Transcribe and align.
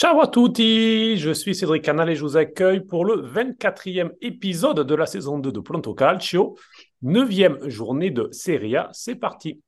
Ciao 0.00 0.18
à 0.22 0.28
tutti, 0.28 1.18
je 1.18 1.30
suis 1.30 1.54
Cédric 1.54 1.84
Canal 1.84 2.08
et 2.08 2.16
je 2.16 2.22
vous 2.22 2.38
accueille 2.38 2.80
pour 2.80 3.04
le 3.04 3.16
24e 3.16 4.12
épisode 4.22 4.80
de 4.80 4.94
la 4.94 5.04
saison 5.04 5.38
2 5.38 5.52
de 5.52 5.60
Pronto 5.60 5.92
Calcio, 5.92 6.56
9e 7.04 7.68
journée 7.68 8.10
de 8.10 8.30
Serie 8.32 8.76
A, 8.76 8.88
c'est 8.92 9.16
parti. 9.16 9.60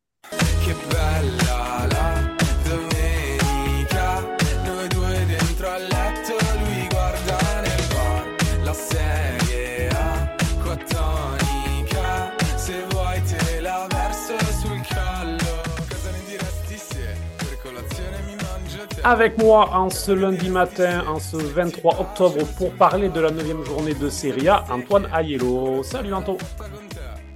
Avec 19.05 19.37
moi 19.43 19.71
en 19.75 19.91
ce 19.91 20.13
lundi 20.13 20.49
matin, 20.49 21.03
en 21.09 21.19
ce 21.19 21.37
23 21.37 22.01
octobre, 22.01 22.39
pour 22.57 22.71
parler 22.75 23.09
de 23.09 23.21
la 23.21 23.31
9e 23.31 23.65
journée 23.67 23.95
de 23.95 24.09
Serie 24.09 24.49
A, 24.49 24.65
Antoine 24.71 25.09
Aiello. 25.13 25.83
Salut 25.83 26.15
Anto. 26.15 26.39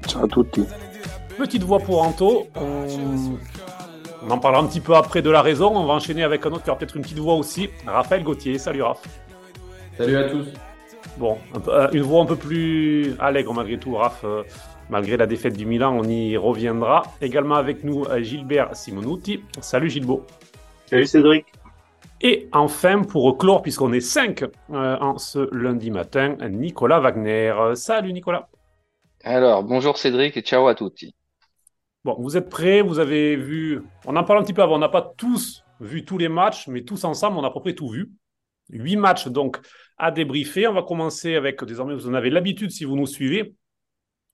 Ciao 0.07 0.25
a 0.25 0.29
tutti. 0.29 0.65
Petite 1.37 1.65
voix 1.65 1.81
pour 1.81 2.03
Anto. 2.03 2.47
On... 2.55 2.87
on 4.25 4.31
en 4.31 4.39
parlera 4.39 4.63
un 4.63 4.67
petit 4.67 4.81
peu 4.81 4.95
après 4.95 5.23
de 5.23 5.31
la 5.31 5.43
raison. 5.43 5.75
On 5.77 5.87
va 5.87 5.95
enchaîner 5.95 6.23
avec 6.23 6.47
un 6.47 6.51
autre 6.53 6.63
qui 6.63 6.71
aura 6.71 6.79
peut-être 6.79 6.95
une 6.97 7.03
petite 7.03 7.19
voix 7.19 7.35
aussi. 7.35 7.69
Raphaël 7.85 8.23
Gauthier. 8.23 8.59
Salut 8.59 8.83
Raph. 8.83 9.03
Salut 9.99 10.17
à 10.17 10.31
tous. 10.31 10.47
Bon, 11.19 11.39
un 11.55 11.59
peu- 11.61 11.73
euh, 11.75 11.89
une 11.93 12.03
voix 12.03 12.23
un 12.23 12.27
peu 12.27 12.37
plus 12.37 13.15
allègre 13.19 13.53
malgré 13.55 13.79
tout, 13.79 13.95
Raph. 13.97 14.21
euh, 14.25 14.45
malgré 14.89 15.17
la 15.17 15.27
défaite 15.27 15.57
du 15.57 15.67
Milan, 15.67 15.97
on 15.99 16.05
y 16.05 16.37
reviendra. 16.37 17.03
Également 17.21 17.57
avec 17.57 17.83
nous, 17.83 18.05
euh, 18.05 18.23
Gilbert 18.23 18.77
Simonuti. 18.77 19.43
Salut 19.61 19.91
Gilbo. 19.91 20.25
Salut 20.89 21.07
Cédric. 21.07 21.47
Et 22.23 22.49
enfin, 22.53 23.03
pour 23.03 23.37
clore, 23.37 23.61
puisqu'on 23.61 23.93
est 23.93 24.01
5 24.01 24.45
en 24.71 25.19
ce 25.19 25.55
lundi 25.55 25.91
matin, 25.91 26.37
Nicolas 26.49 26.99
Wagner. 26.99 27.51
Euh, 27.51 27.75
Salut 27.75 28.13
Nicolas. 28.13 28.49
Alors, 29.23 29.63
bonjour 29.63 29.99
Cédric 29.99 30.37
et 30.37 30.41
ciao 30.41 30.67
à 30.67 30.75
tutti. 30.75 31.15
Bon, 32.05 32.17
vous 32.19 32.37
êtes 32.39 32.49
prêts? 32.49 32.81
Vous 32.81 33.01
avez 33.01 33.37
vu? 33.37 33.83
On 34.07 34.17
en 34.17 34.25
parle 34.25 34.39
un 34.39 34.43
petit 34.43 34.55
peu 34.55 34.63
avant. 34.63 34.77
On 34.77 34.79
n'a 34.79 34.89
pas 34.89 35.13
tous 35.17 35.63
vu 35.81 36.07
tous 36.07 36.17
les 36.17 36.29
matchs, 36.29 36.69
mais 36.69 36.83
tous 36.85 37.05
ensemble, 37.05 37.37
on 37.37 37.45
a 37.45 37.49
à 37.49 37.51
peu 37.51 37.61
près 37.61 37.75
tout 37.75 37.89
vu. 37.89 38.11
Huit 38.71 38.97
matchs 38.97 39.29
donc 39.29 39.59
à 39.99 40.11
débriefer. 40.11 40.67
On 40.69 40.73
va 40.73 40.83
commencer 40.83 41.35
avec, 41.35 41.63
désormais, 41.65 41.95
vous 41.95 42.09
en 42.09 42.15
avez 42.15 42.31
l'habitude 42.31 42.71
si 42.71 42.85
vous 42.87 42.97
nous 42.97 43.07
suivez, 43.07 43.55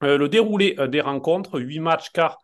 euh, 0.05 0.19
le 0.19 0.29
déroulé 0.29 0.77
euh, 0.79 0.87
des 0.87 1.01
rencontres. 1.01 1.59
Huit 1.59 1.81
matchs 1.81 2.11
car 2.11 2.39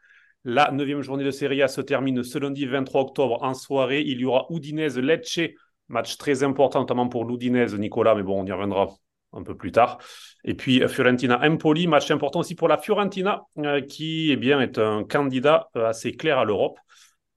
la 0.48 0.70
neuvième 0.70 1.02
journée 1.02 1.24
de 1.24 1.30
Serie 1.30 1.60
A 1.60 1.68
se 1.68 1.82
termine 1.82 2.24
ce 2.24 2.38
lundi 2.38 2.64
23 2.64 3.02
octobre 3.02 3.42
en 3.42 3.52
soirée. 3.52 4.00
Il 4.00 4.18
y 4.18 4.24
aura 4.24 4.46
Udinese-Lecce, 4.48 5.50
match 5.88 6.16
très 6.16 6.42
important 6.42 6.80
notamment 6.80 7.06
pour 7.06 7.26
l'Udinese, 7.26 7.74
Nicolas, 7.74 8.14
mais 8.14 8.22
bon, 8.22 8.40
on 8.40 8.46
y 8.46 8.52
reviendra 8.52 8.88
un 9.34 9.42
peu 9.42 9.54
plus 9.54 9.72
tard. 9.72 9.98
Et 10.44 10.54
puis 10.54 10.82
euh, 10.82 10.88
Fiorentina-Empoli, 10.88 11.86
match 11.86 12.10
important 12.10 12.40
aussi 12.40 12.54
pour 12.54 12.66
la 12.66 12.78
Fiorentina, 12.78 13.42
euh, 13.58 13.82
qui 13.82 14.30
eh 14.32 14.36
bien, 14.36 14.58
est 14.62 14.78
un 14.78 15.04
candidat 15.04 15.68
euh, 15.76 15.86
assez 15.86 16.12
clair 16.12 16.38
à 16.38 16.46
l'Europe 16.46 16.78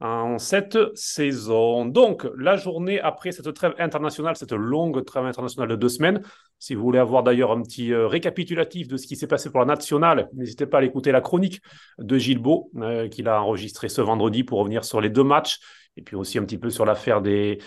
en 0.02 0.40
cette 0.40 0.78
saison. 0.96 1.86
Donc, 1.86 2.28
la 2.36 2.58
journée 2.58 3.00
après 3.00 3.32
cette 3.32 3.54
trêve 3.54 3.76
internationale, 3.78 4.36
cette 4.36 4.52
longue 4.52 5.06
trêve 5.06 5.26
internationale 5.26 5.70
de 5.70 5.76
deux 5.76 5.90
semaines, 5.90 6.22
si 6.58 6.74
vous 6.74 6.82
voulez 6.82 7.00
avoir 7.00 7.24
d'ailleurs 7.24 7.52
un 7.52 7.62
petit 7.62 7.94
euh, 7.94 8.08
récapitulatif 8.08 8.88
de 8.88 8.98
ce 8.98 9.06
qui 9.06 9.16
s'est 9.16 9.28
passé 9.28 9.52
pour 9.52 9.60
la 9.60 9.68
nationale, 9.68 10.28
n'hésitez 10.34 10.66
pas 10.66 10.80
à 10.80 10.82
l'écouter 10.82 11.12
la 11.12 11.22
chronique 11.22 11.62
de 12.00 12.18
Gilbo, 12.18 12.72
euh, 12.78 13.08
qu'il 13.10 13.28
a 13.28 13.42
enregistré 13.42 13.90
ce 13.90 14.02
vendredi 14.02 14.44
pour 14.44 14.60
revenir 14.60 14.84
sur 14.84 15.02
les 15.02 15.10
deux 15.10 15.24
matchs, 15.24 15.60
et 15.98 16.02
puis 16.02 16.16
aussi 16.16 16.40
un 16.40 16.44
petit 16.44 16.58
peu 16.58 16.72
sur 16.72 16.86
l'affaire 16.86 17.22
des, 17.22 17.60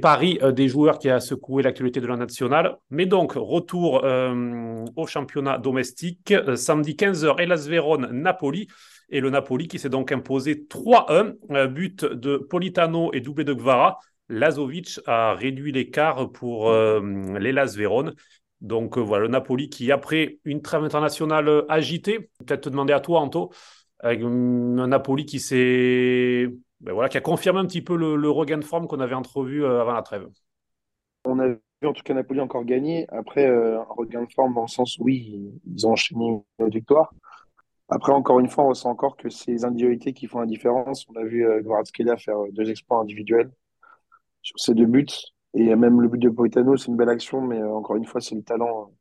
paris 0.00 0.38
euh, 0.42 0.52
des 0.52 0.68
joueurs 0.68 0.98
qui 0.98 1.08
a 1.08 1.20
secoué 1.20 1.62
l'actualité 1.62 2.00
de 2.00 2.06
la 2.06 2.16
nationale. 2.16 2.76
Mais 2.90 3.06
donc, 3.06 3.32
retour 3.34 4.04
euh, 4.04 4.84
au 4.96 5.06
championnat 5.06 5.56
domestique. 5.56 6.34
Samedi 6.54 6.92
15h, 6.92 7.40
Hellas 7.40 7.66
Vérone, 7.66 8.10
Napoli. 8.12 8.68
Et 9.12 9.20
le 9.20 9.30
Napoli 9.30 9.68
qui 9.68 9.78
s'est 9.78 9.88
donc 9.88 10.10
imposé 10.10 10.66
3-1. 10.68 11.34
euh, 11.52 11.68
but 11.68 12.04
de 12.04 12.36
Politano 12.36 13.12
et 13.12 13.20
doublé 13.20 13.44
de 13.44 13.54
Gvara. 13.54 13.98
Lazovic 14.28 14.98
a 15.06 15.34
réduit 15.34 15.70
l'écart 15.70 16.32
pour 16.32 16.70
euh, 16.70 17.00
l'Hellas 17.38 17.74
Vérone. 17.76 18.14
Donc 18.60 18.98
euh, 18.98 19.00
voilà, 19.00 19.24
le 19.24 19.28
Napoli 19.28 19.68
qui, 19.68 19.92
après 19.92 20.38
une 20.44 20.62
trêve 20.62 20.82
internationale 20.82 21.48
euh, 21.48 21.62
agitée, 21.68 22.30
peut-être 22.38 22.62
te 22.62 22.68
demander 22.68 22.92
à 22.92 23.00
toi, 23.00 23.20
Anto, 23.20 23.52
avec 24.00 24.22
hum, 24.22 24.78
un 24.80 24.88
Napoli 24.88 25.26
qui 25.26 25.38
s'est 25.38 26.48
ben 26.82 26.92
voilà, 26.92 27.08
qui 27.08 27.16
a 27.16 27.20
confirmé 27.20 27.60
un 27.60 27.66
petit 27.66 27.80
peu 27.80 27.96
le, 27.96 28.30
regain 28.30 28.58
de 28.58 28.64
forme 28.64 28.88
qu'on 28.88 28.98
avait 28.98 29.14
entrevu 29.14 29.64
euh, 29.64 29.80
avant 29.80 29.92
la 29.92 30.02
trêve. 30.02 30.26
On 31.24 31.38
a 31.38 31.46
vu 31.46 31.58
en 31.84 31.92
tout 31.92 32.02
cas 32.02 32.12
Napoli 32.12 32.40
encore 32.40 32.64
gagner. 32.64 33.06
Après, 33.10 33.46
euh, 33.46 33.80
un 33.80 33.86
regain 33.88 34.24
de 34.24 34.32
forme 34.32 34.54
dans 34.54 34.62
le 34.62 34.68
sens 34.68 34.98
où 34.98 35.04
oui, 35.04 35.52
ils 35.64 35.86
ont 35.86 35.92
enchaîné 35.92 36.42
une 36.58 36.68
victoire. 36.68 37.14
Après, 37.94 38.12
encore 38.12 38.40
une 38.40 38.48
fois, 38.48 38.64
on 38.64 38.68
ressent 38.68 38.88
encore 38.88 39.18
que 39.18 39.28
c'est 39.28 39.50
les 39.50 39.64
individualités 39.66 40.14
qui 40.14 40.26
font 40.26 40.40
la 40.40 40.46
différence. 40.46 41.06
On 41.10 41.16
a 41.16 41.24
vu 41.24 41.46
euh, 41.46 41.60
Kvaratskhelia 41.62 42.16
faire 42.16 42.38
euh, 42.38 42.48
deux 42.50 42.70
exploits 42.70 43.00
individuels 43.00 43.50
sur 44.40 44.58
ces 44.58 44.72
deux 44.72 44.86
buts. 44.86 45.06
Et 45.52 45.76
même 45.76 46.00
le 46.00 46.08
but 46.08 46.18
de 46.18 46.30
Politano, 46.30 46.78
c'est 46.78 46.86
une 46.86 46.96
belle 46.96 47.10
action, 47.10 47.42
mais 47.42 47.60
euh, 47.60 47.70
encore 47.70 47.96
une 47.96 48.06
fois, 48.06 48.22
c'est 48.22 48.34
le 48.34 48.42
talent 48.42 48.84
euh, 48.84 48.94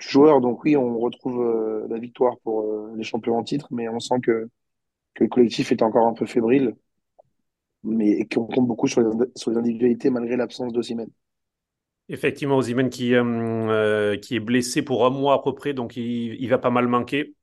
du 0.00 0.08
joueur. 0.08 0.40
Donc 0.40 0.62
oui, 0.62 0.76
on 0.76 0.96
retrouve 1.00 1.86
la 1.90 1.98
victoire 1.98 2.38
pour 2.44 2.94
les 2.94 3.02
champions 3.02 3.36
en 3.36 3.42
titre, 3.42 3.66
mais 3.72 3.88
on 3.88 3.98
sent 3.98 4.20
que, 4.22 4.48
que 5.14 5.24
le 5.24 5.28
collectif 5.28 5.72
est 5.72 5.82
encore 5.82 6.06
un 6.06 6.14
peu 6.14 6.26
fébrile, 6.26 6.76
mais 7.82 8.26
qu'on 8.26 8.46
compte 8.46 8.68
beaucoup 8.68 8.86
sur 8.86 9.00
les, 9.00 9.56
individualités 9.56 10.10
malgré 10.10 10.36
l'absence 10.36 10.72
d'Osimhen. 10.72 11.08
Effectivement, 12.08 12.58
Osimhen 12.58 12.90
qui, 12.90 13.14
qui 14.22 14.36
est 14.36 14.40
blessé 14.40 14.82
pour 14.82 15.04
un 15.04 15.10
mois 15.10 15.34
à 15.34 15.38
peu 15.40 15.52
près, 15.52 15.74
donc 15.74 15.96
il 15.96 16.46
va 16.48 16.58
pas 16.58 16.70
mal 16.70 16.86
manquer. 16.86 17.34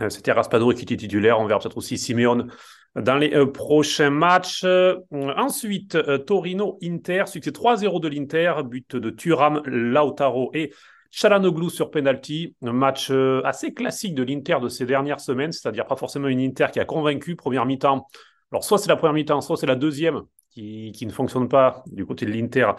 Euh, 0.00 0.10
C'était 0.10 0.32
Raspadori 0.32 0.74
qui 0.74 0.82
était 0.82 0.96
titulaire. 0.96 1.40
On 1.40 1.46
verra 1.46 1.60
peut-être 1.60 1.76
aussi 1.76 1.98
Simeone 1.98 2.50
dans 2.96 3.16
les 3.16 3.34
euh, 3.34 3.46
prochains 3.46 4.10
matchs. 4.10 4.62
Euh, 4.64 4.96
ensuite, 5.12 5.96
Torino-Inter, 6.26 7.24
succès 7.26 7.50
3-0 7.50 8.00
de 8.00 8.08
l'Inter, 8.08 8.54
but 8.64 8.96
de 8.96 9.10
Thuram, 9.10 9.62
Lautaro 9.66 10.50
et 10.54 10.72
Chalanoglu 11.10 11.70
sur 11.70 11.90
penalty. 11.90 12.56
Un 12.62 12.72
match 12.72 13.12
assez 13.44 13.72
classique 13.72 14.14
de 14.14 14.24
l'Inter 14.24 14.56
de 14.60 14.68
ces 14.68 14.84
dernières 14.84 15.20
semaines, 15.20 15.52
c'est-à-dire 15.52 15.86
pas 15.86 15.96
forcément 15.96 16.26
une 16.26 16.40
Inter 16.40 16.66
qui 16.72 16.80
a 16.80 16.84
convaincu. 16.84 17.36
Première 17.36 17.66
mi-temps, 17.66 18.08
alors 18.50 18.64
soit 18.64 18.78
c'est 18.78 18.88
la 18.88 18.96
première 18.96 19.14
mi-temps, 19.14 19.40
soit 19.40 19.56
c'est 19.56 19.66
la 19.66 19.76
deuxième 19.76 20.22
qui, 20.50 20.90
qui 20.92 21.06
ne 21.06 21.12
fonctionne 21.12 21.48
pas 21.48 21.84
du 21.86 22.04
côté 22.04 22.26
de 22.26 22.32
l'Inter 22.32 22.72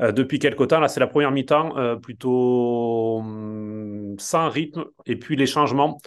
depuis 0.00 0.40
quelque 0.40 0.64
temps. 0.64 0.80
Là, 0.80 0.88
c'est 0.88 0.98
la 0.98 1.06
première 1.06 1.30
mi-temps, 1.30 1.96
plutôt 2.00 3.18
hum, 3.18 4.16
sans 4.18 4.50
rythme. 4.50 4.86
Et 5.06 5.14
puis 5.14 5.36
les 5.36 5.46
changements 5.46 5.98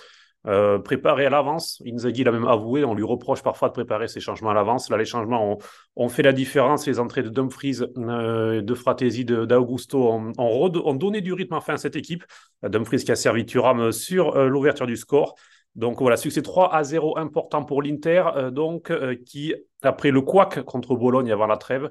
euh, 0.48 0.80
préparés 0.80 1.26
à 1.26 1.30
l'avance. 1.30 1.82
Inzaghi 1.86 2.24
l'a 2.24 2.32
même 2.32 2.48
avoué, 2.48 2.84
on 2.84 2.94
lui 2.94 3.04
reproche 3.04 3.44
parfois 3.44 3.70
de 3.70 3.74
préparer 3.74 4.08
ces 4.08 4.20
changements 4.20 4.52
à 4.52 4.54
l'avance. 4.54 4.90
Là, 4.90 4.98
les 4.98 5.06
changements 5.06 5.58
ont, 5.96 6.10
fait 6.10 6.24
la 6.24 6.34
différence. 6.34 6.88
Les 6.88 7.00
entrées 7.00 7.24
de 7.24 7.30
Dumfries, 7.30 7.80
euh, 7.98 8.62
de 8.62 8.74
Fratesi, 8.74 9.26
d'Augusto 9.26 10.12
ont, 10.38 10.94
donné 10.96 11.22
du 11.22 11.34
rythme 11.34 11.56
enfin 11.56 11.74
à 11.74 11.78
cette 11.78 11.96
équipe. 11.96 12.24
Dumfries 12.64 13.04
qui 13.04 13.12
a 13.12 13.16
servi 13.16 13.46
Thuram 13.46 13.92
sur 13.92 14.36
euh, 14.36 14.48
l'ouverture 14.48 14.88
du 14.88 14.98
score. 14.98 15.36
Donc 15.76 16.00
voilà, 16.02 16.18
succès 16.18 16.42
3 16.42 16.74
à 16.74 16.84
0 16.84 17.18
important 17.18 17.64
pour 17.64 17.82
l'Inter, 17.82 18.24
euh, 18.36 18.52
donc 18.52 18.92
euh, 18.92 19.16
qui, 19.26 19.54
après 19.82 20.12
le 20.12 20.22
couac 20.22 20.62
contre 20.64 20.96
Bologne 20.96 21.32
avant 21.32 21.48
la 21.48 21.58
trêve, 21.58 21.90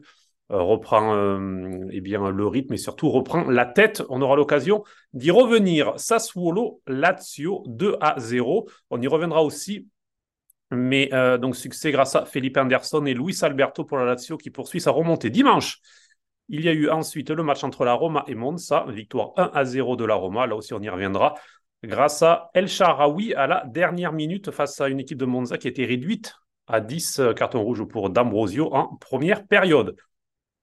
reprend 0.49 1.15
euh, 1.15 1.87
eh 1.91 2.01
bien, 2.01 2.31
le 2.31 2.47
rythme 2.47 2.75
et 2.75 2.79
surtout 2.79 3.11
reprend 3.11 3.45
la 3.45 3.67
tête. 3.67 4.03
On 4.09 4.23
aura 4.23 4.37
l'occasion 4.37 4.83
d'y 5.13 5.31
revenir. 5.31 5.93
Sassuolo, 5.99 6.81
Lazio, 6.87 7.65
2 7.67 7.97
à 8.01 8.19
0. 8.19 8.69
On 8.91 9.01
y 9.01 9.07
reviendra 9.07 9.43
aussi. 9.43 9.89
Mais 10.71 11.09
euh, 11.15 11.39
donc 11.39 11.57
succès 11.57 11.93
grâce 11.93 12.15
à 12.15 12.27
Felipe 12.27 12.57
Anderson 12.59 13.05
et 13.07 13.15
Luis 13.15 13.39
Alberto 13.43 13.85
pour 13.85 13.97
la 13.99 14.05
Lazio 14.05 14.37
qui 14.37 14.51
poursuit 14.51 14.81
sa 14.81 14.91
remontée. 14.91 15.31
Dimanche, 15.31 15.81
il 16.49 16.63
y 16.63 16.69
a 16.69 16.73
eu 16.73 16.89
ensuite 16.91 17.31
le 17.31 17.43
match 17.43 17.65
entre 17.65 17.85
la 17.85 17.94
Roma 17.94 18.25
et 18.27 18.35
Monza, 18.35 18.85
victoire 18.89 19.33
1 19.37 19.51
à 19.55 19.65
0 19.65 19.97
de 19.97 20.05
la 20.05 20.15
Roma. 20.15 20.47
Là 20.47 20.56
aussi, 20.56 20.75
on 20.75 20.81
y 20.81 20.89
reviendra. 20.89 21.35
Grâce 21.85 22.23
à 22.23 22.51
El 22.55 22.69
Sharawi 22.69 23.35
à 23.35 23.47
la 23.47 23.65
dernière 23.67 24.12
minute 24.12 24.51
face 24.51 24.81
à 24.81 24.89
une 24.89 25.01
équipe 25.01 25.19
de 25.19 25.27
Monza 25.27 25.59
qui 25.59 25.69
était 25.69 25.85
réduite 25.85 26.35
à 26.67 26.81
10 26.81 27.21
euh, 27.21 27.33
cartons 27.33 27.62
rouges 27.62 27.85
pour 27.85 28.11
D'Ambrosio 28.11 28.75
en 28.75 28.97
première 28.97 29.47
période. 29.47 29.97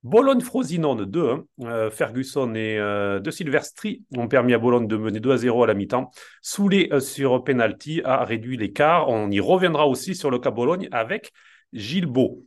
Bologne-Frosinone 0.06 1.06
2-1. 1.06 1.46
Euh, 1.62 1.90
Ferguson 1.90 2.54
et 2.54 2.78
euh, 2.78 3.20
De 3.20 3.32
Silvestri 3.32 4.04
ont 4.16 4.28
permis 4.28 4.54
à 4.54 4.60
Bologne 4.60 4.88
de 4.88 4.98
mener 4.98 5.20
2 5.20 5.32
à 5.32 5.38
0 5.38 5.64
à 5.64 5.68
la 5.68 5.74
mi-temps. 5.74 6.12
Soulé 6.44 6.90
euh, 6.92 7.00
sur 7.00 7.44
penalty 7.44 8.02
a 8.06 8.24
réduit 8.24 8.56
l'écart. 8.56 9.10
On 9.10 9.32
y 9.32 9.40
reviendra 9.40 9.88
aussi 9.88 10.14
sur 10.14 10.30
le 10.30 10.38
cas 10.38 10.52
Bologne 10.52 10.88
avec 10.92 11.32
Gilbo. 11.74 12.44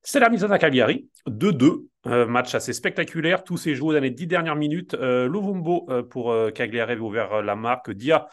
C'est 0.00 0.20
la 0.20 0.30
mise 0.30 0.42
à 0.42 0.58
Cagliari, 0.58 1.06
2-2. 1.28 1.86
Euh, 2.06 2.26
match 2.26 2.54
assez 2.54 2.72
spectaculaire. 2.72 3.44
Tous 3.44 3.58
ces 3.58 3.74
joueurs 3.74 3.94
dans 3.94 4.02
les 4.02 4.10
dix 4.10 4.26
dernières 4.26 4.56
minutes. 4.56 4.94
Lovumbo 4.94 5.88
pour 6.08 6.34
Cagliari 6.54 6.92
avait 6.92 7.00
ouvert 7.02 7.42
la 7.42 7.54
marque. 7.56 7.90
Dia 7.90 8.26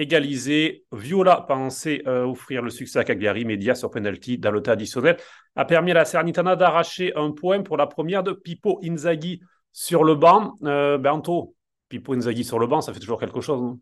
égalisé. 0.00 0.84
Viola 0.92 1.44
pensait 1.46 2.06
offrir 2.08 2.62
le 2.62 2.70
succès 2.70 2.98
à 2.98 3.04
Cagliari, 3.04 3.44
mais 3.44 3.56
Dia 3.56 3.74
sur 3.74 3.90
penalty 3.90 4.40
temps 4.40 4.50
additionnel 4.66 5.16
a 5.56 5.64
permis 5.64 5.90
à 5.90 5.94
la 5.94 6.04
Cernitana 6.04 6.56
d'arracher 6.56 7.12
un 7.16 7.32
point 7.32 7.62
pour 7.62 7.76
la 7.76 7.86
première 7.86 8.22
de 8.22 8.32
Pippo 8.32 8.80
Inzaghi 8.82 9.40
sur 9.72 10.04
le 10.04 10.14
banc. 10.14 10.54
Euh, 10.64 10.98
Bento, 10.98 11.54
Pippo 11.88 12.14
Inzaghi 12.14 12.44
sur 12.44 12.58
le 12.58 12.66
banc, 12.66 12.80
ça 12.80 12.92
fait 12.92 13.00
toujours 13.00 13.20
quelque 13.20 13.40
chose. 13.40 13.60
Non? 13.60 13.78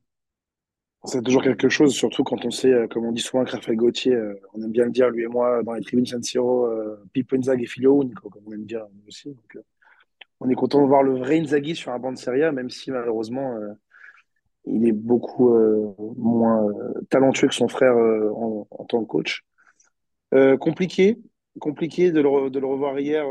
C'est 1.04 1.22
toujours 1.22 1.42
quelque 1.42 1.68
chose, 1.68 1.94
surtout 1.94 2.24
quand 2.24 2.44
on 2.44 2.50
sait, 2.50 2.88
comme 2.90 3.06
on 3.06 3.12
dit 3.12 3.22
souvent 3.22 3.42
avec 3.42 3.54
Raphaël 3.54 3.76
Gauthier, 3.76 4.18
on 4.52 4.62
aime 4.62 4.72
bien 4.72 4.84
le 4.84 4.90
dire, 4.90 5.08
lui 5.10 5.22
et 5.22 5.28
moi, 5.28 5.62
dans 5.62 5.74
les 5.74 5.80
tribunes 5.80 6.06
San 6.06 6.22
Siro, 6.22 6.66
euh, 6.66 6.96
Pippo 7.12 7.36
Inzaghi 7.36 7.64
et 7.64 7.66
Filio 7.66 8.02
comme 8.20 8.42
on 8.46 8.52
aime 8.52 8.64
dire 8.64 8.84
aussi. 9.06 9.36
On 10.40 10.48
est 10.48 10.54
content 10.54 10.82
de 10.82 10.86
voir 10.88 11.04
le 11.04 11.18
vrai 11.18 11.38
Inzaghi 11.38 11.76
sur 11.76 11.92
un 11.92 11.98
banc 11.98 12.12
de 12.12 12.18
Serie 12.18 12.42
A, 12.42 12.52
même 12.52 12.70
si 12.70 12.90
malheureusement, 12.90 13.56
il 14.64 14.86
est 14.86 14.92
beaucoup 14.92 15.54
euh, 15.54 15.94
moins 16.16 16.66
euh, 16.68 16.92
talentueux 17.10 17.48
que 17.48 17.54
son 17.54 17.68
frère 17.68 17.96
euh, 17.96 18.30
en, 18.30 18.84
tant 18.84 19.02
que 19.02 19.08
coach. 19.08 19.44
compliqué, 20.60 21.18
compliqué 21.58 22.12
de 22.12 22.20
le, 22.20 22.28
revoir 22.28 22.98
hier 22.98 23.24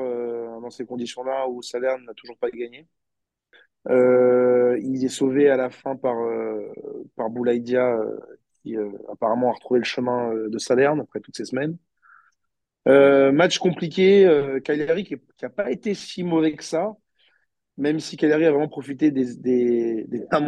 dans 0.61 0.69
ces 0.69 0.85
conditions-là 0.85 1.47
où 1.47 1.61
Salerne 1.61 2.03
n'a 2.05 2.13
toujours 2.13 2.37
pas 2.37 2.49
gagné. 2.49 2.87
il 3.89 5.05
est 5.05 5.09
sauvé 5.09 5.49
à 5.49 5.57
la 5.57 5.69
fin 5.69 5.95
par, 5.95 6.17
par 7.15 7.29
Boulaïdia, 7.29 7.97
qui 8.61 8.75
apparemment 9.11 9.49
a 9.49 9.53
retrouvé 9.53 9.79
le 9.79 9.85
chemin 9.85 10.33
de 10.33 10.57
Salerne 10.57 10.99
après 11.01 11.19
toutes 11.19 11.37
ces 11.37 11.45
semaines. 11.45 11.77
match 12.85 13.59
compliqué, 13.59 14.27
Cagliari 14.63 15.03
qui 15.03 15.15
n'a 15.41 15.49
pas 15.49 15.71
été 15.71 15.93
si 15.93 16.23
mauvais 16.23 16.53
que 16.53 16.63
ça, 16.63 16.95
même 17.77 17.99
si 17.99 18.17
Cagliari 18.17 18.45
a 18.45 18.51
vraiment 18.51 18.67
profité 18.67 19.11
des, 19.11 19.35
des, 19.35 20.05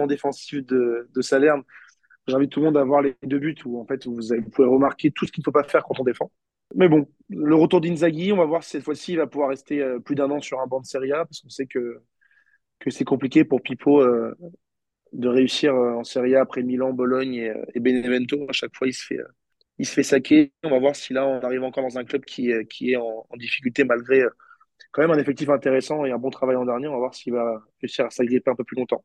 défensifs 0.08 0.66
de, 0.66 1.10
de 1.14 1.22
Salerne, 1.22 1.64
j'invite 2.28 2.52
tout 2.52 2.60
le 2.60 2.68
monde 2.68 2.78
à 2.78 2.84
voir 2.84 3.02
les 3.02 3.16
deux 3.24 3.40
buts 3.40 3.56
où 3.66 3.80
en 3.80 3.86
fait 3.86 4.06
vous, 4.06 4.20
pouvez 4.52 4.68
remarquer 4.68 5.12
tout 5.12 5.26
ce 5.26 5.32
qu'il 5.32 5.42
ne 5.42 5.46
faut 5.46 5.52
pas 5.52 5.64
faire 5.64 5.84
quand 5.84 6.00
on 6.00 6.04
défend. 6.04 6.32
Mais 6.76 6.88
bon, 6.88 7.08
le 7.30 7.56
retour 7.56 7.82
d'Inzaghi, 7.82 8.32
on 8.32 8.38
va 8.38 8.46
voir 8.46 8.64
si 8.64 8.72
cette 8.72 8.84
fois-ci 8.84 9.14
il 9.14 9.18
va 9.18 9.28
pouvoir 9.28 9.50
rester 9.50 9.82
euh, 9.82 10.00
plus 10.00 10.16
d'un 10.16 10.30
an 10.30 10.40
sur 10.40 10.60
un 10.60 10.68
banc 10.68 10.80
de 10.80 10.86
Serie 10.86 11.12
A 11.12 11.26
parce 11.26 11.42
qu'on 11.42 11.50
sait 11.50 11.66
que, 11.66 12.02
que 12.80 12.92
c'est 12.92 13.06
compliqué 13.06 13.44
pour 13.44 13.62
Pipo 13.62 14.02
euh, 14.02 14.36
de 15.14 15.28
réussir 15.28 15.74
euh, 15.74 15.96
en 15.96 16.04
Serie 16.04 16.36
A 16.36 16.42
après 16.42 16.62
Milan, 16.62 16.94
Bologne 16.94 17.54
et, 17.74 17.80
Benevento. 17.80 18.46
À 18.48 18.54
chaque 18.54 18.76
fois, 18.76 18.88
il 18.88 18.94
se 18.94 19.04
fait, 19.04 19.18
il 19.80 19.88
se 19.88 19.94
fait 19.94 20.04
saquer. 20.04 20.52
On 20.64 20.70
va 20.70 20.80
voir 20.80 20.96
si 20.96 21.14
là 21.14 21.26
on 21.26 21.40
arrive 21.42 21.64
encore 21.64 21.84
dans 21.84 21.98
un 21.98 22.04
club 22.04 22.24
qui, 22.24 22.52
qui 22.70 22.92
est 22.92 22.98
en 22.98 23.26
difficulté 23.36 23.84
malgré 23.84 24.24
quand 24.92 25.02
même 25.02 25.12
un 25.12 25.20
effectif 25.20 25.50
intéressant 25.50 26.06
et 26.06 26.12
un 26.12 26.18
bon 26.18 26.30
travail 26.30 26.56
en 26.56 26.66
dernier. 26.66 26.88
On 26.88 26.94
va 26.94 26.98
voir 26.98 27.16
s'il 27.16 27.34
va 27.34 27.62
réussir 27.82 28.06
à 28.06 28.10
s'agripper 28.10 28.52
un 28.52 28.56
peu 28.56 28.64
plus 28.64 28.78
longtemps. 28.78 29.04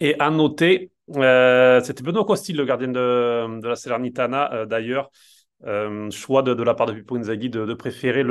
Et 0.00 0.14
à 0.18 0.30
noter, 0.30 0.90
euh, 1.16 1.80
c'était 1.82 2.02
Benoît 2.02 2.24
Costil, 2.24 2.56
le 2.56 2.64
gardien 2.64 2.88
de, 2.88 3.60
de 3.60 3.68
la 3.68 3.76
Salernitana, 3.76 4.52
euh, 4.52 4.66
d'ailleurs. 4.66 5.10
Euh, 5.64 6.10
choix 6.10 6.42
de, 6.42 6.52
de, 6.52 6.62
la 6.62 6.74
part 6.74 6.86
de 6.86 6.92
Pippo 6.92 7.16
Inzaghi 7.16 7.48
de, 7.48 7.64
de 7.64 7.72
préférer 7.72 8.22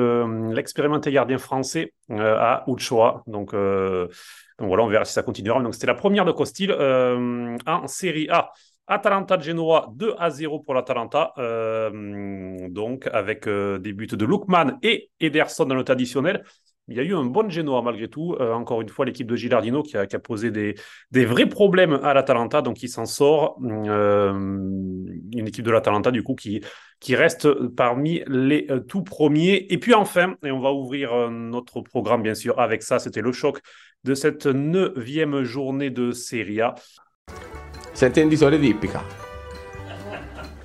l'expérimenté 0.53 1.11
gardien 1.11 1.39
français 1.39 1.91
à 2.11 2.63
Uchoa. 2.67 3.23
Donc, 3.25 3.53
donc 3.53 4.67
voilà, 4.67 4.83
on 4.83 4.87
verra 4.87 5.05
si 5.05 5.13
ça 5.13 5.23
continuera. 5.23 5.59
Donc 5.63 5.73
c'était 5.73 5.87
la 5.87 5.95
première 5.95 6.23
de 6.23 6.31
Costil 6.31 6.71
en 6.71 7.87
Série 7.87 8.29
A. 8.29 8.51
Atalanta 8.85 9.39
Genoa 9.39 9.89
2 9.95 10.13
à 10.19 10.29
0 10.29 10.59
pour 10.59 10.75
l'Atalanta. 10.75 11.33
donc 12.69 13.09
avec 13.11 13.49
des 13.49 13.93
buts 13.93 14.05
de 14.05 14.25
Lukman 14.27 14.77
et 14.83 15.09
Ederson 15.19 15.65
dans 15.65 15.73
le 15.73 15.83
traditionnel 15.83 16.43
il 16.87 16.97
y 16.97 16.99
a 16.99 17.03
eu 17.03 17.15
un 17.15 17.23
bon 17.23 17.49
Genoa 17.49 17.81
malgré 17.81 18.07
tout. 18.07 18.35
Euh, 18.39 18.53
encore 18.53 18.81
une 18.81 18.89
fois, 18.89 19.05
l'équipe 19.05 19.27
de 19.27 19.35
Gilardino 19.35 19.81
qui 19.81 19.97
a, 19.97 20.05
posé 20.19 20.51
des, 20.51 20.75
vrais 21.11 21.47
problèmes 21.47 21.99
à 22.03 22.13
l'Atalanta, 22.13 22.61
donc 22.61 22.83
il 22.83 22.89
s'en 22.89 23.05
sort. 23.05 23.57
Euh, 23.63 24.33
une 24.33 25.47
équipe 25.47 25.65
de 25.65 25.71
l'Atalanta, 25.71 26.11
du 26.11 26.23
coup, 26.23 26.35
qui, 26.35 26.61
reste 27.09 27.51
parmi 27.75 28.21
les 28.27 28.67
euh, 28.69 28.79
tout 28.79 29.03
premiers. 29.03 29.65
Et 29.71 29.77
puis 29.77 29.93
enfin, 29.93 30.35
et 30.43 30.51
on 30.51 30.59
va 30.59 30.71
ouvrir 30.71 31.29
notre 31.31 31.81
programme, 31.81 32.21
bien 32.21 32.35
sûr, 32.35 32.59
avec 32.59 32.83
ça, 32.83 32.99
c'était 32.99 33.21
le 33.21 33.31
choc 33.31 33.59
de 34.03 34.13
cette 34.13 34.45
neuvième 34.45 35.43
journée 35.43 35.89
de 35.89 36.11
Serie 36.11 36.61
A. 36.61 36.75
Senti 37.93 38.21
un 38.21 38.27
disore 38.27 38.59
tipica? 38.59 39.01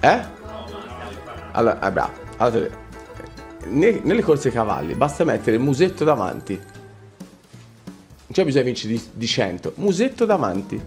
Eh? 0.03 0.19
Allora, 1.55 1.79
ah. 2.39 2.51
Nelle 3.67 4.23
corse 4.23 4.51
cavalli 4.51 4.95
basta 4.95 5.25
mettere 5.25 5.59
musetto 5.59 6.05
davanti. 6.05 6.55
Non 6.55 8.33
c'è 8.33 8.45
bisogno 8.45 8.65
di 8.65 8.71
vincere 8.71 8.95
di, 8.95 9.03
di 9.13 9.27
100. 9.27 9.73
Musetto 9.77 10.25
davanti. 10.25 10.81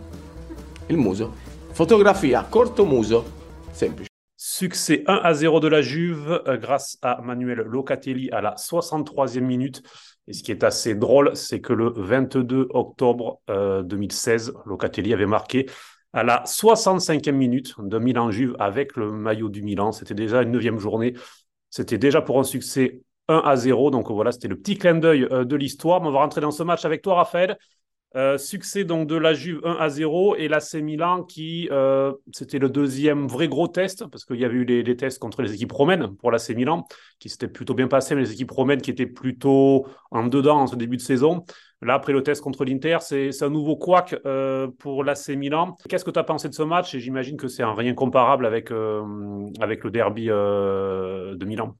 Il 0.87 0.97
muso. 0.97 1.33
Fotografia, 1.71 2.45
corto 2.49 2.85
muso. 2.85 3.41
Semplice. 3.71 4.09
Succès 4.35 5.03
1 5.07 5.21
à 5.23 5.33
0 5.33 5.59
de 5.59 5.67
la 5.67 5.81
Juve 5.81 6.41
euh, 6.47 6.57
grâce 6.57 6.97
à 7.01 7.21
Manuel 7.21 7.59
Locatelli 7.59 8.29
à 8.31 8.41
la 8.41 8.55
63e 8.55 9.39
minute. 9.39 9.81
Et 10.27 10.33
ce 10.33 10.43
qui 10.43 10.51
est 10.51 10.63
assez 10.63 10.95
drôle, 10.95 11.35
c'est 11.35 11.59
que 11.59 11.73
le 11.73 11.91
22 11.95 12.67
octobre 12.71 13.39
euh, 13.49 13.83
2016, 13.83 14.53
Locatelli 14.65 15.13
avait 15.13 15.25
marqué 15.25 15.65
à 16.13 16.23
la 16.23 16.43
65e 16.43 17.31
minute 17.31 17.73
de 17.79 17.97
Milan-Juve 17.97 18.55
avec 18.59 18.95
le 18.95 19.11
maillot 19.11 19.49
du 19.49 19.63
Milan. 19.63 19.91
C'était 19.91 20.13
déjà 20.13 20.43
une 20.43 20.51
neuvième 20.51 20.77
journée. 20.77 21.13
C'était 21.75 21.97
déjà 21.97 22.21
pour 22.21 22.39
un 22.39 22.43
succès 22.43 23.01
1 23.29 23.41
à 23.43 23.55
0. 23.55 23.89
Donc 23.89 24.11
voilà, 24.11 24.31
c'était 24.31 24.47
le 24.47 24.55
petit 24.55 24.77
clin 24.77 24.93
d'œil 24.93 25.23
euh, 25.31 25.43
de 25.43 25.55
l'histoire. 25.55 26.03
on 26.03 26.11
va 26.11 26.19
rentrer 26.19 26.39
dans 26.39 26.51
ce 26.51 26.61
match 26.61 26.85
avec 26.85 27.01
toi, 27.01 27.15
Raphaël. 27.15 27.57
Euh, 28.15 28.37
succès 28.37 28.83
donc 28.83 29.07
de 29.07 29.15
la 29.15 29.33
Juve 29.33 29.59
1 29.63 29.77
à 29.79 29.89
0 29.89 30.35
et 30.35 30.47
l'AC 30.47 30.75
Milan 30.75 31.23
qui 31.23 31.67
euh, 31.71 32.13
c'était 32.31 32.59
le 32.59 32.69
deuxième 32.69 33.25
vrai 33.25 33.47
gros 33.47 33.67
test 33.67 34.05
parce 34.05 34.23
qu'il 34.23 34.35
y 34.35 34.45
avait 34.45 34.53
eu 34.53 34.65
les, 34.65 34.95
tests 34.95 35.17
contre 35.17 35.41
les 35.41 35.51
équipes 35.51 35.71
romaines 35.71 36.15
pour 36.17 36.29
l'AC 36.29 36.49
Milan 36.49 36.85
qui 37.17 37.29
s'était 37.29 37.47
plutôt 37.47 37.73
bien 37.73 37.87
passé 37.87 38.13
mais 38.13 38.21
les 38.21 38.31
équipes 38.31 38.51
romaines 38.51 38.81
qui 38.81 38.91
étaient 38.91 39.07
plutôt 39.07 39.87
en 40.11 40.27
dedans 40.27 40.59
en 40.59 40.67
ce 40.67 40.75
début 40.75 40.97
de 40.97 41.01
saison. 41.01 41.43
Là 41.83 41.95
après 41.95 42.13
le 42.13 42.23
test 42.23 42.41
contre 42.41 42.65
l'Inter 42.65 42.97
c'est 43.01 43.43
un 43.43 43.49
nouveau 43.49 43.75
couac 43.75 44.15
euh, 44.25 44.67
pour 44.79 45.03
l'AC 45.03 45.29
Milan. 45.29 45.77
Qu'est-ce 45.89 46.05
que 46.05 46.11
tu 46.11 46.19
as 46.19 46.23
pensé 46.23 46.49
de 46.49 46.53
ce 46.53 46.63
match? 46.63 46.95
Et 46.95 46.99
j'imagine 46.99 47.37
que 47.37 47.47
c'est 47.47 47.63
un 47.63 47.73
rien 47.73 47.93
comparable 47.93 48.45
avec, 48.45 48.71
euh, 48.71 49.03
avec 49.59 49.83
le 49.83 49.91
derby 49.91 50.29
euh, 50.29 51.35
de 51.35 51.45
Milan. 51.45 51.75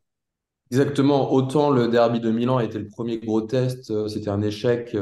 Exactement, 0.72 1.32
autant 1.32 1.70
le 1.70 1.88
derby 1.88 2.20
de 2.20 2.32
Milan 2.32 2.60
été 2.60 2.80
le 2.80 2.88
premier 2.88 3.20
gros 3.20 3.42
test, 3.42 4.08
c'était 4.08 4.30
un 4.30 4.42
échec 4.42 4.98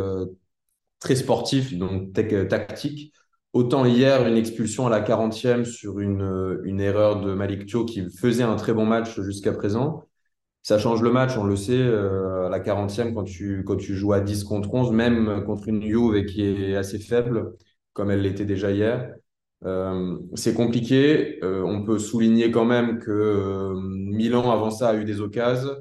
très 0.99 1.15
sportif, 1.15 1.77
donc 1.77 2.11
tactique. 2.13 3.13
Autant 3.53 3.85
hier, 3.85 4.27
une 4.27 4.37
expulsion 4.37 4.87
à 4.87 4.89
la 4.89 5.01
40e 5.01 5.63
sur 5.63 5.99
une, 5.99 6.59
une 6.65 6.81
erreur 6.81 7.21
de 7.21 7.33
Malik 7.33 7.65
qui 7.85 8.09
faisait 8.09 8.43
un 8.43 8.55
très 8.55 8.73
bon 8.73 8.85
match 8.85 9.19
jusqu'à 9.21 9.53
présent. 9.53 10.03
Ça 10.63 10.77
change 10.77 11.01
le 11.01 11.11
match, 11.11 11.37
on 11.37 11.43
le 11.43 11.55
sait, 11.55 11.73
euh, 11.73 12.45
à 12.45 12.49
la 12.49 12.59
40e, 12.59 13.13
quand 13.13 13.23
tu, 13.23 13.63
quand 13.65 13.77
tu 13.77 13.95
joues 13.95 14.13
à 14.13 14.21
10 14.21 14.43
contre 14.43 14.73
11, 14.73 14.91
même 14.91 15.43
contre 15.45 15.67
une 15.67 15.81
Juve 15.81 16.25
qui 16.25 16.43
est 16.43 16.75
assez 16.75 16.99
faible, 16.99 17.53
comme 17.93 18.11
elle 18.11 18.21
l'était 18.21 18.45
déjà 18.45 18.71
hier. 18.71 19.11
Euh, 19.65 20.17
c'est 20.35 20.53
compliqué. 20.53 21.39
Euh, 21.43 21.63
on 21.63 21.83
peut 21.83 21.99
souligner 21.99 22.51
quand 22.51 22.65
même 22.65 22.99
que 22.99 23.73
Milan, 23.75 24.51
avant 24.51 24.69
ça, 24.71 24.89
a 24.89 24.95
eu 24.95 25.05
des 25.05 25.21
occasions. 25.21 25.75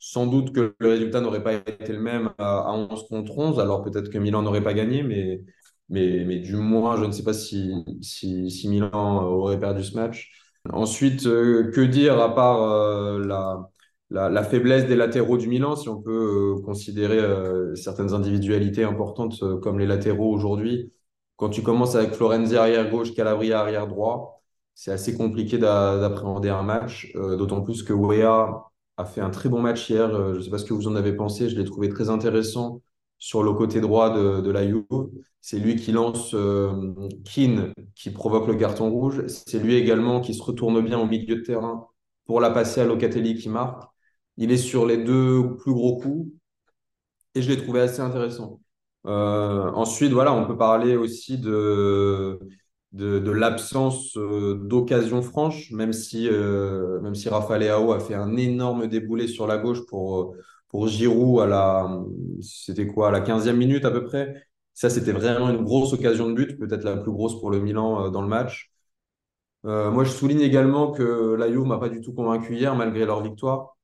Sans 0.00 0.26
doute 0.26 0.52
que 0.54 0.74
le 0.80 0.88
résultat 0.90 1.20
n'aurait 1.20 1.42
pas 1.42 1.54
été 1.54 1.92
le 1.92 2.00
même 2.00 2.30
à, 2.38 2.72
11 2.72 3.08
contre 3.08 3.36
11, 3.38 3.60
alors 3.60 3.82
peut-être 3.82 4.10
que 4.10 4.18
Milan 4.18 4.42
n'aurait 4.42 4.62
pas 4.62 4.74
gagné, 4.74 5.02
mais, 5.02 5.42
mais, 5.88 6.24
mais 6.24 6.38
du 6.38 6.56
moins, 6.56 6.96
je 6.96 7.04
ne 7.04 7.12
sais 7.12 7.24
pas 7.24 7.32
si, 7.34 7.72
si, 8.00 8.68
Milan 8.68 9.24
aurait 9.24 9.58
perdu 9.58 9.82
ce 9.84 9.94
match. 9.96 10.30
Ensuite, 10.72 11.24
que 11.24 11.80
dire 11.84 12.20
à 12.20 12.34
part 12.34 13.18
la, 13.18 13.70
la, 14.10 14.42
faiblesse 14.42 14.86
des 14.86 14.96
latéraux 14.96 15.36
du 15.36 15.48
Milan, 15.48 15.76
si 15.76 15.88
on 15.88 16.00
peut 16.00 16.56
euh, 16.58 16.62
considérer 16.62 17.20
certaines 17.76 18.14
individualités 18.14 18.84
importantes 18.84 19.42
comme 19.60 19.78
les 19.78 19.86
latéraux 19.86 20.32
aujourd'hui. 20.32 20.92
Quand 21.36 21.50
tu 21.50 21.62
commences 21.62 21.94
avec 21.94 22.12
Florenzi 22.12 22.56
arrière 22.56 22.90
gauche, 22.90 23.14
Calabria 23.14 23.60
arrière 23.60 23.86
droit, 23.86 24.42
c'est 24.74 24.92
assez 24.92 25.16
compliqué 25.16 25.58
d'appréhender 25.58 26.48
un 26.48 26.62
match, 26.62 27.12
d'autant 27.14 27.62
plus 27.62 27.82
que 27.82 27.92
Wea 27.92 28.68
a 28.98 29.04
fait 29.04 29.20
un 29.20 29.30
très 29.30 29.48
bon 29.48 29.62
match 29.62 29.88
hier. 29.88 30.14
Euh, 30.14 30.34
je 30.34 30.38
ne 30.38 30.42
sais 30.42 30.50
pas 30.50 30.58
ce 30.58 30.64
que 30.64 30.74
vous 30.74 30.88
en 30.88 30.96
avez 30.96 31.14
pensé. 31.14 31.48
Je 31.48 31.56
l'ai 31.56 31.64
trouvé 31.64 31.88
très 31.88 32.10
intéressant 32.10 32.82
sur 33.18 33.42
le 33.42 33.52
côté 33.52 33.80
droit 33.80 34.10
de, 34.10 34.50
la 34.50 34.66
Juve. 34.66 34.84
C'est 35.40 35.58
lui 35.58 35.76
qui 35.76 35.92
lance 35.92 36.34
euh, 36.34 36.94
Keane, 37.24 37.72
qui 37.94 38.10
provoque 38.10 38.48
le 38.48 38.56
carton 38.56 38.90
rouge. 38.90 39.24
C'est 39.28 39.60
lui 39.60 39.76
également 39.76 40.20
qui 40.20 40.34
se 40.34 40.42
retourne 40.42 40.80
bien 40.82 40.98
au 40.98 41.06
milieu 41.06 41.36
de 41.36 41.42
terrain 41.42 41.86
pour 42.26 42.40
la 42.40 42.50
passer 42.50 42.80
à 42.80 42.84
Locatelli 42.84 43.36
qui 43.36 43.48
marque. 43.48 43.84
Il 44.38 44.52
est 44.52 44.56
sur 44.56 44.86
les 44.86 44.96
deux 44.96 45.56
plus 45.56 45.72
gros 45.74 45.98
coups 45.98 46.30
et 47.34 47.42
je 47.42 47.48
l'ai 47.50 47.56
trouvé 47.56 47.80
assez 47.80 48.00
intéressant. 48.00 48.60
Euh, 49.06 49.70
ensuite, 49.72 50.12
voilà, 50.12 50.32
on 50.32 50.46
peut 50.46 50.56
parler 50.56 50.96
aussi 50.96 51.38
de, 51.38 52.38
l'absence 52.92 54.16
euh, 54.16 54.54
d'occasion 54.64 55.22
franche, 55.22 55.72
même 55.72 55.92
si, 55.92 56.28
euh, 56.28 57.00
même 57.00 57.14
si 57.14 57.28
Rafael 57.28 57.62
Leao 57.62 57.92
a 57.92 58.00
fait 58.00 58.14
un 58.14 58.36
énorme 58.36 58.86
déboulé 58.86 59.26
sur 59.28 59.46
la 59.46 59.58
gauche 59.58 59.84
pour, 59.86 60.36
pour 60.68 60.88
Giroud 60.88 61.42
à 61.42 61.46
la, 61.46 62.00
c'était 62.40 62.86
quoi, 62.86 63.08
à 63.08 63.10
la 63.10 63.20
15e 63.20 63.56
minute 63.56 63.84
à 63.84 63.90
peu 63.90 64.04
près. 64.04 64.42
Ça, 64.74 64.88
c'était 64.90 65.12
vraiment 65.12 65.50
une 65.50 65.64
grosse 65.64 65.92
occasion 65.92 66.28
de 66.28 66.34
but, 66.34 66.58
peut-être 66.58 66.84
la 66.84 66.96
plus 66.96 67.10
grosse 67.12 67.40
pour 67.40 67.50
le 67.50 67.60
Milan 67.60 68.10
dans 68.10 68.22
le 68.22 68.28
match. 68.28 68.70
Moi, 69.64 70.04
je 70.04 70.10
souligne 70.10 70.40
également 70.40 70.92
que 70.92 71.34
la 71.34 71.50
Juve 71.50 71.64
m'a 71.64 71.78
pas 71.78 71.88
du 71.88 72.00
tout 72.00 72.12
convaincu 72.12 72.54
hier, 72.56 72.76
malgré 72.76 73.04
leur 73.04 73.22
victoire. 73.22 73.77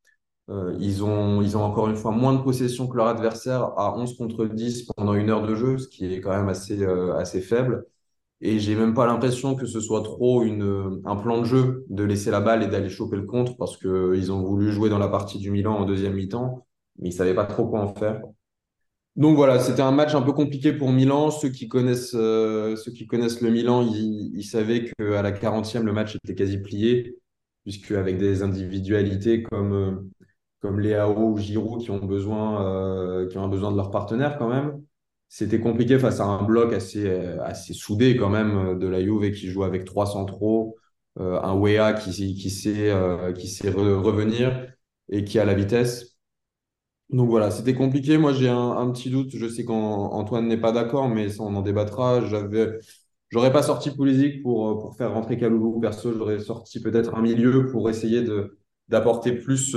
Euh, 0.51 0.77
ils 0.79 1.03
ont, 1.03 1.41
ils 1.43 1.57
ont 1.57 1.63
encore 1.63 1.89
une 1.89 1.97
fois 1.97 2.11
moins 2.13 2.35
de 2.35 2.43
possession 2.43 2.87
que 2.87 2.97
leur 2.97 3.07
adversaire 3.07 3.63
à 3.79 3.97
11 3.97 4.17
contre 4.17 4.45
10 4.47 4.85
pendant 4.97 5.15
une 5.15 5.31
heure 5.31 5.47
de 5.47 5.55
jeu, 5.55 5.79
ce 5.79 5.89
qui 5.89 6.13
est 6.13 6.21
quand 6.21 6.37
même 6.37 6.49
assez, 6.49 6.83
euh, 6.83 7.17
assez 7.17 7.41
faible. 7.41 7.87
Et 8.41 8.59
j'ai 8.61 8.77
même 8.77 8.95
pas 8.95 9.07
l'impression 9.07 9.57
que 9.57 9.67
ce 9.67 9.81
soit 9.81 10.03
trop 10.03 10.45
une, 10.45 11.01
un 11.07 11.17
plan 11.17 11.39
de 11.41 11.45
jeu 11.45 11.87
de 11.91 12.05
laisser 12.05 12.31
la 12.31 12.41
balle 12.41 12.63
et 12.63 12.69
d'aller 12.69 12.91
choper 12.91 13.17
le 13.17 13.25
contre 13.27 13.57
parce 13.57 13.77
qu'ils 13.79 14.33
ont 14.33 14.43
voulu 14.43 14.73
jouer 14.73 14.91
dans 14.91 14.99
la 14.99 15.09
partie 15.09 15.39
du 15.39 15.51
Milan 15.51 15.77
en 15.79 15.87
deuxième 15.87 16.15
mi-temps, 16.15 16.67
mais 16.99 17.11
ils 17.11 17.13
savaient 17.13 17.35
pas 17.35 17.47
trop 17.47 17.67
quoi 17.69 17.81
en 17.81 17.95
faire. 17.95 18.23
Donc 19.17 19.37
voilà, 19.37 19.61
c'était 19.61 19.83
un 19.83 19.93
match 19.93 20.15
un 20.15 20.23
peu 20.23 20.33
compliqué 20.33 20.73
pour 20.73 20.91
Milan. 20.93 21.31
Ceux 21.31 21.49
qui 21.51 21.69
connaissent, 21.69 22.15
euh, 22.17 22.75
ceux 22.77 22.91
qui 22.93 23.07
connaissent 23.07 23.41
le 23.41 23.51
Milan, 23.51 23.83
ils, 23.83 24.33
ils 24.35 24.45
savaient 24.45 24.85
qu'à 24.99 25.23
la 25.23 25.33
40e, 25.33 25.85
le 25.85 25.93
match 25.93 26.17
était 26.17 26.35
quasi 26.35 26.59
plié, 26.59 27.17
puisque 27.63 27.93
avec 27.93 28.19
des 28.19 28.43
individualités 28.43 29.43
comme, 29.45 30.11
comme 30.65 30.81
Léao 30.81 31.33
ou 31.33 31.37
Giroud 31.37 31.83
qui 31.83 31.91
ont 31.91 31.99
besoin, 31.99 32.67
euh, 32.67 33.29
qui 33.29 33.37
ont 33.37 33.49
besoin 33.49 33.71
de 33.71 33.77
leur 33.77 33.91
partenaire 33.91 34.39
quand 34.39 34.49
même, 34.49 34.83
c'était 35.29 35.61
compliqué 35.61 35.99
face 35.99 36.21
à 36.21 36.25
un 36.25 36.43
bloc 36.43 36.73
assez, 36.73 37.05
euh, 37.07 37.39
assez 37.45 37.75
soudé 37.75 38.17
quand 38.17 38.31
même 38.31 38.57
euh, 38.57 38.75
de 38.75 38.87
la 38.87 39.03
Juve 39.03 39.31
qui 39.33 39.49
joue 39.49 39.63
avec 39.63 39.85
trois 39.85 40.07
centraux, 40.07 40.77
un 41.17 41.55
Wea 41.55 41.93
qui, 41.93 42.13
sait, 42.15 42.35
qui 42.35 43.47
sait 43.49 43.71
re- 43.71 43.95
revenir 44.01 44.67
et 45.11 45.23
qui 45.25 45.39
a 45.39 45.45
la 45.45 45.55
vitesse. 45.55 46.17
Donc 47.11 47.29
voilà, 47.29 47.51
c'était 47.51 47.75
compliqué. 47.75 48.17
Moi, 48.19 48.33
j'ai 48.33 48.49
un, 48.49 48.91
petit 48.91 49.11
doute. 49.11 49.37
Je 49.37 49.47
sais 49.47 49.65
qu'Antoine 49.65 50.49
n'est 50.49 50.57
pas 50.61 50.73
d'accord, 50.73 51.09
mais 51.09 51.29
ça, 51.29 51.43
on 51.45 51.55
en 51.55 51.63
débattra. 51.63 52.25
J'avais, 52.25 52.79
j'aurais 53.29 53.53
pas 53.53 53.63
sorti 53.63 53.91
Pulisic 53.91 54.43
pour, 54.43 54.81
pour 54.81 54.97
faire 54.97 55.13
rentrer 55.13 55.39
Kalulu. 55.39 55.79
Perso, 55.81 56.13
j'aurais 56.13 56.41
sorti 56.41 56.81
peut-être 56.81 57.15
un 57.15 57.23
milieu 57.23 57.67
pour 57.67 57.89
essayer 57.91 58.23
de, 58.23 58.59
d'apporter 58.89 59.33
plus, 59.33 59.77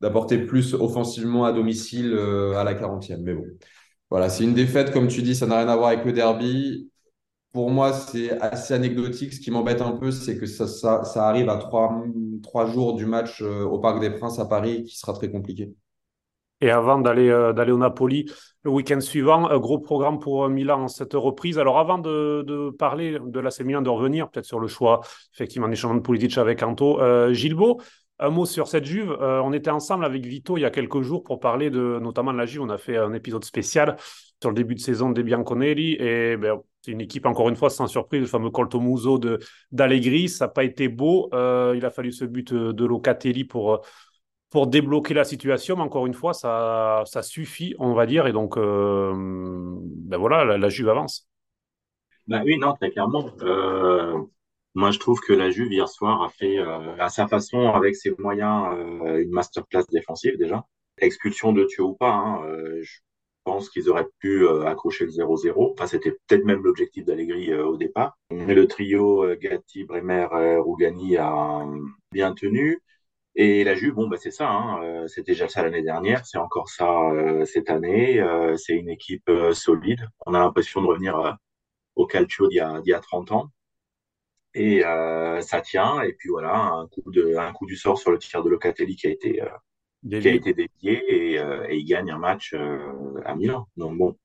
d'apporter 0.00 0.38
plus 0.38 0.74
offensivement 0.74 1.44
à 1.44 1.52
domicile, 1.52 2.12
euh, 2.14 2.56
à 2.56 2.64
la 2.64 2.74
40e. 2.74 3.22
Mais 3.22 3.34
bon, 3.34 3.46
voilà, 4.10 4.28
c'est 4.28 4.44
une 4.44 4.54
défaite, 4.54 4.92
comme 4.92 5.08
tu 5.08 5.22
dis, 5.22 5.34
ça 5.34 5.46
n'a 5.46 5.58
rien 5.58 5.68
à 5.68 5.76
voir 5.76 5.88
avec 5.88 6.04
le 6.04 6.12
derby. 6.12 6.90
Pour 7.52 7.70
moi, 7.70 7.92
c'est 7.92 8.38
assez 8.40 8.74
anecdotique. 8.74 9.32
Ce 9.32 9.40
qui 9.40 9.50
m'embête 9.50 9.80
un 9.80 9.92
peu, 9.92 10.10
c'est 10.10 10.36
que 10.38 10.46
ça, 10.46 11.02
arrive 11.16 11.48
à 11.48 11.56
trois, 11.56 12.66
jours 12.66 12.94
du 12.94 13.06
match, 13.06 13.40
euh, 13.42 13.64
au 13.64 13.78
Parc 13.78 14.00
des 14.00 14.10
Princes 14.10 14.38
à 14.38 14.46
Paris, 14.46 14.84
qui 14.84 14.98
sera 14.98 15.14
très 15.14 15.30
compliqué. 15.30 15.72
Et 16.62 16.70
avant 16.70 16.98
d'aller 16.98 17.28
euh, 17.28 17.52
au 17.52 17.76
Napoli 17.76 18.30
le 18.62 18.70
week-end 18.70 19.00
suivant, 19.00 19.58
gros 19.58 19.78
programme 19.78 20.18
pour 20.18 20.48
Milan 20.48 20.84
en 20.84 20.88
cette 20.88 21.12
reprise. 21.12 21.58
Alors 21.58 21.78
avant 21.78 21.98
de, 21.98 22.70
parler 22.78 23.18
de 23.22 23.40
l'AC 23.40 23.60
Milan, 23.60 23.82
de 23.82 23.90
revenir 23.90 24.30
peut-être 24.30 24.46
sur 24.46 24.58
le 24.58 24.66
choix 24.66 25.00
effectivement 25.34 25.68
d'échange 25.68 25.96
de 25.96 26.00
Pulisic 26.00 26.38
avec 26.38 26.62
Anto, 26.62 26.98
Gilbo, 27.34 27.78
un 28.18 28.30
mot 28.30 28.46
sur 28.46 28.68
cette 28.68 28.84
Juve. 28.84 29.10
Euh, 29.20 29.40
on 29.42 29.52
était 29.52 29.70
ensemble 29.70 30.04
avec 30.04 30.24
Vito 30.24 30.56
il 30.56 30.62
y 30.62 30.64
a 30.64 30.70
quelques 30.70 31.02
jours 31.02 31.22
pour 31.22 31.40
parler 31.40 31.70
de 31.70 31.98
notamment 32.00 32.32
de 32.32 32.38
la 32.38 32.46
Juve. 32.46 32.62
On 32.62 32.70
a 32.70 32.78
fait 32.78 32.96
un 32.96 33.12
épisode 33.12 33.44
spécial 33.44 33.96
sur 34.40 34.50
le 34.50 34.54
début 34.54 34.74
de 34.74 34.80
saison 34.80 35.10
des 35.10 35.22
Bianconeri 35.22 35.94
et 35.94 36.36
ben, 36.36 36.60
c'est 36.82 36.92
une 36.92 37.00
équipe 37.00 37.26
encore 37.26 37.48
une 37.48 37.56
fois 37.56 37.70
sans 37.70 37.86
surprise, 37.86 38.20
le 38.20 38.26
fameux 38.26 38.50
Colto 38.50 38.80
Muso 38.80 39.20
d'Allegri. 39.72 40.28
Ça 40.28 40.46
n'a 40.46 40.48
pas 40.50 40.64
été 40.64 40.88
beau. 40.88 41.28
Euh, 41.34 41.74
il 41.76 41.84
a 41.84 41.90
fallu 41.90 42.12
ce 42.12 42.24
but 42.24 42.52
de 42.54 42.84
Locatelli 42.84 43.44
pour 43.44 43.80
pour 44.50 44.68
débloquer 44.68 45.12
la 45.12 45.24
situation, 45.24 45.76
mais 45.76 45.82
encore 45.82 46.06
une 46.06 46.14
fois, 46.14 46.32
ça, 46.32 47.02
ça 47.04 47.22
suffit, 47.22 47.74
on 47.78 47.94
va 47.94 48.06
dire, 48.06 48.26
et 48.26 48.32
donc, 48.32 48.56
euh, 48.56 49.12
ben 49.16 50.16
voilà, 50.18 50.44
la, 50.44 50.56
la 50.56 50.68
Juve 50.68 50.88
avance. 50.88 51.28
Bah 52.26 52.42
oui, 52.44 52.56
non, 52.56 52.74
très 52.74 52.90
clairement. 52.90 53.30
Moi, 54.76 54.90
je 54.90 54.98
trouve 54.98 55.20
que 55.20 55.32
la 55.32 55.50
Juve 55.50 55.72
hier 55.72 55.88
soir 55.88 56.22
a 56.22 56.28
fait 56.28 56.58
euh, 56.58 56.96
à 56.98 57.08
sa 57.08 57.26
façon, 57.26 57.70
avec 57.70 57.96
ses 57.96 58.12
moyens, 58.18 58.74
euh, 58.74 59.22
une 59.22 59.30
masterclass 59.30 59.84
défensive 59.90 60.36
déjà. 60.36 60.66
Expulsion 60.98 61.52
de 61.54 61.64
Thieu 61.64 61.82
ou 61.82 61.94
pas, 61.94 62.12
hein, 62.12 62.44
euh, 62.44 62.80
je 62.82 63.00
pense 63.44 63.70
qu'ils 63.70 63.88
auraient 63.88 64.08
pu 64.18 64.44
euh, 64.46 64.66
accrocher 64.66 65.06
le 65.06 65.12
0-0. 65.12 65.72
Enfin, 65.72 65.86
c'était 65.86 66.10
peut-être 66.12 66.44
même 66.44 66.62
l'objectif 66.62 67.06
d'Allegri 67.06 67.52
euh, 67.52 67.64
au 67.66 67.78
départ. 67.78 68.18
Mais 68.30 68.54
le 68.54 68.66
trio 68.68 69.24
euh, 69.24 69.36
Gatti, 69.40 69.84
Bremer, 69.84 70.26
Rougani 70.58 71.16
a 71.16 71.64
bien 72.12 72.34
tenu. 72.34 72.78
Et 73.34 73.64
la 73.64 73.74
Juve, 73.74 73.94
bon, 73.94 74.08
bah, 74.08 74.18
c'est 74.18 74.30
ça. 74.30 74.50
Hein, 74.50 75.06
c'était 75.08 75.32
déjà 75.32 75.48
ça 75.48 75.62
l'année 75.62 75.82
dernière, 75.82 76.26
c'est 76.26 76.38
encore 76.38 76.68
ça 76.68 77.12
cette 77.46 77.70
année. 77.70 78.22
C'est 78.56 78.74
une 78.74 78.88
équipe 78.90 79.30
solide. 79.52 80.08
On 80.26 80.34
a 80.34 80.38
l'impression 80.40 80.82
de 80.82 80.86
revenir 80.86 81.38
au 81.96 82.06
Calcio 82.06 82.48
d'il 82.48 82.56
y 82.84 82.88
y 82.90 82.94
a 82.94 83.00
30 83.00 83.32
ans. 83.32 83.50
Et 84.58 84.84
euh, 84.86 85.40
ça 85.42 85.60
tient. 85.60 86.00
Et 86.00 86.14
puis 86.14 86.30
voilà, 86.30 86.54
un 86.56 86.86
coup 86.88 87.10
de, 87.10 87.36
un 87.36 87.52
coup 87.52 87.66
du 87.66 87.76
sort 87.76 87.98
sur 87.98 88.10
le 88.10 88.18
tir 88.18 88.42
de 88.42 88.48
Locatelli 88.48 88.96
qui 88.96 89.06
a 89.06 89.10
été, 89.10 89.42
euh, 89.42 90.20
qui 90.20 90.28
a 90.28 90.32
été 90.32 90.54
dévié 90.54 90.94
et, 91.32 91.38
euh, 91.38 91.66
et 91.68 91.76
il 91.76 91.84
gagne 91.84 92.10
un 92.10 92.18
match 92.18 92.54
à 93.24 93.34
Milan. 93.34 93.66
Donc 93.76 93.98
bon, 93.98 94.16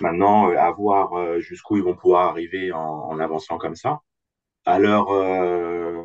maintenant, 0.00 0.48
à 0.50 0.70
voir 0.72 1.40
jusqu'où 1.40 1.78
ils 1.78 1.82
vont 1.82 1.96
pouvoir 1.96 2.28
arriver 2.28 2.72
en, 2.72 3.08
en 3.10 3.18
avançant 3.18 3.58
comme 3.58 3.76
ça. 3.76 4.00
Alors, 4.66 5.12
euh, 5.12 6.02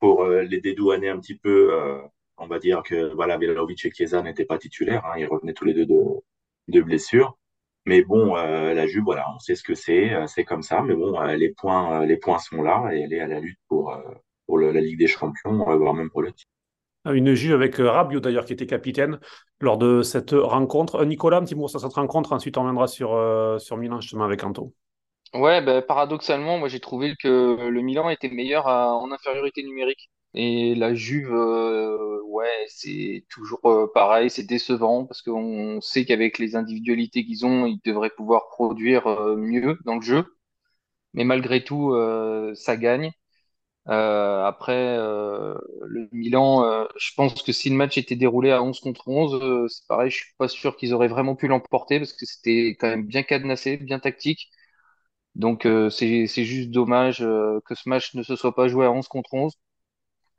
pour 0.00 0.24
les 0.26 0.60
dédouaner 0.60 1.08
un 1.08 1.18
petit 1.18 1.36
peu, 1.36 1.74
euh, 1.74 2.00
on 2.36 2.46
va 2.46 2.58
dire 2.58 2.82
que 2.82 3.12
voilà, 3.14 3.36
Vlahovic 3.36 3.84
et 3.84 3.90
Chiesa 3.90 4.22
n'étaient 4.22 4.46
pas 4.46 4.58
titulaires. 4.58 5.04
Hein, 5.06 5.18
ils 5.18 5.26
revenaient 5.26 5.54
tous 5.54 5.64
les 5.64 5.74
deux 5.74 5.86
de, 5.86 6.02
de 6.68 6.80
blessures. 6.80 7.36
Mais 7.86 8.02
bon, 8.02 8.36
euh, 8.36 8.74
la 8.74 8.86
Juve, 8.86 9.04
voilà, 9.04 9.26
on 9.34 9.38
sait 9.38 9.54
ce 9.54 9.62
que 9.62 9.74
c'est, 9.74 10.12
euh, 10.14 10.26
c'est 10.26 10.44
comme 10.44 10.62
ça. 10.62 10.82
Mais 10.82 10.94
bon, 10.94 11.20
euh, 11.20 11.36
les 11.36 11.50
points, 11.54 12.02
euh, 12.02 12.06
les 12.06 12.16
points 12.18 12.38
sont 12.38 12.62
là 12.62 12.90
et 12.92 13.00
elle 13.00 13.12
est 13.12 13.20
à 13.20 13.26
la 13.26 13.40
lutte 13.40 13.58
pour, 13.68 13.92
euh, 13.92 14.00
pour 14.46 14.58
le- 14.58 14.72
la 14.72 14.80
Ligue 14.80 14.98
des 14.98 15.06
Champions, 15.06 15.68
euh, 15.70 15.76
voire 15.76 15.94
même 15.94 16.10
pour 16.10 16.22
le 16.22 16.32
titre. 16.32 16.50
Une 17.06 17.34
Juve 17.34 17.54
avec 17.54 17.74
Rabiot 17.76 18.20
d'ailleurs 18.20 18.44
qui 18.44 18.52
était 18.52 18.66
capitaine 18.66 19.18
lors 19.60 19.78
de 19.78 20.02
cette 20.02 20.30
rencontre. 20.32 20.96
Euh, 20.96 21.04
Nicolas, 21.06 21.38
un 21.38 21.44
petit 21.44 21.54
mot 21.56 21.66
sur 21.66 21.80
cette 21.80 21.92
rencontre, 21.94 22.32
ensuite 22.32 22.56
on 22.58 22.62
viendra 22.64 22.86
sur, 22.86 23.14
euh, 23.14 23.58
sur 23.58 23.76
Milan 23.76 24.00
justement 24.00 24.24
avec 24.24 24.44
Anto. 24.44 24.72
Ouais, 25.34 25.60
bah, 25.62 25.82
paradoxalement, 25.82 26.58
moi 26.58 26.68
j'ai 26.68 26.80
trouvé 26.80 27.14
que 27.16 27.68
le 27.68 27.80
Milan 27.82 28.08
était 28.10 28.28
meilleur 28.30 28.66
à- 28.66 28.94
en 28.94 29.10
infériorité 29.12 29.62
numérique. 29.62 30.10
Et 30.34 30.74
la 30.74 30.94
Juve, 30.94 31.32
euh, 31.32 32.20
ouais, 32.26 32.66
c'est 32.68 33.24
toujours 33.30 33.60
euh, 33.66 33.90
pareil, 33.92 34.30
c'est 34.30 34.44
décevant 34.44 35.06
parce 35.06 35.22
qu'on 35.22 35.80
sait 35.80 36.04
qu'avec 36.04 36.38
les 36.38 36.54
individualités 36.56 37.24
qu'ils 37.24 37.46
ont, 37.46 37.66
ils 37.66 37.80
devraient 37.84 38.10
pouvoir 38.10 38.48
produire 38.48 39.06
euh, 39.06 39.36
mieux 39.36 39.78
dans 39.84 39.96
le 39.96 40.02
jeu. 40.02 40.24
Mais 41.14 41.24
malgré 41.24 41.64
tout, 41.64 41.92
euh, 41.94 42.54
ça 42.54 42.76
gagne. 42.76 43.12
Après, 43.86 44.96
le 44.98 46.08
Milan, 46.12 46.86
je 46.98 47.10
pense 47.16 47.42
que 47.42 47.52
si 47.52 47.70
le 47.70 47.76
match 47.76 47.98
était 47.98 48.16
déroulé 48.16 48.50
à 48.50 48.62
11 48.62 48.80
contre 48.80 49.08
11, 49.08 49.34
euh, 49.42 49.68
c'est 49.68 49.86
pareil, 49.88 50.10
je 50.10 50.16
suis 50.18 50.34
pas 50.38 50.48
sûr 50.48 50.76
qu'ils 50.76 50.94
auraient 50.94 51.08
vraiment 51.08 51.36
pu 51.36 51.48
l'emporter 51.48 51.98
parce 51.98 52.12
que 52.12 52.26
c'était 52.26 52.76
quand 52.78 52.88
même 52.88 53.06
bien 53.06 53.22
cadenassé, 53.22 53.76
bien 53.78 53.98
tactique. 53.98 54.48
Donc 55.36 55.66
c'est 55.90 56.26
juste 56.28 56.70
dommage 56.70 57.18
que 57.20 57.74
ce 57.74 57.88
match 57.88 58.14
ne 58.14 58.22
se 58.22 58.36
soit 58.36 58.54
pas 58.54 58.68
joué 58.68 58.86
à 58.86 58.92
11 58.92 59.08
contre 59.08 59.34
11. 59.34 59.54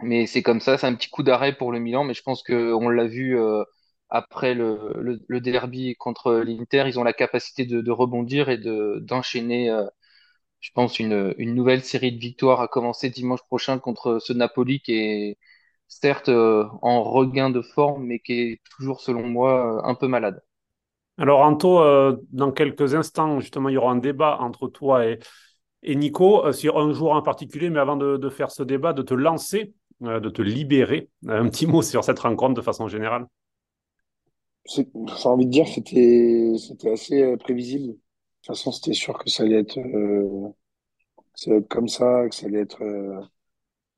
Mais 0.02 0.28
c'est 0.28 0.42
comme 0.44 0.62
ça, 0.62 0.78
c'est 0.78 0.88
un 0.88 0.96
petit 0.96 1.10
coup 1.10 1.24
d'arrêt 1.24 1.56
pour 1.56 1.72
le 1.72 1.80
Milan. 1.80 2.04
Mais 2.04 2.14
je 2.14 2.22
pense 2.24 2.42
que 2.44 2.74
on 2.74 2.90
l'a 2.90 3.08
vu 3.08 3.38
euh, 3.40 3.64
après 4.10 4.54
le, 4.54 5.20
derby 5.42 5.96
contre 5.98 6.34
l'Inter, 6.36 6.86
ils 6.88 7.00
ont 7.00 7.04
la 7.04 7.14
capacité 7.14 7.66
de, 7.66 7.92
rebondir 7.92 8.50
et 8.50 8.58
de 8.58 9.00
d'enchaîner, 9.02 9.70
euh, 9.70 9.86
je 10.62 10.72
pense, 10.74 11.00
une, 11.00 11.34
nouvelle 11.38 11.84
série 11.84 12.14
de 12.14 12.20
victoires 12.20 12.62
à 12.62 12.68
commencer 12.68 13.10
dimanche 13.10 13.44
prochain 13.44 13.80
contre 13.80 14.20
ce 14.20 14.34
Napoli 14.34 14.82
qui 14.82 14.94
est 14.96 15.38
certes 15.88 16.30
euh, 16.30 16.66
en 16.82 17.04
regain 17.04 17.50
de 17.50 17.62
forme, 17.62 18.06
mais 18.06 18.20
qui 18.20 18.34
est 18.34 18.62
toujours, 18.78 19.02
selon 19.02 19.28
moi, 19.28 19.82
un 19.86 19.96
peu 19.96 20.08
malade. 20.08 20.42
Alors 21.18 21.42
Anto, 21.42 21.82
dans 22.32 22.52
quelques 22.54 22.96
instants, 22.96 23.40
justement, 23.42 23.70
il 23.70 23.74
y 23.74 23.78
aura 23.78 23.92
un 23.92 23.98
débat 23.98 24.38
entre 24.40 24.70
toi 24.70 25.06
et, 25.06 25.20
et 25.84 25.96
Nico 25.96 26.52
sur 26.54 26.78
un 26.78 26.92
joueur 26.94 27.14
en 27.16 27.22
particulier, 27.22 27.70
mais 27.70 27.80
avant 27.80 27.98
de, 27.98 28.30
faire 28.30 28.52
ce 28.52 28.64
débat, 28.64 28.94
de 28.94 29.02
te 29.02 29.14
lancer, 29.14 29.74
de 30.02 30.30
te 30.30 30.42
libérer, 30.42 31.10
un 31.28 31.50
petit 31.50 31.68
mot 31.68 31.82
sur 31.82 32.04
cette 32.04 32.20
rencontre 32.20 32.54
de 32.56 32.62
façon 32.62 32.88
générale. 32.88 33.28
J'ai 34.66 34.86
envie 35.26 35.46
de 35.46 35.52
dire 35.52 35.68
c'était 35.68 36.54
c'était 36.60 36.92
assez 36.92 37.24
euh, 37.24 37.38
prévisible. 37.38 37.88
De 37.88 37.94
toute 37.94 38.48
façon, 38.48 38.72
c'était 38.72 38.94
sûr 38.94 39.18
que 39.18 39.30
ça 39.30 39.44
allait 39.44 39.60
être, 39.62 39.80
euh, 39.80 40.52
comme 41.70 41.88
ça, 41.88 42.28
que 42.30 42.36
ça 42.36 42.48
allait 42.48 42.62
être 42.62 42.82
euh, 42.84 43.22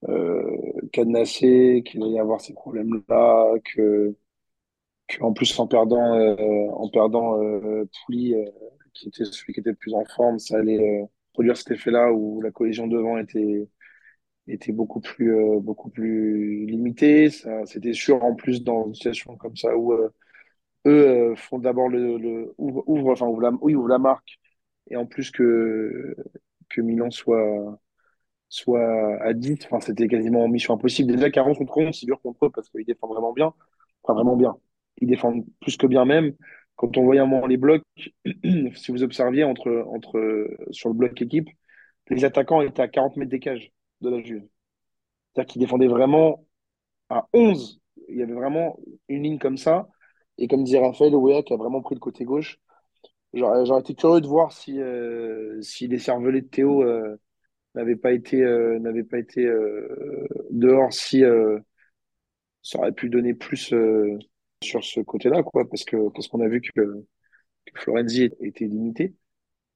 euh, 0.10 0.58
cadenassé, 0.94 1.84
qu'il 1.86 2.04
allait 2.04 2.14
y 2.14 2.20
avoir 2.20 2.42
ces 2.42 2.54
problèmes-là, 2.54 3.56
que, 3.66 4.16
en 5.22 5.34
plus 5.34 5.58
en 5.60 5.68
perdant 5.68 6.16
euh, 6.16 6.70
en 6.72 6.90
perdant 6.90 7.42
euh, 7.42 7.86
Pouli, 8.06 8.34
euh, 8.36 8.46
qui 8.94 9.10
était 9.10 9.26
celui 9.26 9.54
qui 9.54 9.60
était 9.60 9.72
le 9.72 9.76
plus 9.76 9.94
en 9.94 10.06
forme, 10.06 10.40
ça 10.40 10.58
allait 10.58 11.04
euh, 11.04 11.06
produire 11.34 11.58
cet 11.58 11.72
effet-là 11.72 12.12
où 12.14 12.42
la 12.42 12.52
collision 12.52 12.88
devant 12.88 13.18
était 13.18 13.68
était 14.52 14.72
beaucoup 14.72 15.02
plus 15.02 15.36
euh, 15.36 15.60
beaucoup 15.60 15.90
plus 15.90 16.66
limitée. 16.66 17.30
Ça, 17.30 17.66
c'était 17.66 17.94
sûr 17.94 18.24
en 18.24 18.36
plus 18.36 18.64
dans 18.64 18.88
une 18.88 18.96
situation 18.96 19.36
comme 19.38 19.56
ça 19.56 19.76
où 19.78 19.94
euh, 19.94 20.10
eux 20.88 21.32
euh, 21.34 21.36
font 21.36 21.60
d'abord 21.60 21.90
le, 21.90 22.54
ouvrent, 22.58 22.84
ouvrent- 22.88 23.12
enfin 23.14 23.28
la, 23.42 23.52
oui, 23.62 23.76
la 23.90 24.00
marque 24.00 24.40
et 24.90 24.98
en 24.98 25.06
plus 25.06 25.32
que 25.32 26.16
que 26.70 26.82
Milan 26.82 27.12
soit 27.12 27.80
soit 28.50 29.22
à 29.24 29.34
10. 29.34 29.58
Enfin, 29.66 29.80
c'était 29.80 30.08
quasiment 30.08 30.48
mission 30.48 30.74
impossible. 30.76 31.14
Déjà, 31.14 31.30
40 31.32 31.58
contre 31.58 31.78
11, 31.78 31.98
c'est 32.00 32.06
dur 32.06 32.22
contre 32.22 32.46
eux 32.48 32.50
parce 32.52 32.70
qu'ils 32.70 32.86
défendent 32.86 33.12
vraiment 33.12 33.34
bien. 33.34 33.54
Enfin, 34.04 34.14
vraiment 34.16 34.36
bien. 34.36 34.58
Ils 35.02 35.08
défendent 35.08 35.46
plus 35.62 35.78
que 35.78 35.88
bien 35.88 36.06
même. 36.06 36.34
Quand 36.76 36.98
on 36.98 37.04
voyait 37.04 37.22
un 37.22 37.26
moment 37.26 37.48
les 37.48 37.58
blocs, 37.58 37.84
si 38.76 38.92
vous 38.92 39.04
observiez 39.04 39.44
entre, 39.44 39.86
entre, 39.90 40.50
sur 40.72 40.90
le 40.90 40.96
bloc 40.96 41.22
équipe, 41.22 41.50
les 42.10 42.26
attaquants 42.26 42.62
étaient 42.62 42.82
à 42.82 42.88
40 42.88 43.18
mètres 43.18 43.32
des 43.32 43.40
cages 43.40 43.72
de 44.02 44.10
la 44.10 44.22
Juve. 44.22 44.48
C'est-à-dire 45.34 45.52
qu'ils 45.52 45.62
défendaient 45.62 45.88
vraiment 45.88 46.46
à 47.10 47.28
11. 47.34 47.82
Il 48.10 48.18
y 48.18 48.24
avait 48.24 48.34
vraiment 48.34 48.80
une 49.08 49.24
ligne 49.24 49.40
comme 49.40 49.58
ça. 49.58 49.90
Et 50.38 50.48
comme 50.48 50.64
disait 50.64 50.80
Raphaël, 50.80 51.16
Ouéa 51.16 51.44
qui 51.44 51.54
a 51.54 51.58
vraiment 51.58 51.82
pris 51.82 51.96
le 51.96 52.00
côté 52.00 52.26
gauche. 52.26 52.60
J'aurais 53.34 53.80
été 53.80 53.96
curieux 53.96 54.22
de 54.22 54.28
voir 54.28 54.52
si, 54.52 54.80
euh, 54.82 55.62
si 55.62 55.88
les 55.88 56.00
cervelets 56.00 56.42
de 56.42 56.48
Théo 56.48 56.84
euh, 56.84 57.18
n'avaient 57.76 57.96
pas 57.96 58.12
été, 58.12 58.42
euh, 58.44 59.04
pas 59.10 59.20
été 59.20 59.46
euh, 59.46 60.28
dehors, 60.52 60.92
si 60.94 61.24
ça 62.64 62.80
aurait 62.80 62.92
pu 62.92 63.10
donner 63.10 63.34
plus 63.34 63.74
sur 64.64 64.84
ce 64.84 65.00
côté-là, 65.02 65.44
quoi, 65.44 65.68
parce 65.70 65.84
que 65.86 66.10
parce 66.10 66.28
qu'on 66.28 66.42
a 66.42 66.48
vu 66.48 66.62
que, 66.62 67.06
Florenzi 67.76 68.30
était 68.42 68.66
limité. 68.66 69.16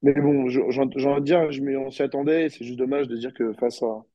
Mais 0.02 0.14
bon, 0.14 0.50
j'ai 0.50 0.62
envie 0.62 0.90
de 0.90 1.20
dire, 1.24 1.52
je, 1.52 1.62
on 1.78 1.92
s'y 1.92 2.04
attendait, 2.04 2.50
c'est 2.50 2.66
juste 2.66 2.80
dommage 2.80 3.08
de 3.08 3.18
dire 3.18 3.34
que 3.34 3.54
face 3.54 3.82
à, 3.84 4.06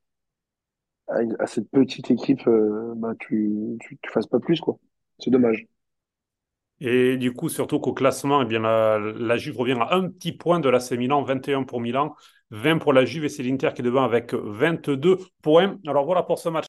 à, 1.38 1.46
cette 1.46 1.70
petite 1.70 2.10
équipe, 2.10 2.46
euh, 2.46 2.94
bah, 2.96 3.14
tu, 3.18 3.76
tu, 3.80 3.98
tu 4.00 4.10
fasses 4.10 4.26
pas 4.26 4.40
plus, 4.40 4.60
quoi. 4.60 4.78
C'est 5.18 5.30
dommage. 5.30 5.66
Et 6.80 7.18
du 7.18 7.32
coup, 7.32 7.48
surtout 7.48 7.78
qu'au 7.78 7.92
classement, 7.92 8.42
eh 8.42 8.46
bien, 8.46 8.60
la, 8.60 8.98
la 8.98 9.36
Juve 9.36 9.58
revient 9.58 9.76
à 9.80 9.94
un 9.94 10.08
petit 10.08 10.32
point 10.32 10.60
de 10.60 10.68
l'AC 10.68 10.92
Milan, 10.92 11.22
21 11.22 11.64
pour 11.64 11.80
Milan, 11.80 12.14
20 12.50 12.78
pour 12.78 12.92
la 12.92 13.04
Juve 13.04 13.24
et 13.24 13.28
c'est 13.28 13.42
l'Inter 13.42 13.70
qui 13.74 13.82
est 13.82 13.84
devant 13.84 14.02
avec 14.02 14.32
22 14.32 15.18
points. 15.42 15.78
Alors 15.86 16.04
voilà 16.06 16.22
pour 16.22 16.38
ce 16.38 16.48
match. 16.48 16.66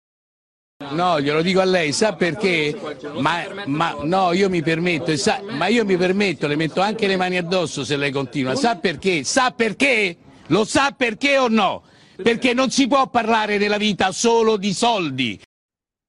No, 0.94 1.20
glielo 1.20 1.42
dico 1.44 1.60
a 1.60 1.66
lei, 1.66 1.94
sa 1.94 2.14
perché? 2.14 2.76
Ma, 3.20 3.44
ma 3.68 3.96
no, 4.04 4.34
io 4.34 4.50
mi 4.50 4.62
permetto, 4.64 5.16
sa, 5.16 5.40
ma 5.58 5.68
io 5.68 5.86
mi 5.86 5.96
permetto, 5.96 6.48
le 6.48 6.56
metto 6.56 6.82
anche 6.82 7.08
le 7.08 7.16
mani 7.16 7.38
addosso 7.38 7.86
se 7.86 7.96
lei 7.96 8.12
continua. 8.12 8.56
Sa 8.56 8.76
perché? 8.76 9.24
Sa 9.24 9.52
perché? 9.52 10.18
Lo 10.48 10.66
sa 10.66 10.92
perché 10.92 11.38
o 11.38 11.48
no? 11.48 11.84
Perché 12.24 12.54
non 12.54 12.70
si 12.70 12.88
può 12.88 13.10
parlare 13.10 13.58
della 13.58 13.78
vita 13.78 14.12
solo 14.12 14.58
di 14.58 14.74
soldi. 14.74 15.40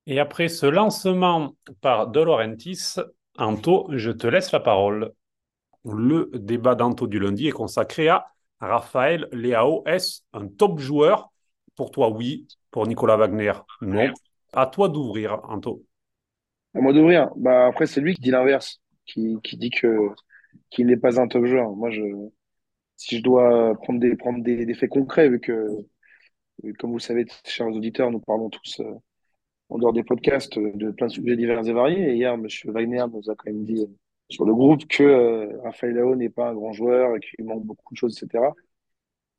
Et 0.07 0.19
après 0.19 0.49
ce 0.49 0.67
lancement 0.67 1.55
par 1.81 2.09
De 2.09 2.21
Laurentiis, 2.21 2.97
Anto, 3.39 3.87
je 3.91 4.11
te 4.11 4.27
laisse 4.27 4.51
la 4.53 4.61
parole. 4.61 5.13
Le 5.85 6.31
débat 6.35 6.75
d'Anto 6.75 7.07
du 7.07 7.19
lundi 7.19 7.49
est 7.49 7.53
consacré 7.53 8.09
à 8.09 8.27
Raphaël 8.61 9.29
Leao. 9.33 9.83
Est-ce 9.87 10.21
un 10.33 10.49
top 10.49 10.79
joueur? 10.79 11.31
Pour 11.75 11.91
toi, 11.91 12.11
oui. 12.11 12.47
Pour 12.71 12.87
Nicolas 12.87 13.17
Wagner, 13.17 13.53
non. 13.81 14.13
À 14.53 14.67
toi 14.67 14.89
d'ouvrir, 14.89 15.41
Anto. 15.49 15.85
À 16.75 16.81
moi 16.81 16.93
d'ouvrir. 16.93 17.31
Bah, 17.37 17.67
après, 17.67 17.87
c'est 17.87 18.01
lui 18.01 18.15
qui 18.15 18.23
dit 18.23 18.31
l'inverse, 18.31 18.81
qui, 19.07 19.37
qui 19.43 19.57
dit 19.57 19.71
que 19.71 20.09
qu'il 20.71 20.87
n'est 20.87 20.97
pas 20.97 21.21
un 21.21 21.29
top 21.29 21.45
joueur. 21.45 21.71
Moi, 21.71 21.91
je, 21.91 22.03
si 22.97 23.19
je 23.19 23.23
dois 23.23 23.75
prendre 23.83 24.01
des, 24.01 24.17
prendre 24.17 24.43
des, 24.43 24.65
des 24.65 24.75
faits 24.75 24.91
concrets, 24.91 25.29
vu 25.29 25.41
que, 25.41 25.69
comme 26.79 26.91
vous 26.91 26.97
le 26.99 27.03
savez, 27.03 27.27
chers 27.45 27.67
auditeurs, 27.69 28.11
nous 28.11 28.21
parlons 28.21 28.51
tous 28.51 28.81
euh, 28.81 28.95
en 29.71 29.79
dehors 29.79 29.93
des 29.95 30.05
podcasts 30.05 30.59
euh, 30.59 30.73
de 30.75 30.91
plein 30.93 31.09
de 31.09 31.13
sujets 31.13 31.37
divers 31.37 31.67
et 31.67 31.73
variés. 31.73 32.11
Et 32.13 32.17
hier, 32.17 32.37
Monsieur 32.39 32.73
Wagner 32.73 33.05
nous 33.13 33.31
a 33.31 33.37
quand 33.37 33.47
même 33.51 33.65
dit 33.65 33.81
euh, 33.83 33.87
sur 34.31 34.45
le 34.47 34.55
groupe 34.55 34.87
que 34.89 35.03
euh, 35.05 35.61
Raphaël 35.63 35.97
n'est 36.17 36.31
pas 36.31 36.51
un 36.51 36.55
grand 36.55 36.73
joueur 36.73 37.17
et 37.17 37.21
qu'il 37.21 37.45
manque 37.47 37.65
beaucoup 37.67 37.95
de 37.95 37.99
choses, 37.99 38.17
etc. 38.23 38.55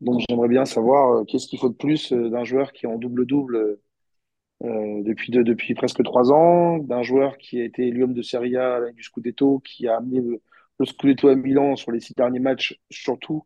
Donc, 0.01 0.21
j'aimerais 0.29 0.49
bien 0.49 0.65
savoir 0.65 1.13
euh, 1.21 1.25
qu'est-ce 1.25 1.47
qu'il 1.47 1.59
faut 1.59 1.69
de 1.69 1.75
plus 1.75 2.13
euh, 2.13 2.29
d'un 2.29 2.43
joueur 2.45 2.73
qui 2.73 2.85
est 2.87 2.89
en 2.89 2.97
double-double 2.97 3.79
depuis, 4.61 5.31
de- 5.31 5.43
depuis 5.43 5.73
presque 5.73 6.03
trois 6.03 6.31
ans, 6.31 6.77
d'un 6.77 7.03
joueur 7.03 7.37
qui 7.37 7.59
a 7.59 7.65
été 7.65 7.87
élu 7.87 8.03
homme 8.03 8.13
de 8.13 8.21
Serie 8.21 8.55
A 8.57 8.79
du 8.91 9.03
Scudetto, 9.03 9.59
qui 9.59 9.87
a 9.87 9.97
amené 9.97 10.21
le, 10.21 10.41
le 10.79 10.85
Scudetto 10.85 11.27
à 11.29 11.35
Milan 11.35 11.75
sur 11.75 11.91
les 11.91 11.99
six 11.99 12.13
derniers 12.15 12.39
matchs, 12.39 12.79
surtout 12.89 13.43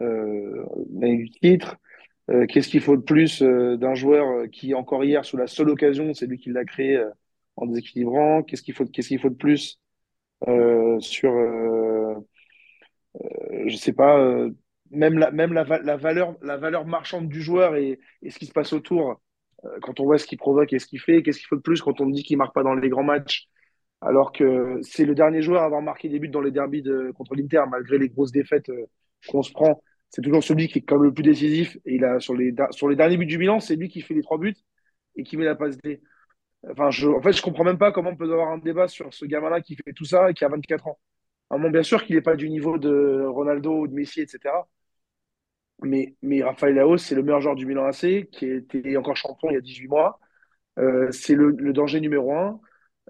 euh, 0.00 0.64
l'année 0.92 1.18
du 1.18 1.30
titre. 1.30 1.76
Euh, 2.30 2.46
qu'est-ce 2.46 2.68
qu'il 2.68 2.82
faut 2.82 2.96
de 2.96 3.02
plus 3.02 3.42
euh, 3.42 3.76
d'un 3.76 3.94
joueur 3.94 4.28
euh, 4.28 4.46
qui, 4.48 4.74
encore 4.74 5.02
hier, 5.04 5.24
sous 5.24 5.36
la 5.36 5.46
seule 5.46 5.70
occasion, 5.70 6.12
c'est 6.12 6.26
lui 6.26 6.38
qui 6.38 6.50
l'a 6.50 6.64
créé 6.64 7.02
en 7.56 7.66
déséquilibrant? 7.66 8.42
Qu'est-ce 8.42 8.62
qu'il 8.62 8.74
faut, 8.74 8.84
qu'est-ce 8.86 9.16
faut 9.18 9.30
de 9.30 9.34
plus 9.34 9.80
sur, 11.00 11.32
je 13.66 13.76
sais 13.76 13.92
pas, 13.92 14.48
même 14.90 15.18
la, 15.18 15.96
valeur, 15.96 16.86
marchande 16.86 17.28
du 17.28 17.42
joueur 17.42 17.76
et, 17.76 17.98
ce 18.28 18.38
qui 18.38 18.46
se 18.46 18.52
passe 18.52 18.72
autour, 18.72 19.20
quand 19.82 20.00
on 20.00 20.04
voit 20.04 20.18
ce 20.18 20.26
qu'il 20.26 20.38
provoque 20.38 20.72
et 20.72 20.78
ce 20.78 20.86
qu'il 20.86 21.00
fait, 21.00 21.22
qu'est-ce 21.22 21.38
qu'il 21.38 21.48
faut 21.48 21.56
de 21.56 21.62
plus 21.62 21.82
quand 21.82 22.00
on 22.00 22.06
me 22.06 22.12
dit 22.12 22.22
qu'il 22.22 22.38
marque 22.38 22.54
pas 22.54 22.62
dans 22.62 22.74
les 22.74 22.88
grands 22.88 23.02
matchs, 23.02 23.48
alors 24.00 24.32
que 24.32 24.78
c'est 24.82 25.04
le 25.04 25.14
dernier 25.14 25.42
joueur 25.42 25.62
à 25.62 25.66
avoir 25.66 25.82
marqué 25.82 26.08
des 26.08 26.20
buts 26.20 26.28
dans 26.28 26.40
les 26.40 26.52
derbies 26.52 26.82
de, 26.82 27.10
contre 27.12 27.34
l'Inter, 27.34 27.62
malgré 27.68 27.98
les 27.98 28.08
grosses 28.08 28.32
défaites 28.32 28.70
qu'on 29.28 29.42
se 29.42 29.52
prend. 29.52 29.82
C'est 30.10 30.22
toujours 30.22 30.42
celui 30.42 30.68
qui 30.68 30.78
est 30.78 30.82
comme 30.82 31.02
le 31.04 31.12
plus 31.12 31.22
décisif. 31.22 31.78
Il 31.84 32.04
a, 32.04 32.20
sur 32.20 32.34
les, 32.34 32.54
sur 32.70 32.88
les 32.88 32.96
derniers 32.96 33.16
buts 33.16 33.26
du 33.26 33.38
Milan, 33.38 33.60
c'est 33.60 33.76
lui 33.76 33.88
qui 33.88 34.00
fait 34.00 34.14
les 34.14 34.22
trois 34.22 34.38
buts 34.38 34.56
et 35.16 35.22
qui 35.24 35.36
met 35.36 35.44
la 35.44 35.54
passe 35.54 35.76
D. 35.78 36.02
Enfin, 36.70 36.90
je, 36.90 37.08
en 37.08 37.22
fait, 37.22 37.32
je 37.32 37.42
comprends 37.42 37.64
même 37.64 37.78
pas 37.78 37.92
comment 37.92 38.10
on 38.10 38.16
peut 38.16 38.24
avoir 38.24 38.50
un 38.50 38.58
débat 38.58 38.88
sur 38.88 39.12
ce 39.14 39.24
gamin-là 39.26 39.60
qui 39.60 39.76
fait 39.76 39.92
tout 39.92 40.04
ça 40.04 40.30
et 40.30 40.34
qui 40.34 40.44
a 40.44 40.48
24 40.48 40.88
ans. 40.88 40.98
Alors, 41.50 41.70
bien 41.70 41.82
sûr 41.82 42.04
qu'il 42.04 42.16
n'est 42.16 42.22
pas 42.22 42.36
du 42.36 42.50
niveau 42.50 42.78
de 42.78 43.24
Ronaldo 43.26 43.80
ou 43.82 43.88
de 43.88 43.94
Messi, 43.94 44.20
etc. 44.20 44.68
Mais, 45.82 46.16
mais 46.22 46.42
Rafael 46.42 46.74
Leao, 46.74 46.96
c'est 46.96 47.14
le 47.14 47.22
meilleur 47.22 47.40
joueur 47.40 47.54
du 47.54 47.64
Milan 47.66 47.84
AC, 47.86 48.28
qui 48.32 48.46
était 48.46 48.96
encore 48.96 49.16
champion 49.16 49.50
il 49.50 49.54
y 49.54 49.56
a 49.56 49.60
18 49.60 49.88
mois. 49.88 50.18
Euh, 50.78 51.10
c'est 51.12 51.34
le, 51.34 51.52
danger 51.72 52.00
numéro 52.00 52.32
un. 52.34 52.60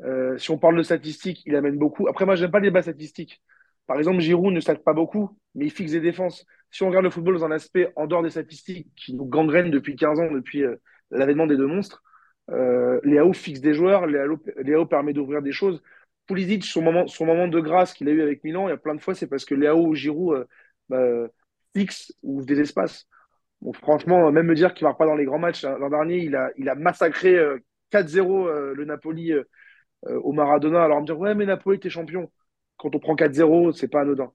Euh, 0.04 0.38
si 0.38 0.50
on 0.50 0.58
parle 0.58 0.76
de 0.76 0.82
statistiques, 0.82 1.42
il 1.46 1.56
amène 1.56 1.78
beaucoup. 1.78 2.08
Après, 2.08 2.26
moi, 2.26 2.36
j'aime 2.36 2.50
pas 2.50 2.60
les 2.60 2.68
débat 2.68 2.82
statistiques. 2.82 3.42
Par 3.86 3.98
exemple, 3.98 4.20
Giroud 4.20 4.52
ne 4.52 4.60
sac 4.60 4.84
pas 4.84 4.92
beaucoup, 4.92 5.38
mais 5.54 5.66
il 5.66 5.70
fixe 5.70 5.92
des 5.92 6.00
défenses. 6.00 6.46
Si 6.70 6.82
on 6.82 6.88
regarde 6.88 7.04
le 7.04 7.10
football 7.10 7.38
dans 7.38 7.44
un 7.44 7.50
aspect 7.50 7.92
en 7.96 8.06
dehors 8.06 8.22
des 8.22 8.30
statistiques 8.30 8.88
qui 8.96 9.14
nous 9.14 9.24
gangrènent 9.24 9.70
depuis 9.70 9.96
15 9.96 10.20
ans, 10.20 10.30
depuis 10.30 10.64
euh, 10.64 10.76
l'avènement 11.10 11.46
des 11.46 11.56
deux 11.56 11.66
monstres, 11.66 12.02
euh, 12.50 13.00
fixe 13.32 13.60
des 13.60 13.74
joueurs, 13.74 14.06
Léao 14.06 14.86
permet 14.86 15.12
d'ouvrir 15.12 15.42
des 15.42 15.52
choses. 15.52 15.82
Pulisic, 16.26 16.64
son 16.64 16.82
moment, 16.82 17.06
son 17.06 17.26
moment 17.26 17.48
de 17.48 17.60
grâce 17.60 17.94
qu'il 17.94 18.08
a 18.08 18.12
eu 18.12 18.22
avec 18.22 18.44
Milan, 18.44 18.68
il 18.68 18.70
y 18.70 18.74
a 18.74 18.76
plein 18.78 18.94
de 18.94 19.00
fois, 19.00 19.14
c'est 19.14 19.26
parce 19.26 19.44
que 19.44 19.54
Léao 19.54 19.86
ou 19.86 19.94
Giroud 19.94 20.46
euh, 20.92 21.26
bah, 21.26 21.32
fixe 21.74 22.12
ou 22.22 22.42
des 22.44 22.60
espaces. 22.60 23.06
Bon, 23.60 23.72
franchement, 23.72 24.30
même 24.30 24.46
me 24.46 24.54
dire 24.54 24.74
qu'il 24.74 24.84
ne 24.84 24.88
marque 24.90 24.98
pas 24.98 25.06
dans 25.06 25.16
les 25.16 25.24
grands 25.24 25.38
matchs, 25.38 25.64
l'an 25.64 25.90
dernier, 25.90 26.18
il 26.18 26.36
a, 26.36 26.50
il 26.56 26.68
a 26.68 26.74
massacré 26.74 27.36
euh, 27.36 27.58
4-0 27.90 28.46
euh, 28.48 28.74
le 28.74 28.84
Napoli 28.84 29.32
euh, 29.32 29.44
au 30.04 30.32
Maradona. 30.32 30.84
Alors, 30.84 31.00
me 31.00 31.06
dire, 31.06 31.18
ouais, 31.18 31.34
mais 31.34 31.46
Napoli, 31.46 31.80
t'es 31.80 31.90
champion. 31.90 32.30
Quand 32.76 32.94
on 32.94 33.00
prend 33.00 33.16
4-0, 33.16 33.72
c'est 33.72 33.88
pas 33.88 34.02
anodin. 34.02 34.32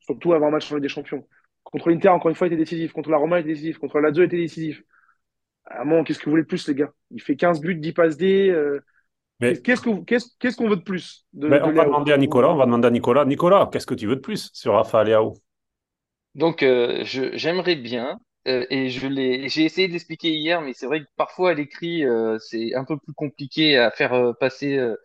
Surtout 0.00 0.32
avant 0.32 0.48
un 0.48 0.50
match 0.52 0.72
en 0.72 0.78
des 0.78 0.88
Champions. 0.88 1.26
Contre 1.72 1.90
l'Inter, 1.90 2.08
encore 2.10 2.30
une 2.30 2.34
fois, 2.36 2.46
il 2.48 2.52
était 2.54 2.62
décisif. 2.62 2.92
Contre 2.92 3.10
la 3.10 3.18
Roma, 3.18 3.38
il 3.38 3.42
était 3.42 3.50
décisif. 3.50 3.78
Contre 3.78 3.98
la 4.00 4.08
Lazio, 4.08 4.22
il 4.24 4.26
était 4.26 4.36
décisif. 4.38 4.82
Ah, 5.66 5.84
bon, 5.84 6.04
qu'est-ce 6.04 6.18
que 6.20 6.26
vous 6.26 6.32
voulez 6.32 6.42
de 6.44 6.48
plus, 6.48 6.68
les 6.68 6.74
gars? 6.76 6.92
Il 7.12 7.22
fait 7.22 7.36
15 7.36 7.60
buts, 7.60 7.76
10 7.76 7.92
passes 7.92 8.16
D. 8.16 8.50
euh, 8.50 8.80
Mais 9.40 9.62
Qu'est-ce 9.62 9.82
qu'on 9.82 10.04
qu'est-ce, 10.04 10.28
qu'est-ce 10.40 10.56
qu'on 10.56 10.68
veut 10.68 10.76
de 10.76 10.82
plus 10.82 11.26
de, 11.34 11.58
de 11.60 11.70
on 11.70 11.72
va 11.72 11.84
demander 11.84 12.12
à 12.12 12.18
Nicolas. 12.18 12.50
On 12.50 12.56
va 12.56 12.64
demander 12.66 12.88
à 12.88 12.90
Nicolas. 12.90 13.24
Nicolas, 13.24 13.68
qu'est-ce 13.72 13.86
que 13.86 13.94
tu 13.94 14.06
veux 14.06 14.16
de 14.16 14.20
plus 14.20 14.50
sur 14.54 14.74
Raphaël 14.74 15.08
Leao? 15.08 15.34
Donc, 16.34 16.62
euh, 16.62 17.04
je, 17.04 17.36
j'aimerais 17.36 17.76
bien, 17.76 18.18
euh, 18.46 18.66
et 18.70 18.90
je 18.90 19.06
l'ai, 19.06 19.48
j'ai 19.48 19.64
essayé 19.64 19.88
d'expliquer 19.88 20.30
hier, 20.34 20.60
mais 20.60 20.72
c'est 20.74 20.86
vrai 20.86 21.00
que 21.00 21.08
parfois 21.16 21.50
à 21.50 21.54
l'écrit, 21.54 22.04
euh, 22.04 22.38
c'est 22.38 22.74
un 22.74 22.84
peu 22.84 22.98
plus 22.98 23.14
compliqué 23.14 23.78
à 23.78 23.90
faire 23.90 24.12
euh, 24.12 24.32
passer 24.34 24.76
euh, 24.76 24.96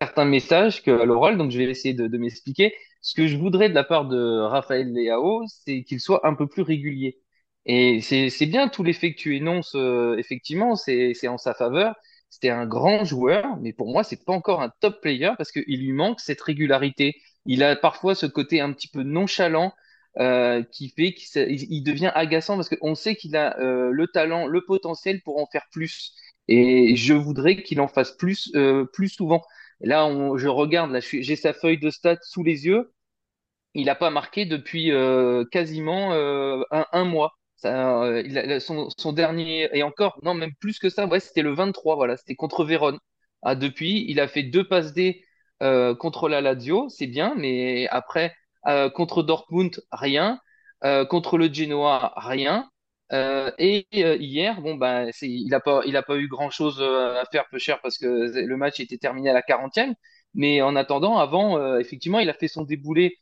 certains 0.00 0.24
messages 0.26 0.82
qu'à 0.82 1.04
l'oral, 1.04 1.38
donc 1.38 1.50
je 1.52 1.58
vais 1.58 1.64
essayer 1.70 1.94
de, 1.94 2.08
de 2.08 2.18
m'expliquer. 2.18 2.74
Ce 3.04 3.14
que 3.14 3.26
je 3.28 3.36
voudrais 3.36 3.68
de 3.68 3.74
la 3.74 3.84
part 3.84 4.06
de 4.06 4.40
Raphaël 4.40 4.90
Leao, 4.92 5.44
c'est 5.46 5.84
qu'il 5.84 6.00
soit 6.00 6.26
un 6.26 6.34
peu 6.34 6.46
plus 6.48 6.62
régulier. 6.62 7.20
Et 7.66 8.00
c'est, 8.00 8.46
bien 8.46 8.68
tout 8.68 8.82
l'effet 8.82 9.12
que 9.12 9.18
tu 9.18 9.36
énonces, 9.36 9.74
euh, 9.74 10.16
effectivement, 10.16 10.74
c'est, 10.74 11.28
en 11.28 11.36
sa 11.36 11.52
faveur. 11.54 11.94
C'était 12.30 12.48
un 12.48 12.66
grand 12.66 13.04
joueur, 13.04 13.44
mais 13.60 13.74
pour 13.74 13.92
moi, 13.92 14.04
c'est 14.04 14.24
pas 14.24 14.32
encore 14.32 14.62
un 14.62 14.72
top 14.80 15.02
player 15.02 15.32
parce 15.36 15.52
qu'il 15.52 15.80
lui 15.80 15.92
manque 15.92 16.18
cette 16.20 16.40
régularité. 16.40 17.16
Il 17.44 17.62
a 17.62 17.76
parfois 17.76 18.14
ce 18.14 18.24
côté 18.24 18.60
un 18.62 18.72
petit 18.72 18.88
peu 18.88 19.02
nonchalant 19.02 19.74
euh, 20.18 20.62
qui 20.62 20.88
fait 20.88 21.12
qu'il 21.12 21.46
il 21.50 21.82
devient 21.82 22.10
agaçant 22.14 22.56
parce 22.56 22.70
qu'on 22.70 22.94
sait 22.94 23.16
qu'il 23.16 23.36
a 23.36 23.58
euh, 23.60 23.90
le 23.90 24.06
talent, 24.08 24.46
le 24.46 24.64
potentiel 24.64 25.20
pour 25.22 25.38
en 25.38 25.46
faire 25.46 25.66
plus. 25.70 26.14
Et 26.48 26.96
je 26.96 27.12
voudrais 27.12 27.62
qu'il 27.62 27.80
en 27.82 27.88
fasse 27.88 28.12
plus, 28.12 28.50
plus 28.94 29.08
souvent. 29.10 29.42
Là, 29.84 30.08
je 30.36 30.48
regarde, 30.48 30.90
là, 30.92 31.00
j'ai 31.00 31.36
sa 31.36 31.52
feuille 31.52 31.78
de 31.78 31.90
stats 31.90 32.18
sous 32.22 32.42
les 32.42 32.66
yeux. 32.66 32.92
Il 33.74 33.86
n'a 33.86 33.94
pas 33.94 34.10
marqué 34.10 34.46
depuis 34.46 34.92
euh, 34.92 35.44
quasiment 35.50 36.12
euh, 36.14 36.62
un, 36.70 37.04
mois. 37.04 37.32
Euh, 37.66 38.60
son, 38.60 39.12
dernier, 39.12 39.68
et 39.76 39.82
encore, 39.82 40.18
non, 40.22 40.34
même 40.34 40.54
plus 40.60 40.78
que 40.78 40.88
ça, 40.90 41.06
ouais, 41.06 41.20
c'était 41.20 41.42
le 41.42 41.52
23, 41.54 41.96
voilà, 41.96 42.16
c'était 42.16 42.34
contre 42.36 42.64
Vérone. 42.64 42.98
Ah, 43.42 43.54
depuis, 43.56 44.04
il 44.08 44.20
a 44.20 44.28
fait 44.28 44.42
deux 44.42 44.66
passes 44.66 44.92
D 44.94 45.22
contre 45.60 46.28
la 46.28 46.40
Lazio, 46.42 46.88
c'est 46.90 47.06
bien, 47.06 47.34
mais 47.36 47.88
après, 47.88 48.34
contre 48.94 49.22
Dortmund, 49.22 49.82
rien. 49.92 50.40
Contre 51.08 51.38
le 51.38 51.52
Genoa, 51.52 52.12
rien. 52.16 52.70
Euh, 53.14 53.50
et 53.58 53.86
euh, 53.96 54.16
hier, 54.18 54.60
bon 54.62 54.76
ben, 54.76 55.10
il 55.22 55.54
a 55.54 55.60
pas, 55.60 55.82
il 55.86 55.96
a 55.96 56.02
pas 56.02 56.16
eu 56.18 56.28
grand-chose 56.28 56.78
euh, 56.80 57.20
à 57.22 57.24
faire 57.30 57.48
peu 57.50 57.58
cher 57.58 57.80
parce 57.82 57.98
que 57.98 58.06
le 58.06 58.56
match 58.56 58.80
était 58.80 58.98
terminé 58.98 59.30
à 59.30 59.34
la 59.34 59.42
40e. 59.42 59.94
Mais 60.34 60.62
en 60.62 60.74
attendant, 60.76 61.18
avant, 61.18 61.78
effectivement, 61.78 62.18
il 62.20 62.28
a 62.30 62.34
fait 62.34 62.48
son 62.48 62.64
déboulé 62.64 63.18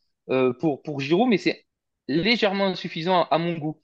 pour 0.61 0.83
pour 0.83 1.01
Giroud, 1.01 1.29
mais 1.29 1.37
c'est 1.39 1.67
légèrement 2.09 2.67
insuffisant 2.69 3.25
à, 3.25 3.29
à 3.35 3.39
mon 3.39 3.59
goût. 3.59 3.79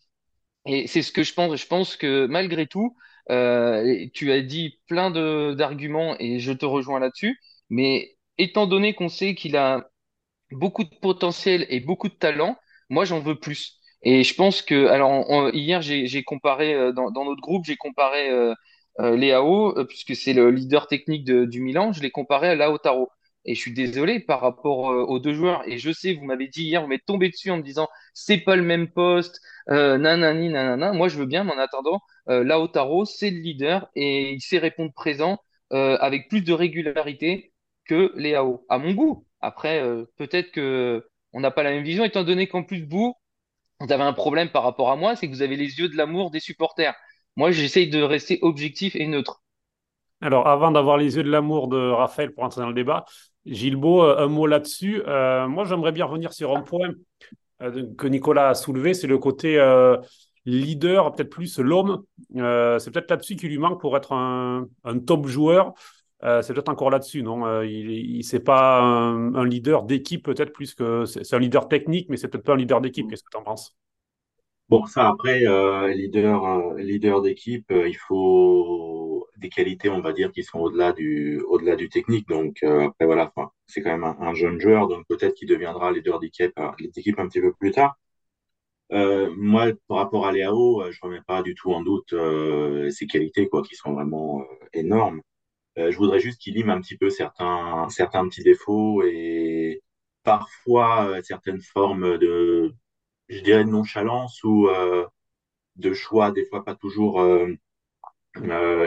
Et 0.67 0.87
c'est 0.89 1.03
ce 1.03 1.13
que 1.13 1.23
je 1.25 1.35
pense. 1.35 1.57
Je 1.57 1.67
pense 1.67 1.97
que 1.97 2.27
malgré 2.27 2.67
tout, 2.67 2.97
tu 3.29 4.33
as 4.33 4.43
dit 4.43 4.81
plein 4.89 5.11
d'arguments 5.55 6.17
et 6.21 6.41
je 6.41 6.53
te 6.53 6.67
rejoins 6.67 7.01
là-dessus. 7.01 7.39
Mais 7.71 8.17
étant 8.39 8.67
donné 8.67 8.95
qu'on 8.95 9.09
sait 9.09 9.35
qu'il 9.35 9.57
a 9.57 9.91
beaucoup 10.53 10.85
de 10.85 10.95
potentiel 11.03 11.67
et 11.71 11.81
beaucoup 11.81 12.09
de 12.09 12.15
talent. 12.15 12.59
Moi, 12.91 13.05
j'en 13.05 13.21
veux 13.21 13.39
plus. 13.39 13.78
Et 14.03 14.23
je 14.25 14.35
pense 14.35 14.63
que, 14.63 14.87
alors, 14.87 15.11
on- 15.31 15.51
hier, 15.51 15.83
j'ai 15.83 16.23
comparé 16.25 16.75
euh, 16.75 16.93
dans, 16.93 17.11
dans 17.11 17.25
notre 17.25 17.41
groupe, 17.43 17.65
j'ai 17.65 17.77
comparé 17.77 18.31
euh, 18.31 18.55
euh, 19.01 19.17
Leao, 19.17 19.77
euh, 19.79 19.85
puisque 19.85 20.15
c'est 20.17 20.33
le 20.33 20.51
leader 20.51 20.87
technique 20.87 21.25
de- 21.25 21.45
du 21.45 21.61
Milan, 21.61 21.93
je 21.93 22.01
l'ai 22.03 22.11
comparé 22.11 22.49
à 22.49 22.55
Lautaro. 22.55 23.11
Et 23.45 23.55
je 23.55 23.61
suis 23.61 23.73
désolé 23.73 24.21
par 24.21 24.41
rapport 24.41 24.91
euh, 24.91 25.03
aux 25.05 25.19
deux 25.19 25.33
joueurs. 25.35 25.63
Et 25.69 25.79
je 25.79 25.91
sais, 25.93 26.15
vous 26.15 26.25
m'avez 26.25 26.49
dit 26.49 26.65
hier, 26.65 26.83
vous 26.83 26.89
m'êtes 26.89 27.07
tombé 27.07 27.29
dessus 27.31 27.51
en 27.51 27.57
me 27.59 27.63
disant, 27.63 27.89
c'est 28.15 28.39
pas 28.39 28.57
le 28.57 28.63
même 28.63 28.89
poste, 28.91 29.41
euh, 29.71 29.97
nanani, 29.99 30.49
nanana. 30.51 30.93
Moi, 30.93 31.09
je 31.09 31.19
veux 31.19 31.27
bien, 31.27 31.45
mais 31.45 31.53
en 31.53 31.59
attendant, 31.59 32.01
Lautaro, 32.27 33.05
c'est 33.07 33.31
le 33.31 33.39
leader 33.41 33.89
et 33.95 34.33
il 34.33 34.41
sait 34.43 34.59
répondre 34.59 34.93
présent 34.93 35.39
avec 35.71 36.29
plus 36.29 36.43
de 36.43 36.53
régularité 36.53 37.53
que 37.87 38.13
Leao, 38.17 38.65
à 38.69 38.79
mon 38.79 38.93
goût. 38.95 39.27
Après, 39.41 39.83
peut-être 40.17 40.51
que 40.53 41.07
on 41.33 41.41
n'a 41.41 41.51
pas 41.51 41.63
la 41.63 41.71
même 41.71 41.85
vision, 41.85 42.05
étant 42.05 42.25
donné 42.25 42.49
qu'en 42.49 42.63
plus, 42.65 42.85
vous, 42.89 43.15
vous 43.81 43.93
avez 43.93 44.03
un 44.03 44.13
problème 44.13 44.51
par 44.51 44.65
rapport 44.65 44.91
à 44.91 44.97
moi, 44.97 45.15
c'est 45.15 45.29
que 45.29 45.33
vous 45.33 45.43
avez 45.43 45.57
les 45.57 45.79
yeux 45.79 45.89
de 45.89 45.97
l'amour 45.97 46.31
des 46.31 46.41
supporters. 46.41 46.95
Moi, 47.37 47.53
j'essaye 47.53 47.89
de 47.89 48.03
rester 48.03 48.39
objectif 48.43 48.97
et 48.97 49.07
neutre. 49.07 49.43
Alors, 50.21 50.49
avant 50.49 50.73
d'avoir 50.73 50.97
les 50.97 51.17
yeux 51.17 51.23
de 51.23 51.31
l'amour 51.31 51.69
de 51.69 51.91
Raphaël 51.91 52.33
pour 52.35 52.43
entrer 52.43 52.61
dans 52.61 52.69
le 52.69 52.75
débat, 52.75 53.05
Gilbo, 53.47 54.03
euh, 54.03 54.19
un 54.19 54.27
mot 54.27 54.47
là-dessus. 54.47 55.03
Euh, 55.07 55.47
moi, 55.47 55.65
j'aimerais 55.65 55.93
bien 55.93 56.07
revenir 56.07 56.33
sur 56.33 56.57
un 56.57 56.63
point 56.63 56.91
euh, 57.63 57.85
que 57.97 58.09
Nicolas 58.09 58.51
a 58.51 58.55
soulevé, 58.55 58.95
c'est 58.95 59.07
le 59.07 59.19
côté 59.19 59.59
leader, 60.45 61.13
peut-être 61.13 61.31
plus 61.31 61.59
l'homme. 61.59 62.03
C'est 62.35 62.91
peut-être 62.91 63.11
là-dessus 63.11 63.37
qui 63.37 63.49
lui 63.49 63.59
manque 63.59 63.81
pour 63.81 63.97
être 63.97 64.13
un 64.13 64.67
top 65.07 65.27
joueur. 65.27 65.75
Euh, 66.25 66.43
c'est 66.43 66.53
peut-être 66.53 66.69
encore 66.69 66.91
là-dessus, 66.91 67.23
non? 67.23 67.47
Euh, 67.47 67.65
il, 67.67 68.25
c'est 68.25 68.41
pas 68.41 68.81
un, 68.81 69.35
un 69.35 69.47
leader 69.47 69.85
d'équipe, 69.85 70.25
peut-être 70.25 70.53
plus 70.53 70.75
que 70.75 71.05
c'est 71.05 71.35
un 71.35 71.39
leader 71.39 71.69
technique, 71.69 72.09
mais 72.09 72.17
c'est 72.17 72.29
peut-être 72.29 72.45
pas 72.45 72.55
un 72.55 72.57
leader 72.57 72.81
d'équipe. 72.81 73.09
Qu'est-ce 73.09 73.23
que 73.23 73.31
tu 73.31 73.37
en 73.37 73.45
penses? 73.45 73.77
Bon, 74.69 74.85
ça 74.87 75.09
après, 75.09 75.47
euh, 75.47 75.89
leader, 75.95 76.75
leader 76.75 77.23
d'équipe, 77.23 77.71
il 77.71 77.97
faut 77.97 79.27
des 79.39 79.49
qualités, 79.49 79.89
on 79.89 80.01
va 80.01 80.13
dire, 80.13 80.33
qui 80.33 80.43
sont 80.43 80.59
au-delà 80.59 80.93
du, 80.93 81.41
au-delà 81.49 81.77
du 81.77 81.89
technique. 81.89 82.29
Donc 82.29 82.63
après 82.65 83.07
voilà, 83.07 83.33
enfin, 83.35 83.51
c'est 83.67 83.81
quand 83.83 83.91
même 83.91 84.05
un, 84.05 84.17
un 84.21 84.35
jeune 84.35 84.61
joueur, 84.61 84.89
donc 84.89 85.07
peut-être 85.09 85.35
qu'il 85.35 85.49
deviendra 85.49 85.93
leader 85.93 86.19
d'équipe, 86.19 86.53
d'équipe 86.95 87.19
un 87.19 87.29
petit 87.29 87.41
peu 87.41 87.53
plus 87.53 87.71
tard. 87.71 87.97
Euh, 88.93 89.31
moi, 89.37 89.67
par 89.87 89.99
rapport 89.99 90.27
à 90.27 90.33
Léao, 90.33 90.91
je 90.91 90.99
remets 91.03 91.21
pas 91.27 91.43
du 91.43 91.55
tout 91.55 91.73
en 91.73 91.83
doute 91.83 92.13
euh, 92.15 92.91
ses 92.91 93.07
qualités, 93.07 93.49
quoi, 93.49 93.63
qui 93.63 93.77
sont 93.77 93.93
vraiment 93.93 94.41
euh, 94.41 94.45
énormes. 94.73 95.21
Euh, 95.79 95.91
je 95.91 95.99
voudrais 95.99 96.21
juste 96.21 96.41
qu'il 96.41 96.55
lime 96.55 96.71
un 96.71 96.81
petit 96.81 96.97
peu 96.97 97.11
certains, 97.11 97.89
certains 97.91 98.27
petits 98.29 98.43
défauts 98.43 99.03
et 99.05 99.83
parfois 100.25 101.09
euh, 101.09 101.23
certaines 101.23 101.61
formes 101.63 102.19
de, 102.19 102.75
je 103.29 103.41
dirais, 103.43 103.65
de 103.65 103.71
nonchalance 103.71 104.43
ou 104.45 104.69
euh, 104.69 105.07
de 105.77 105.93
choix, 105.95 106.33
des 106.33 106.45
fois 106.47 106.65
pas 106.65 106.75
toujours 106.75 107.21
euh, 107.21 107.49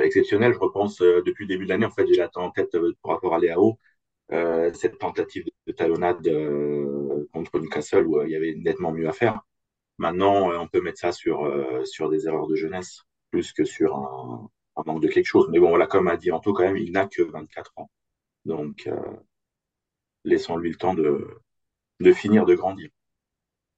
exceptionnels. 0.04 0.54
Je 0.54 0.60
repense 0.60 1.00
depuis 1.00 1.46
le 1.46 1.50
début 1.50 1.66
de 1.66 1.70
l'année, 1.70 1.86
en 1.86 1.92
fait, 1.92 2.08
j'ai 2.08 2.16
la 2.16 2.30
en 2.36 2.52
tête 2.52 2.76
euh, 2.76 2.94
par 3.04 3.14
rapport 3.14 3.36
à 3.36 3.40
Léao, 3.40 3.78
cette 4.74 4.98
tentative 4.98 5.46
de 5.68 5.74
talonnade 5.74 6.24
contre 7.34 7.60
Newcastle 7.60 8.08
où 8.08 8.22
il 8.24 8.30
y 8.32 8.36
avait 8.36 8.56
nettement 8.56 8.92
mieux 8.94 9.08
à 9.10 9.14
faire. 9.14 9.42
Maintenant, 9.98 10.52
on 10.62 10.68
peut 10.68 10.82
mettre 10.82 11.00
ça 11.00 11.12
sur, 11.12 11.38
sur 11.86 12.10
des 12.10 12.28
erreurs 12.28 12.48
de 12.48 12.56
jeunesse 12.56 13.04
plus 13.32 13.52
que 13.54 13.66
sur 13.66 13.96
un, 13.98 14.50
manque 14.86 15.02
de 15.02 15.08
quelque 15.08 15.26
chose. 15.26 15.48
Mais 15.52 15.60
bon, 15.60 15.70
voilà, 15.70 15.88
comme 15.88 16.08
a 16.08 16.18
dit 16.18 16.32
Anto, 16.32 16.54
quand 16.54 16.64
même, 16.64 16.78
il 16.78 16.92
n'a 16.92 17.08
que 17.08 17.22
24 17.24 17.72
ans. 17.78 17.90
Donc, 18.46 18.88
euh, 18.88 18.96
laissons-lui 20.24 20.72
le 20.72 20.76
temps 20.78 20.96
de, 20.96 21.28
de 22.00 22.14
finir 22.14 22.46
de 22.46 22.56
grandir. 22.56 22.90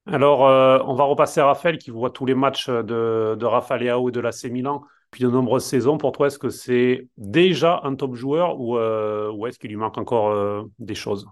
Alors, 0.06 0.46
euh, 0.48 0.80
on 0.86 0.96
va 0.96 1.06
repasser 1.06 1.40
à 1.40 1.46
Raphaël 1.46 1.78
qui 1.78 1.90
voit 1.90 2.10
tous 2.10 2.26
les 2.26 2.36
matchs 2.36 2.70
de, 2.70 3.36
de 3.40 3.46
Rafa 3.46 3.78
Leao 3.78 4.10
et 4.10 4.12
de 4.12 4.20
l'AC 4.20 4.50
Milan 4.50 4.82
depuis 5.12 5.24
de 5.24 5.30
nombreuses 5.30 5.64
saisons. 5.64 5.98
Pour 5.98 6.12
toi, 6.12 6.28
est-ce 6.28 6.40
que 6.40 6.50
c'est 6.50 7.08
déjà 7.18 7.80
un 7.84 7.96
top 7.96 8.16
joueur 8.16 8.60
ou, 8.60 8.78
euh, 8.78 9.32
ou 9.32 9.48
est-ce 9.48 9.60
qu'il 9.60 9.70
lui 9.70 9.78
manque 9.78 9.98
encore 9.98 10.32
euh, 10.32 10.64
des 10.80 10.96
choses? 10.96 11.28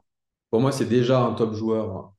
Pour 0.49 0.61
moi, 0.61 0.71
c'est 0.71 0.85
déjà 0.85 1.21
un 1.21 1.33
top 1.33 1.53
joueur. 1.53 2.13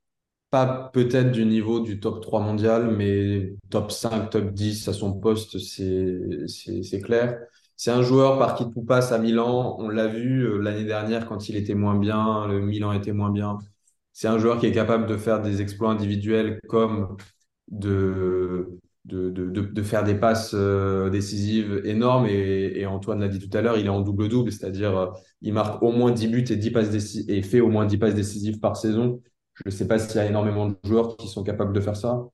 Pas 0.52 0.90
peut-être 0.92 1.32
du 1.32 1.46
niveau 1.46 1.80
du 1.80 1.98
top 1.98 2.20
3 2.20 2.40
mondial, 2.40 2.94
mais 2.94 3.54
top 3.70 3.90
5, 3.90 4.28
top 4.28 4.52
10 4.52 4.86
à 4.86 4.92
son 4.92 5.14
poste, 5.18 5.58
c'est 5.58 7.00
clair. 7.02 7.38
C'est 7.76 7.90
un 7.90 8.02
joueur 8.02 8.38
par 8.38 8.54
qui 8.56 8.70
tout 8.70 8.82
passe 8.84 9.12
à 9.12 9.18
Milan. 9.18 9.76
On 9.78 9.88
l'a 9.88 10.08
vu 10.08 10.42
euh, 10.42 10.58
l'année 10.58 10.84
dernière 10.84 11.26
quand 11.26 11.48
il 11.48 11.56
était 11.56 11.74
moins 11.74 11.98
bien, 11.98 12.46
le 12.48 12.60
Milan 12.60 12.92
était 12.92 13.12
moins 13.12 13.30
bien. 13.30 13.58
C'est 14.12 14.28
un 14.28 14.38
joueur 14.38 14.58
qui 14.60 14.66
est 14.66 14.72
capable 14.72 15.06
de 15.06 15.16
faire 15.16 15.40
des 15.40 15.62
exploits 15.62 15.90
individuels 15.90 16.60
comme 16.68 17.16
de, 17.70 18.78
faire 19.82 20.04
des 20.04 20.14
passes 20.16 20.52
euh, 20.54 21.08
décisives 21.10 21.80
énormes. 21.86 22.26
Et, 22.26 22.84
Antoine 22.86 23.20
l'a 23.20 23.28
dit 23.28 23.38
tout 23.38 23.56
à 23.56 23.62
l'heure, 23.62 23.78
il 23.78 23.86
est 23.86 23.88
en 23.88 24.02
double-double, 24.02 24.52
c'est-à-dire 24.52 24.98
euh, 24.98 25.06
il 25.40 25.54
marque 25.54 25.82
au 25.82 25.92
moins 25.92 26.12
10 26.12 26.28
buts 26.28 26.44
et, 26.50 26.56
10 26.56 26.70
passes 26.72 26.90
déci- 26.90 27.24
et 27.28 27.42
fait 27.42 27.60
au 27.60 27.68
moins 27.68 27.86
10 27.86 27.96
passes 27.98 28.14
décisives 28.14 28.60
par 28.60 28.76
saison. 28.76 29.22
Je 29.64 29.70
ne 29.70 29.76
sais 29.76 29.86
pas 29.86 29.98
s'il 29.98 30.16
y 30.16 30.18
a 30.18 30.26
énormément 30.26 30.66
de 30.68 30.76
joueurs 30.84 31.16
qui 31.16 31.28
sont 31.28 31.42
capables 31.44 31.72
de 31.72 31.80
faire 31.80 31.96
ça. 31.96 32.24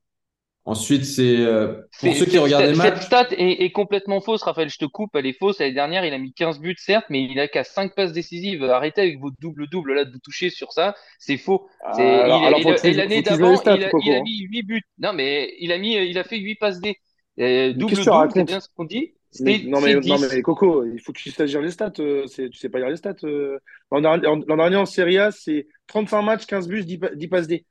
Ensuite, 0.65 1.05
c'est 1.07 1.37
euh, 1.39 1.75
pour 1.77 1.85
C'est- 1.93 2.13
ceux 2.15 2.25
qui 2.27 2.33
Cette, 2.33 2.41
regardent 2.43 2.65
les 2.67 2.75
cette 2.75 2.95
matchs. 2.95 3.07
stat 3.07 3.29
est, 3.31 3.65
est 3.65 3.71
complètement 3.73 4.21
fausse, 4.21 4.43
Raphaël. 4.43 4.69
Je 4.69 4.77
te 4.77 4.85
coupe, 4.85 5.15
elle 5.17 5.25
est 5.25 5.33
fausse. 5.39 5.61
L'année 5.61 5.73
dernière, 5.73 6.05
il 6.05 6.13
a 6.13 6.19
mis 6.19 6.35
15 6.35 6.61
buts, 6.61 6.77
certes, 6.79 7.07
mais 7.09 7.23
il 7.25 7.41
a 7.41 7.49
qu'à 7.49 7.65
5 7.65 7.95
passes 7.95 8.13
décisives. 8.13 8.63
Arrêtez 8.65 9.01
avec 9.01 9.19
vos 9.19 9.31
double-double 9.41 9.95
là 9.95 10.05
de 10.05 10.13
vous 10.13 10.19
toucher 10.19 10.51
sur 10.51 10.73
ça. 10.73 10.95
C'est 11.19 11.39
faux. 11.39 11.67
C'est, 11.95 12.03
Ah, 12.21 12.25
alors, 12.25 12.43
il, 12.43 12.47
alors 12.49 12.59
il- 12.59 12.63
faut 12.65 12.69
que 12.75 12.87
et 12.87 12.91
tu, 12.91 12.97
l'année 12.99 13.23
d'avant, 13.23 13.55
il 13.63 13.69
a, 13.71 13.91
il 14.03 14.13
a 14.15 14.21
mis 14.23 14.39
8 14.41 14.63
buts. 14.63 14.83
Non, 14.99 15.15
mais 15.15 15.55
il 15.59 15.73
a 15.73 15.79
mis, 15.79 15.95
il 15.95 16.19
a 16.19 16.25
fait 16.25 16.37
8 16.39 16.57
passes 16.57 16.81
D. 16.81 16.97
Euh, 17.41 17.73
double-double, 17.73 18.31
c'est 18.35 18.45
bien 18.45 18.61
ce 18.61 18.69
qu'on 18.77 18.85
dit. 18.85 19.15
Mais, 19.41 19.63
non, 19.67 19.81
mais, 19.81 19.95
non, 19.95 20.01
10. 20.01 20.29
mais 20.33 20.43
Coco, 20.43 20.85
il 20.85 21.01
faut 21.01 21.13
que 21.13 21.21
tu 21.21 21.31
saches 21.31 21.51
lire 21.51 21.61
les 21.63 21.71
stats. 21.71 21.93
euh, 22.01 22.27
tu 22.27 22.53
sais 22.55 22.69
pas 22.69 22.79
lire 22.79 22.89
les 22.89 22.97
stats. 22.97 23.15
euh. 23.25 23.59
L'an 23.91 24.01
dernier, 24.01 24.77
en 24.77 24.87
Serie 24.87 25.19
A, 25.19 25.31
c'est 25.31 25.67
35 25.87 26.23
matchs, 26.23 26.47
15 26.47 26.69
buts, 26.69 26.85
10, 26.85 26.99
pa- 26.99 27.15
10 27.15 27.29
passes 27.29 27.47
D. 27.47 27.65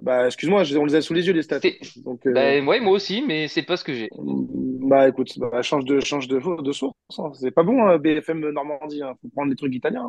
Bah, 0.00 0.26
excuse-moi, 0.26 0.62
on 0.76 0.84
les 0.84 0.94
a 0.94 1.02
sous 1.02 1.12
les 1.12 1.26
yeux, 1.26 1.32
les 1.34 1.42
stats. 1.42 1.60
Donc, 2.04 2.26
euh, 2.26 2.32
ben, 2.32 2.66
ouais, 2.66 2.80
moi 2.80 2.92
aussi, 2.94 3.22
mais 3.26 3.48
c'est 3.48 3.62
pas 3.62 3.76
ce 3.76 3.84
que 3.84 3.92
j'ai. 3.94 4.08
bah, 4.18 5.08
écoute, 5.08 5.38
bah, 5.38 5.62
change 5.62 5.84
de, 5.84 6.00
change 6.00 6.26
de, 6.28 6.62
de 6.62 6.72
source. 6.72 6.94
hein. 7.18 7.30
C'est 7.34 7.50
pas 7.50 7.62
bon, 7.62 7.84
hein, 7.86 7.98
BFM 7.98 8.48
Normandie. 8.50 9.02
Hein. 9.02 9.14
Faut 9.20 9.28
prendre 9.28 9.50
des 9.50 9.56
trucs 9.56 9.74
italiens. 9.74 10.06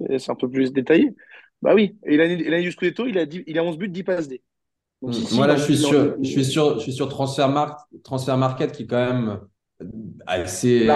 hein. 0.00 0.18
C'est 0.18 0.30
un 0.30 0.34
peu 0.34 0.48
plus 0.48 0.72
détaillé. 0.72 1.10
Bah 1.62 1.74
oui. 1.74 1.96
Et 2.06 2.16
l'année 2.16 2.62
du 2.62 2.72
Scudetto, 2.72 3.06
il 3.06 3.18
a, 3.18 3.26
10 3.26 3.42
il 3.46 3.58
a 3.58 3.64
11 3.64 3.76
buts, 3.76 3.88
10 3.88 4.02
passes 4.02 4.28
D. 4.28 4.40
Donc, 5.02 5.10
Hmm. 5.10 5.14
si, 5.14 5.36
Moi, 5.36 5.46
là, 5.46 5.56
je 5.56 5.64
suis 5.64 5.76
sur, 5.76 6.16
je 6.22 6.28
suis 6.28 6.44
sur, 6.44 6.74
je 6.78 6.80
suis 6.84 6.92
sur 6.92 7.08
Transfermarkt, 7.08 7.80
Transfermarket 8.04 8.72
qui 8.72 8.84
est 8.84 8.86
quand 8.86 9.04
même 9.12 9.40
assez, 10.26 10.86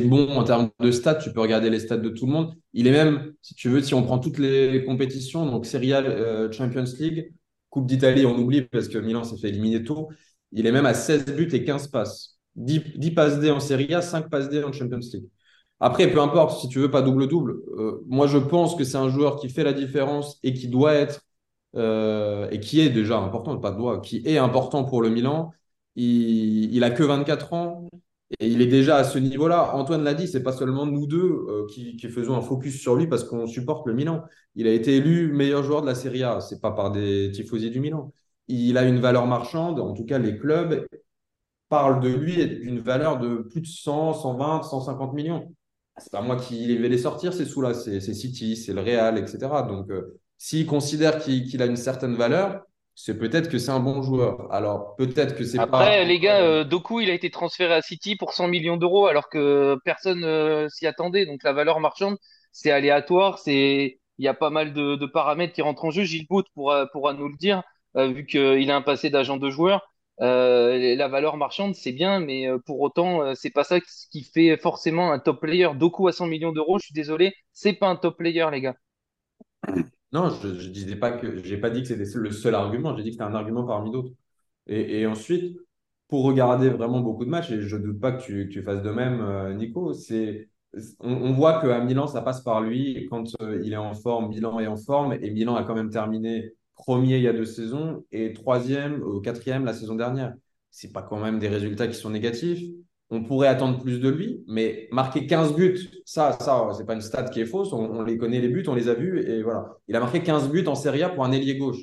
bon 0.00 0.28
en 0.30 0.44
termes 0.44 0.70
de 0.80 0.90
stats. 0.90 1.16
Tu 1.16 1.32
peux 1.32 1.40
regarder 1.40 1.70
les 1.70 1.80
stats 1.80 1.96
de 1.96 2.08
tout 2.08 2.26
le 2.26 2.32
monde. 2.32 2.54
Il 2.72 2.86
est 2.86 2.92
même, 2.92 3.32
si 3.42 3.54
tu 3.54 3.68
veux, 3.68 3.82
si 3.82 3.94
on 3.94 4.02
prend 4.02 4.18
toutes 4.18 4.38
les 4.38 4.84
compétitions, 4.84 5.46
donc 5.46 5.66
Serie 5.66 5.92
A, 5.92 6.02
euh, 6.02 6.50
Champions 6.50 6.84
League, 6.98 7.32
Coupe 7.70 7.86
d'Italie, 7.86 8.26
on 8.26 8.36
oublie 8.38 8.62
parce 8.62 8.88
que 8.88 8.98
Milan 8.98 9.24
s'est 9.24 9.38
fait 9.38 9.48
éliminer 9.48 9.82
tôt. 9.84 10.08
Il 10.52 10.66
est 10.66 10.72
même 10.72 10.86
à 10.86 10.94
16 10.94 11.26
buts 11.34 11.48
et 11.52 11.64
15 11.64 11.88
passes. 11.88 12.38
10, 12.56 12.82
10 12.96 13.10
passes 13.12 13.40
D 13.40 13.50
en 13.50 13.60
Serie 13.60 13.94
A, 13.94 14.02
5 14.02 14.28
passes 14.28 14.50
D 14.50 14.62
en 14.62 14.72
Champions 14.72 15.00
League. 15.12 15.24
Après, 15.80 16.10
peu 16.10 16.20
importe, 16.20 16.60
si 16.60 16.68
tu 16.68 16.78
veux 16.78 16.90
pas 16.90 17.02
double-double, 17.02 17.56
euh, 17.78 18.04
moi 18.06 18.26
je 18.26 18.38
pense 18.38 18.76
que 18.76 18.84
c'est 18.84 18.98
un 18.98 19.08
joueur 19.08 19.36
qui 19.36 19.48
fait 19.48 19.64
la 19.64 19.72
différence 19.72 20.38
et 20.44 20.54
qui 20.54 20.68
doit 20.68 20.94
être 20.94 21.22
euh, 21.74 22.48
et 22.50 22.60
qui 22.60 22.80
est 22.80 22.90
déjà 22.90 23.18
important, 23.18 23.56
pas 23.58 23.70
doit, 23.72 24.00
qui 24.00 24.22
est 24.26 24.38
important 24.38 24.84
pour 24.84 25.02
le 25.02 25.08
Milan. 25.08 25.52
Il, 25.96 26.74
il 26.74 26.84
a 26.84 26.90
que 26.90 27.02
24 27.02 27.52
ans 27.52 27.88
et 28.40 28.48
il 28.48 28.62
est 28.62 28.66
déjà 28.66 28.96
à 28.96 29.04
ce 29.04 29.18
niveau-là. 29.18 29.74
Antoine 29.74 30.04
l'a 30.04 30.14
dit, 30.14 30.26
c'est 30.26 30.42
pas 30.42 30.52
seulement 30.52 30.86
nous 30.86 31.06
deux 31.06 31.44
euh, 31.48 31.66
qui, 31.66 31.98
faisons 32.08 32.34
un 32.34 32.40
focus 32.40 32.80
sur 32.80 32.96
lui 32.96 33.06
parce 33.06 33.24
qu'on 33.24 33.46
supporte 33.46 33.86
le 33.86 33.94
Milan. 33.94 34.24
Il 34.54 34.66
a 34.66 34.72
été 34.72 34.96
élu 34.96 35.32
meilleur 35.32 35.62
joueur 35.62 35.82
de 35.82 35.86
la 35.86 35.94
Serie 35.94 36.22
A, 36.22 36.40
c'est 36.40 36.60
pas 36.60 36.72
par 36.72 36.90
des 36.92 37.30
tifosi 37.32 37.70
du 37.70 37.80
Milan. 37.80 38.12
Il 38.48 38.78
a 38.78 38.84
une 38.84 39.00
valeur 39.00 39.26
marchande, 39.26 39.80
en 39.80 39.92
tout 39.92 40.04
cas 40.04 40.18
les 40.18 40.38
clubs 40.38 40.86
parlent 41.68 42.00
de 42.00 42.08
lui 42.08 42.46
d'une 42.60 42.80
valeur 42.80 43.18
de 43.18 43.36
plus 43.36 43.60
de 43.62 43.66
100, 43.66 44.14
120, 44.14 44.62
150 44.62 45.14
millions. 45.14 45.54
C'est 45.98 46.12
pas 46.12 46.22
moi 46.22 46.36
qui 46.36 46.76
vais 46.76 46.88
les 46.88 46.98
sortir, 46.98 47.32
ces 47.32 47.44
sous-là, 47.44 47.74
c'est 47.74 48.00
City, 48.00 48.56
c'est 48.56 48.72
le 48.72 48.80
Real, 48.80 49.18
etc. 49.18 49.38
Donc, 49.68 49.90
euh, 49.90 50.18
s'il 50.38 50.66
considère 50.66 51.18
qu'il 51.18 51.62
a 51.62 51.66
une 51.66 51.76
certaine 51.76 52.14
valeur, 52.14 52.62
c'est 52.94 53.18
peut-être 53.18 53.48
que 53.48 53.58
c'est 53.58 53.70
un 53.70 53.80
bon 53.80 54.02
joueur. 54.02 54.52
Alors, 54.52 54.96
peut-être 54.96 55.34
que 55.36 55.44
c'est 55.44 55.58
pas. 55.58 55.64
Après, 55.64 56.04
les 56.04 56.18
gars, 56.20 56.40
euh, 56.42 56.64
Doku, 56.64 57.00
il 57.00 57.10
a 57.10 57.14
été 57.14 57.30
transféré 57.30 57.74
à 57.74 57.82
City 57.82 58.16
pour 58.16 58.32
100 58.32 58.48
millions 58.48 58.76
d'euros 58.76 59.06
alors 59.06 59.28
que 59.28 59.76
personne 59.84 60.24
euh, 60.24 60.68
s'y 60.68 60.86
attendait. 60.86 61.26
Donc 61.26 61.42
la 61.42 61.52
valeur 61.52 61.80
marchande, 61.80 62.16
c'est 62.52 62.70
aléatoire, 62.70 63.38
c'est 63.38 63.98
il 64.18 64.24
y 64.24 64.28
a 64.28 64.34
pas 64.34 64.50
mal 64.50 64.72
de, 64.72 64.96
de 64.96 65.06
paramètres 65.06 65.54
qui 65.54 65.62
rentrent 65.62 65.84
en 65.84 65.90
jeu. 65.90 66.04
Gilles 66.04 66.26
Bout 66.28 66.44
pourra, 66.54 66.86
pourra 66.86 67.12
nous 67.14 67.28
le 67.28 67.36
dire, 67.36 67.62
euh, 67.96 68.08
vu 68.08 68.26
qu'il 68.26 68.70
a 68.70 68.76
un 68.76 68.82
passé 68.82 69.10
d'agent 69.10 69.36
de 69.36 69.50
joueur. 69.50 69.82
Euh, 70.20 70.94
la 70.96 71.08
valeur 71.08 71.36
marchande, 71.36 71.74
c'est 71.74 71.92
bien, 71.92 72.20
mais 72.20 72.46
euh, 72.46 72.58
pour 72.58 72.80
autant, 72.80 73.22
euh, 73.22 73.34
c'est 73.34 73.50
pas 73.50 73.64
ça 73.64 73.80
qui 74.10 74.22
fait 74.22 74.56
forcément 74.56 75.10
un 75.12 75.18
top 75.18 75.40
player. 75.40 75.68
Doku 75.74 76.06
à 76.08 76.12
100 76.12 76.26
millions 76.26 76.52
d'euros, 76.52 76.78
je 76.78 76.86
suis 76.86 76.94
désolé, 76.94 77.34
c'est 77.52 77.72
pas 77.72 77.88
un 77.88 77.96
top 77.96 78.18
player, 78.18 78.46
les 78.52 78.60
gars. 78.60 78.76
Non, 80.12 80.28
je 80.30 80.48
ne 80.48 80.72
disais 80.72 80.96
pas 80.96 81.12
que 81.12 81.42
j'ai 81.42 81.56
pas 81.56 81.70
dit 81.70 81.82
que 81.82 81.88
c'était 81.88 82.18
le 82.18 82.30
seul 82.30 82.54
argument, 82.54 82.96
j'ai 82.96 83.02
dit 83.02 83.10
que 83.10 83.14
c'était 83.14 83.24
un 83.24 83.34
argument 83.34 83.64
parmi 83.64 83.90
d'autres. 83.90 84.12
Et, 84.66 85.06
ensuite, 85.06 85.58
pour 86.08 86.24
regarder 86.24 86.68
vraiment 86.70 87.00
beaucoup 87.00 87.24
de 87.24 87.30
matchs, 87.30 87.50
et 87.50 87.62
je 87.62 87.76
ne 87.76 87.82
doute 87.82 88.00
pas 88.00 88.12
que 88.12 88.44
tu, 88.44 88.62
fasses 88.62 88.82
de 88.82 88.90
même, 88.90 89.20
euh, 89.20 89.54
Nico, 89.54 89.92
c'est 89.94 90.50
on, 91.00 91.32
voit 91.32 91.60
qu'à 91.60 91.80
Milan, 91.80 92.06
ça 92.06 92.22
passe 92.22 92.42
par 92.42 92.62
lui. 92.62 93.06
Quand 93.10 93.24
euh, 93.42 93.60
il 93.64 93.72
est 93.72 93.76
en 93.76 93.94
forme, 93.94 94.28
Milan 94.28 94.58
est 94.60 94.66
en 94.66 94.76
forme. 94.76 95.14
Et 95.20 95.30
Milan 95.30 95.56
a 95.56 95.64
quand 95.64 95.74
même 95.74 95.90
terminé 95.90 96.54
premier 96.74 97.16
il 97.18 97.22
y 97.22 97.28
a 97.28 97.32
deux 97.32 97.44
saisons 97.44 98.04
et 98.10 98.32
troisième 98.32 99.02
ou 99.02 99.20
quatrième 99.20 99.64
la 99.64 99.74
saison 99.74 99.94
dernière. 99.94 100.34
C'est 100.70 100.92
pas 100.92 101.02
quand 101.02 101.20
même 101.20 101.38
des 101.38 101.48
résultats 101.48 101.86
qui 101.86 101.94
sont 101.94 102.10
négatifs. 102.10 102.62
On 103.14 103.22
pourrait 103.24 103.48
attendre 103.48 103.78
plus 103.78 104.00
de 104.00 104.08
lui, 104.08 104.42
mais 104.48 104.88
marquer 104.90 105.26
15 105.26 105.54
buts, 105.54 105.78
ça, 106.06 106.32
ça, 106.40 106.66
c'est 106.74 106.86
pas 106.86 106.94
une 106.94 107.02
stat 107.02 107.24
qui 107.24 107.42
est 107.42 107.44
fausse. 107.44 107.70
On, 107.74 108.02
les 108.02 108.16
connaît 108.16 108.40
les 108.40 108.48
buts, 108.48 108.64
on 108.68 108.74
les 108.74 108.88
a 108.88 108.94
vus 108.94 109.20
et 109.20 109.42
voilà. 109.42 109.76
Il 109.86 109.94
a 109.94 110.00
marqué 110.00 110.22
15 110.22 110.48
buts 110.48 110.64
en 110.66 110.74
Serie 110.74 111.02
A 111.02 111.10
pour 111.10 111.22
un 111.22 111.30
ailier 111.30 111.58
gauche. 111.58 111.76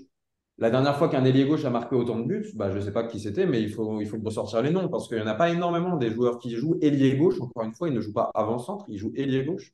La 0.58 0.72
dernière 0.72 0.98
fois 0.98 1.08
qu'un 1.08 1.24
ailier 1.26 1.46
gauche 1.46 1.66
a 1.66 1.70
marqué 1.70 1.96
autant 1.96 2.18
de 2.18 2.26
buts, 2.26 2.50
bah, 2.56 2.72
je 2.72 2.78
ne 2.78 2.82
sais 2.82 2.92
pas 2.92 3.04
qui 3.04 3.20
c'était, 3.20 3.46
mais 3.46 3.62
il 3.62 3.70
faut, 3.70 4.02
il 4.02 4.10
ressortir 4.26 4.64
les 4.64 4.72
noms 4.72 4.90
parce 4.90 5.08
qu'il 5.08 5.18
n'y 5.18 5.24
en 5.24 5.28
a 5.28 5.36
pas 5.36 5.52
énormément 5.52 5.98
des 5.98 6.10
joueurs 6.10 6.40
qui 6.40 6.56
jouent 6.56 6.80
ailier 6.82 7.16
gauche. 7.16 7.40
Encore 7.40 7.64
une 7.64 7.74
fois, 7.74 7.90
ils 7.90 7.94
ne 7.94 8.02
jouent 8.02 8.14
pas 8.14 8.32
avant-centre, 8.34 8.86
ils 8.90 8.98
jouent 8.98 9.14
ailier 9.16 9.46
gauche. 9.46 9.72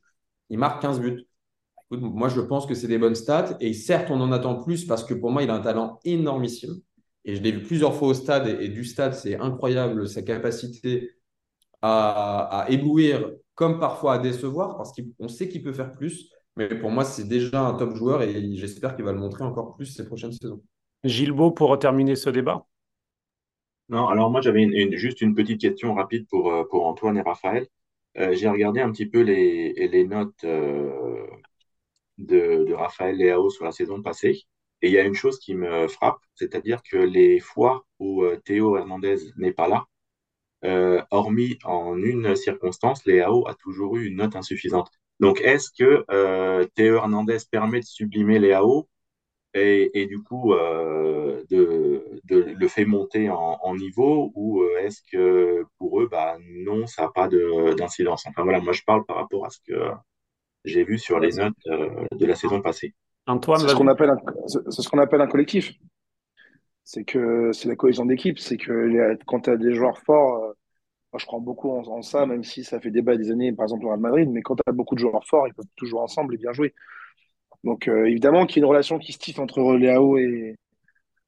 Ils 0.50 0.60
marquent 0.60 0.82
15 0.82 1.00
buts. 1.00 1.26
Écoute, 1.90 2.02
moi, 2.02 2.28
je 2.28 2.42
pense 2.42 2.66
que 2.66 2.76
c'est 2.76 2.88
des 2.90 2.98
bonnes 2.98 3.16
stats 3.16 3.56
et 3.62 3.74
certes, 3.74 4.12
on 4.12 4.20
en 4.20 4.34
attend 4.34 4.56
plus 4.62 4.84
parce 4.84 5.06
que 5.06 5.14
pour 5.14 5.32
moi, 5.32 5.42
il 5.42 5.50
a 5.50 5.56
un 5.56 5.62
talent 5.62 6.02
énormissime. 6.04 6.82
Et 7.24 7.38
je 7.38 7.42
l'ai 7.42 7.54
vu 7.54 7.62
plusieurs 7.64 7.96
fois 7.96 8.10
au 8.10 8.14
stade 8.14 8.48
et 8.60 8.68
du 8.68 8.84
stade, 8.84 9.14
c'est 9.14 9.40
incroyable 9.40 10.10
sa 10.10 10.22
capacité 10.22 11.16
à, 11.86 12.62
à 12.64 12.70
éblouir 12.70 13.32
comme 13.56 13.80
parfois 13.80 14.16
à 14.16 14.18
décevoir 14.20 14.78
parce 14.78 14.94
qu'on 14.94 15.28
sait 15.28 15.50
qu'il 15.50 15.64
peut 15.64 15.74
faire 15.74 15.92
plus. 15.92 16.32
Mais 16.58 16.70
pour 16.80 16.92
moi, 16.92 17.04
c'est 17.06 17.28
déjà 17.28 17.62
un 17.68 17.74
top 17.76 17.96
joueur 17.96 18.22
et 18.24 18.56
j'espère 18.56 18.96
qu'il 18.96 19.06
va 19.06 19.12
le 19.12 19.20
montrer 19.20 19.44
encore 19.44 19.76
plus 19.76 19.86
ces 19.88 20.06
prochaines 20.06 20.32
saisons. 20.34 20.62
Gilbo, 21.06 21.52
pour 21.52 21.80
terminer 21.80 22.18
ce 22.18 22.30
débat. 22.30 22.68
Non, 23.90 24.08
alors 24.08 24.32
moi 24.32 24.42
j'avais 24.42 24.64
une- 24.64 24.74
une- 24.74 24.96
juste 24.98 25.22
une 25.22 25.36
petite 25.36 25.62
question 25.62 25.94
rapide 25.94 26.28
pour, 26.28 26.52
euh, 26.52 26.64
pour 26.70 26.86
Antoine 26.88 27.18
et 27.18 27.22
Raphaël. 27.22 27.68
Euh, 28.18 28.34
j'ai 28.34 28.50
regardé 28.50 28.80
un 28.82 28.92
petit 28.92 29.06
peu 29.06 29.22
les, 29.22 29.74
les 29.88 30.06
notes 30.06 30.44
euh, 30.44 31.26
de, 32.18 32.66
de 32.68 32.74
Raphaël 32.74 33.18
Leao 33.18 33.50
sur 33.50 33.66
la 33.66 33.72
saison 33.72 34.02
passée. 34.02 34.44
Et 34.82 34.88
il 34.90 34.94
y 34.94 35.00
a 35.00 35.04
une 35.04 35.14
chose 35.16 35.40
qui 35.40 35.56
me 35.56 35.88
frappe, 35.88 36.20
c'est-à-dire 36.36 36.82
que 36.84 36.98
les 36.98 37.40
fois 37.40 37.86
où 38.00 38.24
euh, 38.24 38.38
Théo 38.46 38.78
Hernandez 38.78 39.18
n'est 39.38 39.54
pas 39.54 39.68
là, 39.68 39.86
euh, 40.66 41.02
hormis 41.12 41.60
en 41.66 41.98
une 41.98 42.36
circonstance, 42.36 43.06
Leao 43.06 43.48
a 43.48 43.54
toujours 43.56 43.98
eu 43.98 44.08
une 44.08 44.18
note 44.18 44.36
insuffisante. 44.36 44.90
Donc 45.20 45.42
est-ce 45.42 45.70
que 45.78 46.06
euh, 46.12 46.66
Théo 46.76 46.96
Hernandez 46.98 47.38
permet 47.52 47.80
de 47.82 47.86
sublimer 47.86 48.40
Leao 48.40 48.88
et, 49.54 50.02
et 50.02 50.06
du 50.08 50.22
coup 50.22 50.54
euh, 50.54 51.44
de, 51.50 52.04
de 52.26 52.38
le 52.62 52.68
fait 52.68 52.86
monter 52.86 53.30
en, 53.30 53.58
en 53.62 53.76
niveau 53.76 54.32
ou 54.36 54.64
euh, 54.64 54.80
est-ce 54.80 55.02
que 55.12 55.64
pour 55.78 56.02
eux, 56.02 56.08
bah 56.12 56.38
non, 56.68 56.88
ça 56.88 57.04
n'a 57.04 57.10
pas 57.10 57.28
de- 57.30 57.74
d'incidence? 57.76 58.26
Enfin 58.28 58.44
voilà, 58.44 58.60
moi 58.60 58.74
je 58.74 58.84
parle 58.86 59.06
par 59.06 59.18
rapport 59.18 59.46
à 59.46 59.50
ce 59.50 59.60
que 59.68 59.80
j'ai 60.66 60.84
vu 60.84 60.98
sur 61.00 61.20
les 61.20 61.32
notes 61.34 61.54
euh, 61.68 61.90
de 62.12 62.26
la 62.26 62.36
saison 62.36 62.62
passée. 62.62 62.94
Antoine, 63.28 63.60
C'est 63.60 63.68
ce 63.68 63.74
vas-y. 63.74 63.78
qu'on 63.78 63.88
appelle 63.88 64.10
un, 64.12 64.18
c'est 64.48 64.60
c'est 64.72 64.82
ce 64.82 64.90
qu'on 64.90 65.00
appelle 65.00 65.22
un 65.22 65.28
collectif. 65.28 65.74
C'est 66.86 67.06
que 67.06 67.52
c'est 67.54 67.68
la 67.70 67.76
cohésion 67.76 68.06
d'équipe. 68.06 68.40
C'est 68.40 68.58
que 68.58 69.18
quand 69.28 69.42
tu 69.42 69.52
as 69.52 69.58
des 69.58 69.76
joueurs 69.76 70.00
forts, 70.00 70.44
euh, 70.44 70.54
moi 71.14 71.20
je 71.20 71.26
crois 71.28 71.40
beaucoup 71.42 71.72
en, 71.72 72.02
ça, 72.04 72.26
même 72.28 72.44
si 72.44 72.64
ça 72.64 72.80
fait 72.82 72.92
débat 72.92 73.18
des 73.18 73.32
années, 73.32 73.54
par 73.54 73.66
exemple 73.66 73.86
au 73.86 73.90
Real 73.90 74.00
Madrid, 74.02 74.30
mais 74.32 74.42
quand 74.44 74.56
tu 74.58 74.64
as 74.68 74.74
beaucoup 74.74 74.96
de 74.96 75.00
joueurs 75.02 75.26
forts, 75.28 75.48
ils 75.48 75.54
peuvent 75.56 75.66
tous 75.78 75.88
jouer 75.88 76.02
ensemble 76.02 76.36
et 76.36 76.38
bien 76.38 76.54
jouer. 76.54 76.74
Donc 77.64 77.88
euh, 77.88 78.06
évidemment 78.08 78.46
qu'il 78.46 78.58
y 78.58 78.60
a 78.62 78.64
une 78.66 78.70
relation 78.70 79.00
qui 79.00 79.14
se 79.14 79.20
tisse 79.20 79.40
entre 79.40 79.76
Léao 79.76 80.18
et 80.18 80.56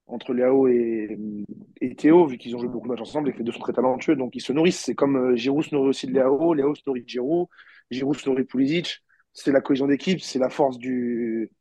entre 0.08 0.34
Léao 0.34 0.68
et, 0.68 1.18
et 1.82 1.96
Théo, 1.96 2.28
vu 2.28 2.38
qu'ils 2.38 2.56
ont 2.56 2.60
joué 2.60 2.70
beaucoup 2.70 2.88
de 2.88 2.94
matchs 2.94 3.02
ensemble 3.02 3.30
et 3.30 3.34
que 3.34 3.40
les 3.40 3.44
deux 3.44 3.52
sont 3.52 3.60
très 3.60 3.74
talentueux, 3.74 4.16
donc 4.16 4.36
ils 4.36 4.42
se 4.42 4.54
nourrissent. 4.54 4.80
C'est 4.86 4.96
comme 4.96 5.18
euh, 5.18 5.36
Giroud 5.36 5.64
se 5.66 5.76
nourrit 5.76 5.90
aussi 5.90 6.08
de 6.08 6.14
Léao, 6.14 6.54
Léao 6.54 6.76
se 6.76 6.82
nourrit 6.88 7.04
de 7.04 7.10
Giroud, 7.10 7.48
Giroud 7.92 8.18
se 8.18 8.30
nourrit 8.30 8.44
de 8.44 8.48
Pulisic. 8.48 9.04
C'est 9.34 9.52
la 9.52 9.62
cohésion 9.62 9.88
d'équipe, 9.88 10.22
c'est 10.22 10.40
la 10.40 10.50
force 10.50 10.78
du, 10.78 11.52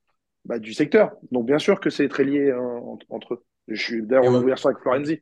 bah, 0.45 0.59
du 0.59 0.75
secteur. 0.75 1.13
Donc 1.33 1.47
bien 1.47 1.59
sûr 1.59 1.81
que 1.81 1.91
c'est 1.91 2.09
très 2.09 2.25
lié 2.25 2.51
hein, 2.53 2.81
entre, 2.85 3.07
entre 3.11 3.35
eux. 3.35 3.45
Je 3.69 3.81
suis 3.81 4.03
d'ailleurs 4.03 4.27
on 4.27 4.41
vu 4.41 4.49
hier 4.49 4.59
soir 4.59 4.73
avec 4.73 4.83
Florenzi. 4.83 5.21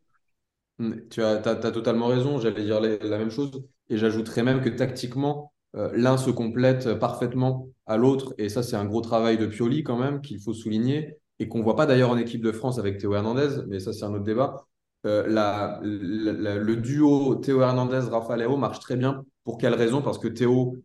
Mm, 0.78 1.09
Tu 1.11 1.22
as, 1.22 1.37
t'as 1.38 1.70
totalement 1.70 2.09
raison, 2.09 2.40
j'allais 2.40 2.64
dire 2.64 2.80
la, 2.80 2.96
la 2.98 3.18
même 3.18 3.30
chose. 3.30 3.50
Et 3.88 3.96
j'ajouterais 3.98 4.42
même 4.42 4.61
que 4.62 4.68
tactiquement, 4.68 5.52
euh, 5.76 5.90
l'un 5.94 6.16
se 6.16 6.30
complète 6.30 6.94
parfaitement 6.98 7.68
à 7.87 7.96
l'autre. 7.96 8.35
Et 8.38 8.48
ça, 8.48 8.62
c'est 8.62 8.76
un 8.76 8.85
gros 8.85 9.00
travail 9.00 9.38
de 9.38 9.46
Pioli 9.46 9.83
quand 9.83 9.98
même, 9.98 10.20
qu'il 10.20 10.40
faut 10.40 10.54
souligner, 10.54 11.16
et 11.38 11.48
qu'on 11.48 11.59
ne 11.59 11.64
voit 11.64 11.76
pas 11.76 11.87
d'ailleurs 11.87 12.11
en 12.11 12.16
équipe 12.16 12.42
de 12.42 12.52
France 12.52 12.78
avec 12.78 12.98
Théo 12.98 13.14
Hernandez, 13.14 13.62
mais 13.68 13.80
ça, 13.80 13.92
c'est 13.92 14.04
un 14.04 14.14
autre 14.14 14.24
débat. 14.24 14.66
Euh, 15.07 15.26
la- 15.28 15.80
la- 15.83 16.33
la- 16.33 16.57
le 16.57 16.76
duo 16.76 17.35
Théo 17.37 17.61
Hernandez-Rafa 17.61 18.37
Leao 18.37 18.57
marche 18.57 18.80
très 18.80 18.96
bien. 18.96 19.24
Pour 19.44 19.59
quelle 19.59 19.74
raison? 19.74 20.00
Parce 20.02 20.18
que 20.18 20.28
Théo, 20.28 20.76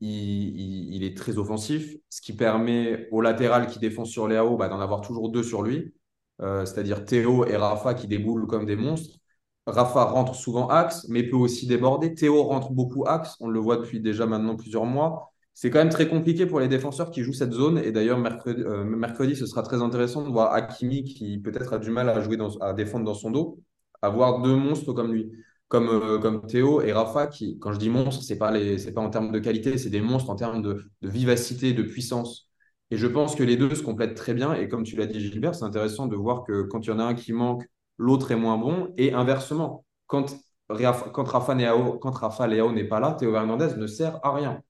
il, 0.00 0.08
il- 0.10 0.94
il 0.96 1.04
est 1.04 1.16
très 1.16 1.38
offensif, 1.38 1.94
ce 2.10 2.20
qui 2.20 2.34
permet 2.34 3.08
au 3.10 3.20
latéral 3.20 3.66
qui 3.68 3.78
défend 3.78 4.04
sur 4.04 4.28
Leao 4.28 4.56
bah, 4.56 4.68
d'en 4.68 4.80
avoir 4.80 5.00
toujours 5.00 5.30
deux 5.30 5.42
sur 5.42 5.62
lui, 5.62 5.94
Euh, 6.42 6.64
c'est-à-dire 6.64 7.04
Théo 7.04 7.46
et 7.46 7.56
Rafa 7.56 7.94
qui 7.94 8.08
déboulent 8.08 8.46
comme 8.46 8.66
des 8.66 8.76
monstres. 8.76 9.18
Rafa 9.66 10.04
rentre 10.04 10.34
souvent 10.34 10.68
axe, 10.68 11.06
mais 11.08 11.22
peut 11.22 11.36
aussi 11.36 11.66
déborder. 11.66 12.14
Théo 12.14 12.42
rentre 12.42 12.72
beaucoup 12.72 13.04
axe, 13.06 13.36
on 13.40 13.48
le 13.48 13.60
voit 13.60 13.76
depuis 13.76 14.00
déjà 14.00 14.26
maintenant 14.26 14.56
plusieurs 14.56 14.84
mois. 14.86 15.32
C'est 15.54 15.70
quand 15.70 15.78
même 15.78 15.90
très 15.90 16.08
compliqué 16.08 16.46
pour 16.46 16.60
les 16.60 16.68
défenseurs 16.68 17.10
qui 17.10 17.22
jouent 17.22 17.32
cette 17.32 17.52
zone. 17.52 17.78
Et 17.78 17.92
d'ailleurs, 17.92 18.18
mercredi, 18.18 18.62
euh, 18.62 18.84
mercredi, 18.84 19.36
ce 19.36 19.46
sera 19.46 19.62
très 19.62 19.80
intéressant 19.82 20.22
de 20.24 20.30
voir 20.30 20.52
Hakimi 20.54 21.04
qui 21.04 21.38
peut-être 21.38 21.74
a 21.74 21.78
du 21.78 21.90
mal 21.90 22.08
à 22.08 22.20
jouer 22.20 22.38
à 22.60 22.72
défendre 22.72 23.04
dans 23.04 23.14
son 23.14 23.30
dos, 23.30 23.60
avoir 24.00 24.42
deux 24.42 24.56
monstres 24.56 24.92
comme 24.92 25.12
lui, 25.12 25.30
comme, 25.68 25.88
euh, 25.88 26.18
comme 26.18 26.46
Théo 26.46 26.80
et 26.82 26.92
Rafa, 26.92 27.28
qui, 27.28 27.58
quand 27.58 27.72
je 27.72 27.78
dis 27.78 27.90
monstres, 27.90 28.24
les, 28.52 28.78
c'est 28.78 28.92
pas 28.92 29.00
en 29.00 29.10
termes 29.10 29.30
de 29.30 29.38
qualité, 29.38 29.78
c'est 29.78 29.90
des 29.90 30.00
monstres 30.00 30.30
en 30.30 30.36
termes 30.36 30.62
de 30.62 30.84
vivacité, 31.02 31.72
de 31.72 31.82
puissance. 31.82 32.51
Et 32.92 32.98
je 32.98 33.06
pense 33.06 33.34
que 33.34 33.42
les 33.42 33.56
deux 33.56 33.74
se 33.74 33.82
complètent 33.82 34.14
très 34.16 34.34
bien. 34.34 34.52
Et 34.52 34.68
comme 34.68 34.82
tu 34.82 34.96
l'as 34.96 35.06
dit, 35.06 35.18
Gilbert, 35.18 35.54
c'est 35.54 35.64
intéressant 35.64 36.06
de 36.08 36.14
voir 36.14 36.44
que 36.44 36.60
quand 36.64 36.86
il 36.86 36.90
y 36.90 36.92
en 36.92 36.98
a 36.98 37.04
un 37.04 37.14
qui 37.14 37.32
manque, 37.32 37.64
l'autre 37.96 38.32
est 38.32 38.36
moins 38.36 38.58
bon. 38.58 38.92
Et 38.98 39.14
inversement, 39.14 39.86
quand, 40.06 40.36
Rafa- 40.68 41.08
quand 41.10 41.24
Rafa 41.24 41.54
n'est 41.54 42.84
pas 42.84 43.00
là, 43.00 43.12
Théo 43.14 43.34
Hernandez 43.34 43.76
ne 43.78 43.86
sert 43.86 44.20
à 44.22 44.34
rien. 44.34 44.60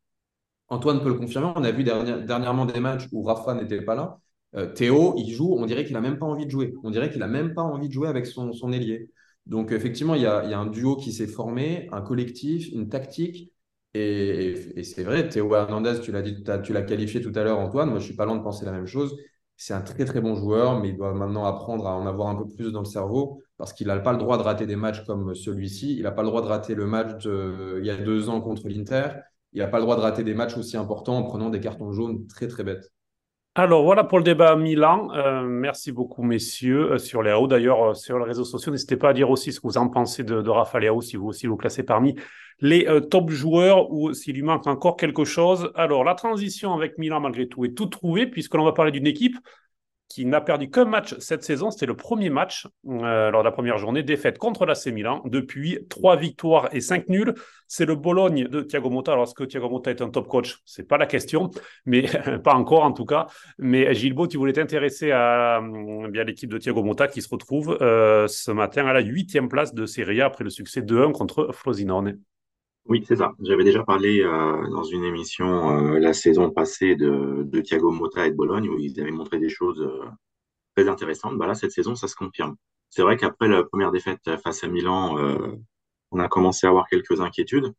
Antoine 0.68 1.02
peut 1.02 1.08
le 1.08 1.16
confirmer. 1.16 1.52
On 1.56 1.64
a 1.64 1.72
vu 1.72 1.82
dernière- 1.85 2.24
dernièrement 2.24 2.64
des 2.64 2.78
matchs 2.78 3.08
où 3.12 3.24
Rafa 3.24 3.54
n'était 3.54 3.82
pas 3.82 3.96
là. 3.96 4.20
Euh, 4.54 4.72
Théo, 4.72 5.14
il 5.16 5.35
joue, 5.35 5.56
on 5.58 5.66
dirait 5.66 5.85
qu'il 5.85 5.94
n'a 5.94 6.00
même 6.00 6.18
pas 6.20 6.26
envie 6.26 6.46
de 6.46 6.50
jouer. 6.52 6.74
On 6.85 6.90
dirait 6.90 7.11
qu'il 7.11 7.20
n'a 7.20 7.26
même 7.26 7.54
pas 7.54 7.62
envie 7.62 7.88
de 7.88 7.92
jouer 7.92 8.06
avec 8.08 8.26
son, 8.26 8.52
ailier. 8.72 9.11
Donc, 9.46 9.72
effectivement, 9.72 10.14
il 10.14 10.22
y 10.22 10.26
a 10.26 10.58
un 10.61 10.66
duo 10.66 10.94
qui 10.96 11.12
s'est 11.12 11.26
formé, 11.26 11.88
un 11.90 12.02
collectif, 12.02 12.70
une 12.72 12.88
tactique. 12.88 13.52
Et, 13.94 14.83
c'est 14.85 15.02
vrai, 15.05 15.28
Théo 15.28 15.55
Hernandez, 15.55 16.00
tu 16.02 16.12
l'as 16.12 16.22
dit, 16.22 16.42
tu 16.62 16.72
l'as 16.72 16.83
qualifié 16.83 17.20
tout 17.20 17.33
à 17.35 17.44
l'heure, 17.44 17.59
Antoine. 17.59 17.90
Moi, 17.90 17.98
je 17.98 18.05
suis 18.05 18.16
pas 18.16 18.24
loin 18.24 18.37
de 18.37 18.42
penser 18.42 18.64
la 18.64 18.72
même 18.72 18.87
chose. 18.87 19.16
C'est 19.57 19.74
un 19.74 19.83
très 19.83 20.05
très 20.05 20.20
bon 20.20 20.35
joueur, 20.35 20.81
mais 20.81 20.88
il 20.88 20.96
doit 20.96 21.12
maintenant 21.14 21.44
apprendre 21.44 21.87
à 21.87 21.94
en 21.94 22.07
avoir 22.07 22.28
un 22.28 22.35
peu 22.37 22.46
plus 22.48 22.72
dans 22.72 22.81
le 22.81 22.87
cerveau 22.87 23.42
parce 23.59 23.72
qu'il 23.72 23.87
n'a 23.87 24.00
pas 24.00 24.12
le 24.12 24.18
droit 24.18 24.38
de 24.38 24.42
rater 24.42 24.66
des 24.66 24.76
matchs 24.76 25.05
comme 25.05 25.35
celui-ci. 25.35 25.96
Il 25.96 26.02
n'a 26.02 26.11
pas 26.11 26.22
le 26.22 26.28
droit 26.28 26.42
de 26.42 26.46
rater 26.46 26.74
le 26.74 26.87
match 26.87 27.24
il 27.24 27.85
y 27.85 27.90
a 27.90 27.96
deux 27.96 28.28
ans 28.28 28.40
contre 28.40 28.68
l'Inter. 28.68 29.11
Il 29.52 29.61
n'a 29.61 29.68
pas 29.68 29.78
le 29.78 29.85
droit 29.85 29.96
de 29.96 30.00
rater 30.00 30.24
des 30.24 30.35
matchs 30.35 30.57
aussi 30.57 30.76
importants 30.76 31.18
en 31.18 31.22
prenant 31.24 31.50
des 31.50 31.61
cartons 31.61 31.92
jaunes 31.92 32.26
très 32.26 32.48
très 32.48 32.64
bêtes. 32.64 32.90
Alors 33.54 33.82
voilà 33.82 34.02
pour 34.04 34.16
le 34.16 34.24
débat 34.24 34.52
à 34.52 34.56
Milan. 34.56 35.10
Euh, 35.14 35.42
merci 35.42 35.92
beaucoup 35.92 36.22
messieurs 36.22 36.92
euh, 36.92 36.98
sur 36.98 37.22
Léao. 37.22 37.46
D'ailleurs 37.46 37.90
euh, 37.90 37.94
sur 37.94 38.18
les 38.18 38.24
réseaux 38.24 38.46
sociaux, 38.46 38.72
n'hésitez 38.72 38.96
pas 38.96 39.10
à 39.10 39.12
dire 39.12 39.28
aussi 39.28 39.52
ce 39.52 39.60
que 39.60 39.66
vous 39.66 39.76
en 39.76 39.90
pensez 39.90 40.24
de, 40.24 40.40
de 40.40 40.48
Rafa 40.50 40.80
Léao, 40.80 41.02
si 41.02 41.16
vous 41.16 41.26
aussi 41.26 41.46
vous 41.46 41.58
classez 41.58 41.82
parmi 41.82 42.14
les 42.60 42.86
euh, 42.88 43.00
top 43.00 43.28
joueurs 43.28 43.90
ou 43.92 44.14
s'il 44.14 44.36
lui 44.36 44.42
manque 44.42 44.66
encore 44.66 44.96
quelque 44.96 45.24
chose. 45.24 45.70
Alors 45.74 46.02
la 46.02 46.14
transition 46.14 46.72
avec 46.72 46.96
Milan 46.96 47.20
malgré 47.20 47.46
tout 47.46 47.66
est 47.66 47.74
toute 47.74 47.92
trouvée 47.92 48.26
puisque 48.26 48.54
l'on 48.54 48.64
va 48.64 48.72
parler 48.72 48.90
d'une 48.90 49.06
équipe 49.06 49.36
qui 50.12 50.27
n'a 50.27 50.40
perdu 50.40 50.70
qu'un 50.70 50.85
match 50.85 51.16
cette 51.18 51.42
saison. 51.42 51.70
C'était 51.70 51.87
le 51.87 51.96
premier 51.96 52.31
match 52.31 52.66
euh, 52.88 53.31
lors 53.31 53.42
de 53.42 53.44
la 53.44 53.53
première 53.53 53.79
journée, 53.79 54.03
défaite 54.03 54.38
contre 54.38 54.66
l'AC 54.66 54.87
Milan. 54.87 55.22
Depuis, 55.25 55.79
trois 55.88 56.16
victoires 56.16 56.68
et 56.72 56.81
cinq 56.81 57.09
nuls. 57.09 57.35
C'est 57.66 57.87
le 57.87 57.94
Bologne 57.94 58.48
de 58.48 58.61
Thiago 58.61 58.90
Motta. 58.90 59.12
Alors, 59.12 59.25
est-ce 59.25 59.35
que 59.35 59.44
Thiago 59.44 59.70
Motta 59.70 59.90
est 59.90 60.03
un 60.03 60.11
top 60.11 60.29
coach? 60.29 60.59
C'est 60.64 60.87
pas 60.87 60.98
la 60.98 61.07
question, 61.07 61.51
mais 61.87 62.03
pas 62.44 62.55
encore 62.55 62.85
en 62.85 62.92
tout 62.92 63.07
cas. 63.07 63.27
Mais 63.59 63.94
Gilbo, 63.94 64.27
tu 64.27 64.37
voulais 64.37 64.53
t'intéresser 64.53 65.11
à 65.11 65.59
euh, 65.59 66.25
l'équipe 66.25 66.51
de 66.51 66.59
Thiago 66.59 66.83
Motta 66.83 67.09
qui 67.09 67.22
se 67.22 67.29
retrouve 67.29 67.79
euh, 67.81 68.29
ce 68.29 68.51
matin 68.51 68.87
à 68.87 68.92
la 68.92 69.01
huitième 69.01 69.48
place 69.48 69.75
de 69.75 69.87
Serie 69.87 70.20
A 70.20 70.27
après 70.27 70.44
le 70.44 70.51
succès 70.51 70.83
2-1 70.83 71.12
contre 71.12 71.51
Frosinone. 71.53 72.18
Oui, 72.87 73.05
c'est 73.07 73.16
ça. 73.16 73.33
J'avais 73.40 73.64
déjà 73.64 73.85
parlé 73.85 74.21
euh, 74.23 74.68
dans 74.71 74.83
une 74.83 75.05
émission 75.05 75.71
euh, 75.95 75.99
la 76.01 76.12
saison 76.12 76.51
passée 76.51 76.97
de, 76.97 77.42
de 77.45 77.61
Thiago 77.61 77.90
Motta 77.92 78.27
et 78.27 78.31
de 78.31 78.37
Bologne 78.37 78.68
où 78.68 78.79
ils 78.79 79.01
avaient 79.01 79.12
montré 79.12 79.38
des 79.38 79.49
choses 79.49 79.81
euh, 79.81 80.05
très 80.77 80.88
intéressantes. 80.88 81.38
Bah 81.38 81.47
là, 81.47 81.55
cette 81.55 81.73
saison, 81.73 81.95
ça 81.97 82.09
se 82.09 82.16
confirme. 82.16 82.57
C'est 82.90 83.03
vrai 83.03 83.16
qu'après 83.16 83.49
la 83.49 83.64
première 83.64 83.92
défaite 83.92 84.21
face 84.45 84.64
à 84.64 84.68
Milan, 84.68 85.18
euh, 85.18 85.57
on 86.12 86.21
a 86.21 86.29
commencé 86.29 86.66
à 86.66 86.71
avoir 86.71 86.88
quelques 86.88 87.21
inquiétudes, 87.21 87.73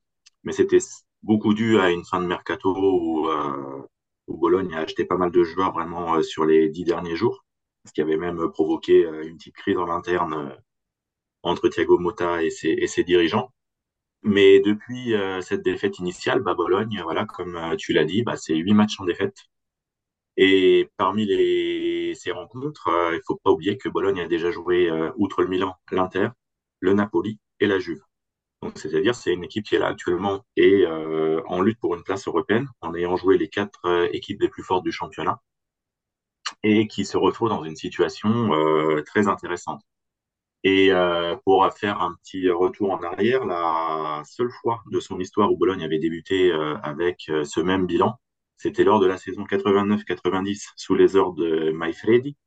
mais 0.44 0.54
c'était 0.54 0.80
beaucoup 1.24 1.54
dû 1.54 1.80
à 1.80 1.92
une 1.92 2.06
fin 2.06 2.22
de 2.22 2.28
mercato 2.28 2.76
où, 2.76 3.30
euh, 3.30 3.84
où 4.28 4.38
Bologne 4.38 4.74
a 4.76 4.80
acheté 4.82 5.06
pas 5.06 5.18
mal 5.18 5.32
de 5.32 5.44
joueurs 5.44 5.74
vraiment 5.74 6.16
euh, 6.16 6.24
sur 6.24 6.46
les 6.46 6.70
dix 6.70 6.86
derniers 6.86 7.16
jours, 7.18 7.46
ce 7.86 7.94
qui 7.94 8.02
avait 8.02 8.18
même 8.18 8.50
provoqué 8.52 9.02
une 9.24 9.38
petite 9.38 9.56
crise 9.56 9.78
en 9.78 9.89
interne 9.89 10.58
entre 11.44 11.70
Thiago 11.70 12.00
Motta 12.00 12.44
et 12.44 12.50
ses, 12.50 12.70
et 12.70 12.88
ses 12.88 13.04
dirigeants. 13.04 13.52
Mais 14.23 14.59
depuis 14.59 15.13
euh, 15.15 15.41
cette 15.41 15.63
défaite 15.63 15.99
initiale, 15.99 16.41
bah, 16.41 16.53
Bologne, 16.55 16.99
voilà, 17.03 17.25
comme 17.25 17.55
euh, 17.55 17.75
tu 17.77 17.93
l'as 17.93 18.05
dit, 18.05 18.23
bah, 18.23 18.36
c'est 18.38 18.55
huit 18.55 18.73
matchs 18.73 18.99
en 18.99 19.05
défaite. 19.05 19.36
Et 20.38 20.89
parmi 20.97 21.25
les, 21.25 22.13
ces 22.15 22.31
rencontres, 22.31 22.88
euh, 22.88 23.15
il 23.15 23.21
faut 23.25 23.36
pas 23.43 23.51
oublier 23.51 23.77
que 23.77 23.89
Bologne 23.89 24.19
a 24.21 24.27
déjà 24.27 24.51
joué, 24.51 24.89
euh, 24.89 25.12
outre 25.17 25.41
le 25.43 25.47
Milan, 25.47 25.75
l'Inter, 25.91 26.29
le 26.79 26.93
Napoli 26.93 27.39
et 27.59 27.67
la 27.67 27.79
Juve. 27.79 28.01
Donc, 28.62 28.79
c'est-à-dire, 28.79 29.15
c'est 29.15 29.33
une 29.33 29.43
équipe 29.43 29.65
qui 29.65 29.75
est 29.75 29.79
là 29.79 29.88
actuellement 29.88 30.45
et 30.55 30.86
euh, 30.88 31.41
en 31.47 31.62
lutte 31.62 31.79
pour 31.79 31.95
une 31.95 32.03
place 32.03 32.27
européenne, 32.27 32.67
en 32.81 32.95
ayant 32.95 33.17
joué 33.17 33.38
les 33.38 33.49
quatre 33.49 34.09
équipes 34.13 34.41
les 34.41 34.49
plus 34.49 34.63
fortes 34.63 34.83
du 34.83 34.91
championnat 34.91 35.41
et 36.63 36.88
qui 36.88 37.05
se 37.05 37.17
retrouve 37.17 37.49
dans 37.49 37.63
une 37.63 37.75
situation 37.75 38.51
très 39.05 39.27
intéressante. 39.27 39.81
Et 40.63 40.91
euh, 40.91 41.36
pour 41.43 41.69
faire 41.73 42.02
un 42.02 42.13
petit 42.15 42.49
retour 42.49 42.91
en 42.91 43.04
arrière, 43.04 43.45
la 43.45 44.21
seule 44.26 44.52
fois 44.62 44.82
de 44.89 44.99
son 44.99 45.19
histoire 45.19 45.52
où 45.52 45.58
Bologne 45.58 45.84
avait 45.84 45.99
débuté 45.99 46.52
euh, 46.52 46.78
avec 46.84 47.26
euh, 47.30 47.43
ce 47.43 47.60
même 47.60 47.86
bilan, 47.86 48.17
c'était 48.58 48.86
lors 48.86 48.99
de 49.02 49.08
la 49.08 49.17
saison 49.17 49.43
89-90 49.43 50.71
sous 50.78 50.95
les 50.95 51.15
ordres 51.17 51.43
de 51.43 51.71
Maifredi. 51.71 52.38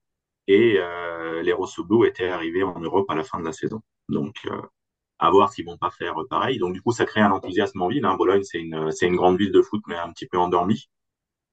Et 0.48 0.76
euh, 0.78 1.42
les 1.42 1.52
Rossoblu 1.52 2.06
étaient 2.06 2.28
arrivés 2.28 2.62
en 2.62 2.78
Europe 2.80 3.10
à 3.10 3.14
la 3.14 3.24
fin 3.24 3.38
de 3.40 3.44
la 3.44 3.52
saison. 3.52 3.82
Donc, 4.08 4.36
euh, 4.46 4.62
à 5.18 5.30
voir 5.30 5.52
s'ils 5.52 5.66
vont 5.66 5.78
pas 5.78 5.90
faire 5.90 6.14
pareil. 6.30 6.58
Donc, 6.58 6.72
du 6.74 6.82
coup, 6.82 6.92
ça 6.92 7.04
crée 7.04 7.20
un 7.20 7.32
enthousiasme 7.32 7.82
en 7.82 7.88
ville. 7.88 8.04
Hein. 8.06 8.16
Bologne, 8.16 8.42
c'est 8.44 8.60
une, 8.60 8.90
c'est 8.92 9.06
une 9.06 9.16
grande 9.16 9.38
ville 9.38 9.52
de 9.52 9.62
foot, 9.62 9.82
mais 9.88 9.96
un 9.96 10.10
petit 10.12 10.26
peu 10.26 10.38
endormie. 10.38 10.88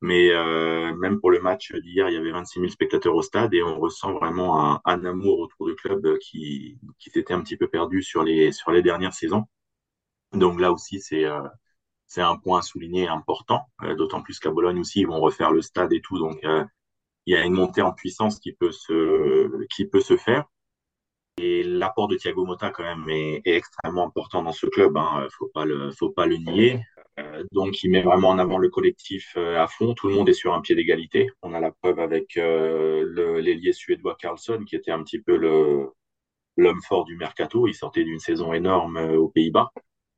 Mais 0.03 0.31
euh, 0.31 0.93
même 0.97 1.21
pour 1.21 1.31
le 1.31 1.39
match 1.39 1.73
d'hier, 1.73 2.09
il 2.09 2.15
y 2.15 2.17
avait 2.17 2.31
26 2.31 2.59
000 2.59 2.71
spectateurs 2.71 3.15
au 3.15 3.21
stade 3.21 3.53
et 3.53 3.63
on 3.63 3.79
ressent 3.79 4.11
vraiment 4.11 4.73
un, 4.73 4.81
un 4.83 5.05
amour 5.05 5.39
autour 5.39 5.67
du 5.67 5.75
club 5.75 6.17
qui, 6.19 6.77
qui 6.99 7.09
s'était 7.09 7.33
un 7.33 7.41
petit 7.41 7.55
peu 7.55 7.69
perdu 7.69 8.03
sur 8.03 8.21
les, 8.21 8.51
sur 8.51 8.71
les 8.71 8.81
dernières 8.81 9.13
saisons. 9.13 9.45
Donc 10.33 10.59
là 10.59 10.73
aussi, 10.73 10.99
c'est 10.99 11.23
euh, 11.23 11.41
c'est 12.05 12.21
un 12.21 12.35
point 12.37 12.59
à 12.59 12.61
souligner 12.61 13.07
important, 13.07 13.61
euh, 13.83 13.95
d'autant 13.95 14.21
plus 14.21 14.39
qu'à 14.39 14.51
Bologne 14.51 14.79
aussi, 14.81 14.99
ils 15.01 15.07
vont 15.07 15.21
refaire 15.21 15.51
le 15.51 15.61
stade 15.61 15.93
et 15.93 16.01
tout. 16.01 16.19
Donc 16.19 16.43
euh, 16.43 16.65
il 17.25 17.33
y 17.33 17.37
a 17.37 17.45
une 17.45 17.53
montée 17.53 17.81
en 17.81 17.93
puissance 17.93 18.39
qui 18.41 18.51
peut 18.51 18.73
se, 18.73 19.65
qui 19.67 19.85
peut 19.85 20.01
se 20.01 20.17
faire. 20.17 20.45
Et 21.37 21.63
l'apport 21.63 22.09
de 22.09 22.17
Thiago 22.17 22.45
Motta 22.45 22.71
quand 22.71 22.83
même 22.83 23.09
est, 23.09 23.41
est 23.45 23.55
extrêmement 23.55 24.05
important 24.07 24.43
dans 24.43 24.51
ce 24.51 24.67
club. 24.67 24.97
Hein. 24.97 25.27
Faut 25.37 25.49
pas 25.53 25.65
le, 25.65 25.91
faut 25.91 26.09
pas 26.11 26.25
le 26.25 26.35
nier. 26.37 26.81
Euh, 27.19 27.43
donc 27.51 27.83
il 27.83 27.91
met 27.91 28.01
vraiment 28.01 28.29
en 28.29 28.39
avant 28.39 28.57
le 28.57 28.69
collectif 28.69 29.33
euh, 29.37 29.61
à 29.61 29.67
fond. 29.67 29.93
Tout 29.93 30.07
le 30.07 30.15
monde 30.15 30.29
est 30.29 30.33
sur 30.33 30.53
un 30.53 30.61
pied 30.61 30.75
d'égalité. 30.75 31.29
On 31.41 31.53
a 31.53 31.59
la 31.59 31.71
preuve 31.71 31.99
avec 31.99 32.37
euh, 32.37 33.39
l'ailier 33.41 33.73
suédois 33.73 34.15
Carlson 34.19 34.63
qui 34.65 34.75
était 34.75 34.91
un 34.91 35.03
petit 35.03 35.21
peu 35.21 35.35
l'homme 35.35 36.81
fort 36.81 37.05
du 37.05 37.15
mercato. 37.15 37.67
Il 37.67 37.75
sortait 37.75 38.03
d'une 38.03 38.19
saison 38.19 38.53
énorme 38.53 38.97
aux 38.97 39.29
Pays-Bas 39.29 39.71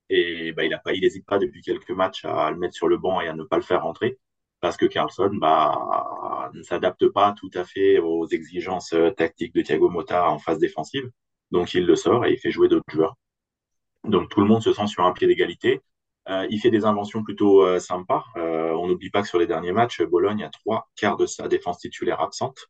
et 0.10 0.54
bah, 0.54 0.64
il 0.66 1.02
n'hésite 1.02 1.26
pas 1.26 1.40
depuis 1.40 1.62
quelques 1.62 1.92
matchs 1.92 2.26
à 2.26 2.52
le 2.52 2.58
mettre 2.58 2.76
sur 2.76 2.88
le 2.88 2.98
banc 2.98 3.22
et 3.22 3.28
à 3.28 3.34
ne 3.34 3.44
pas 3.44 3.58
le 3.58 3.64
faire 3.64 3.84
rentrer 3.84 4.18
parce 4.62 4.78
que 4.78 4.86
Carlson 4.86 5.32
bah, 5.34 6.52
ne 6.54 6.64
s'adapte 6.64 7.08
pas 7.10 7.34
tout 7.34 7.52
à 7.56 7.66
fait 7.66 8.00
aux 8.00 8.28
exigences 8.28 8.96
tactiques 9.18 9.54
de 9.54 9.62
Thiago 9.62 9.90
Motta 9.90 10.30
en 10.30 10.40
phase 10.40 10.60
défensive. 10.60 11.10
Donc 11.52 11.74
il 11.74 11.86
le 11.86 11.96
sort 11.96 12.26
et 12.26 12.34
il 12.34 12.40
fait 12.40 12.52
jouer 12.52 12.68
d'autres 12.68 12.86
joueurs. 12.90 13.16
Donc 14.04 14.30
tout 14.30 14.42
le 14.42 14.48
monde 14.48 14.62
se 14.64 14.74
sent 14.74 14.88
sur 14.88 15.04
un 15.06 15.14
pied 15.14 15.28
d'égalité. 15.28 15.82
Euh, 16.30 16.48
il 16.50 16.60
fait 16.60 16.72
des 16.72 16.86
inventions 16.86 17.24
plutôt 17.24 17.64
euh, 17.64 17.80
sympas. 17.80 18.24
Euh, 18.38 18.72
on 18.74 18.88
n'oublie 18.88 19.10
pas 19.12 19.22
que 19.22 19.28
sur 19.28 19.40
les 19.40 19.48
derniers 19.48 19.72
matchs, 19.72 20.02
Bologne 20.02 20.44
a 20.44 20.50
trois 20.50 20.90
quarts 20.96 21.18
de 21.18 21.26
sa 21.26 21.48
défense 21.48 21.80
titulaire 21.80 22.22
absente. 22.22 22.68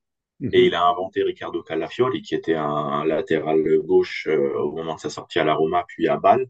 Et 0.52 0.66
il 0.66 0.76
a 0.76 0.86
inventé 0.86 1.24
Riccardo 1.24 1.64
Calafiori, 1.64 2.22
qui 2.22 2.36
était 2.36 2.56
un 2.56 3.06
latéral 3.06 3.64
gauche 3.86 4.28
euh, 4.30 4.54
au 4.60 4.74
moment 4.74 4.96
de 4.96 5.00
sa 5.00 5.10
sortie 5.10 5.40
à 5.40 5.46
la 5.46 5.54
Roma, 5.54 5.86
puis 5.88 6.10
à 6.10 6.18
Bâle. 6.18 6.48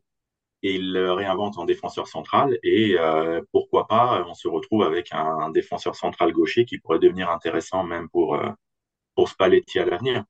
Et 0.63 0.75
il 0.75 0.91
le 0.93 1.11
réinvente 1.11 1.59
en 1.59 1.65
défenseur 1.65 2.07
central. 2.07 2.57
Et 2.63 2.95
euh, 2.97 3.41
pourquoi 3.51 3.85
pas, 3.87 4.25
on 4.27 4.33
se 4.33 4.47
retrouve 4.47 4.81
avec 4.81 5.13
un, 5.13 5.19
un 5.19 5.49
défenseur 5.51 5.95
central 5.95 6.31
gaucher 6.33 6.65
qui 6.65 6.79
pourrait 6.79 6.97
devenir 6.97 7.29
intéressant 7.29 7.83
même 7.83 8.09
pour, 8.09 8.33
euh, 8.35 8.49
pour 9.15 9.29
Spalletti 9.29 9.77
à 9.77 9.85
l'avenir. 9.85 10.23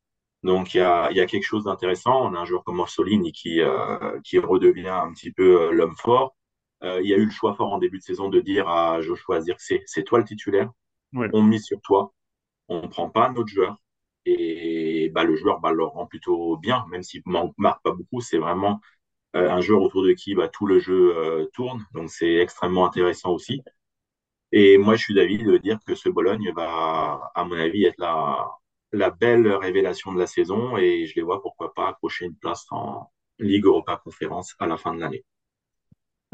Donc 0.44 0.74
il 0.74 0.78
y 0.78 0.82
a, 0.82 1.10
il 1.12 1.18
y 1.18 1.22
a 1.22 1.26
quelque 1.26 1.46
chose 1.46 1.64
d'intéressant. 1.64 2.30
On 2.30 2.36
a 2.36 2.40
un 2.40 2.46
joueur 2.46 2.64
comme 2.66 2.82
Orsolini 2.82 3.32
qui, 3.32 3.62
euh, 3.62 4.20
qui 4.26 4.38
redevient 4.38 4.90
un 4.90 5.14
petit 5.14 5.32
peu 5.32 5.72
l'homme 5.72 5.96
fort. 5.96 6.36
Euh, 6.86 7.02
il 7.04 7.10
y 7.10 7.14
a 7.16 7.18
eu 7.18 7.26
le 7.26 7.32
choix 7.32 7.56
fort 7.56 7.74
en 7.74 7.80
début 7.80 8.00
de 8.00 8.04
saison 8.04 8.30
de 8.30 8.42
dire 8.42 8.70
à 8.70 9.02
Joshua 9.02 9.42
Zirkzee, 9.42 9.82
c'est 9.88 10.04
toi 10.06 10.20
le 10.20 10.26
titulaire, 10.26 10.72
Ouais. 11.14 11.34
on 11.34 11.44
mise 11.44 11.66
sur 11.66 11.82
toi, 11.82 12.14
on 12.70 12.84
ne 12.84 12.88
prend 12.88 13.10
pas 13.10 13.30
un 13.30 13.36
autre 13.36 13.50
joueur. 13.50 13.78
Et 14.26 15.10
bah, 15.14 15.24
le 15.26 15.36
joueur 15.36 15.60
bah, 15.62 15.72
le 15.74 15.84
rend 15.86 16.08
plutôt 16.08 16.58
bien, 16.58 16.86
même 16.92 17.04
s'il 17.04 17.22
ne 17.28 17.40
marque 17.58 17.84
pas 17.84 17.92
beaucoup. 17.94 18.22
C'est 18.22 18.38
vraiment 18.40 18.82
euh, 19.36 19.50
un 19.52 19.62
joueur 19.62 19.82
autour 19.84 20.04
de 20.04 20.14
qui 20.14 20.36
bah, 20.36 20.50
tout 20.50 20.68
le 20.68 20.80
jeu 20.80 21.16
euh, 21.18 21.46
tourne. 21.54 21.86
Donc 21.94 22.10
c'est 22.12 22.36
extrêmement 22.38 22.86
intéressant 22.88 23.32
aussi. 23.34 23.62
Et 24.52 24.78
moi, 24.78 24.96
je 24.96 25.04
suis 25.04 25.14
d'avis 25.14 25.38
de 25.38 25.58
dire 25.58 25.80
que 25.86 25.96
ce 25.96 26.10
Bologne 26.10 26.52
va, 26.56 27.32
à 27.36 27.44
mon 27.46 27.56
avis, 27.58 27.86
être 27.86 28.00
la, 28.00 28.50
la 28.92 29.10
belle 29.12 29.48
révélation 29.54 30.14
de 30.14 30.20
la 30.20 30.28
saison. 30.28 30.78
Et 30.78 31.06
je 31.08 31.16
les 31.16 31.22
vois, 31.24 31.42
pourquoi 31.42 31.74
pas, 31.74 31.90
accrocher 31.90 32.26
une 32.26 32.36
place 32.38 32.66
en 32.72 33.12
Ligue 33.40 33.66
Europa 33.66 34.02
Conférence 34.04 34.56
à 34.60 34.68
la 34.68 34.78
fin 34.78 34.94
de 34.96 35.00
l'année. 35.02 35.24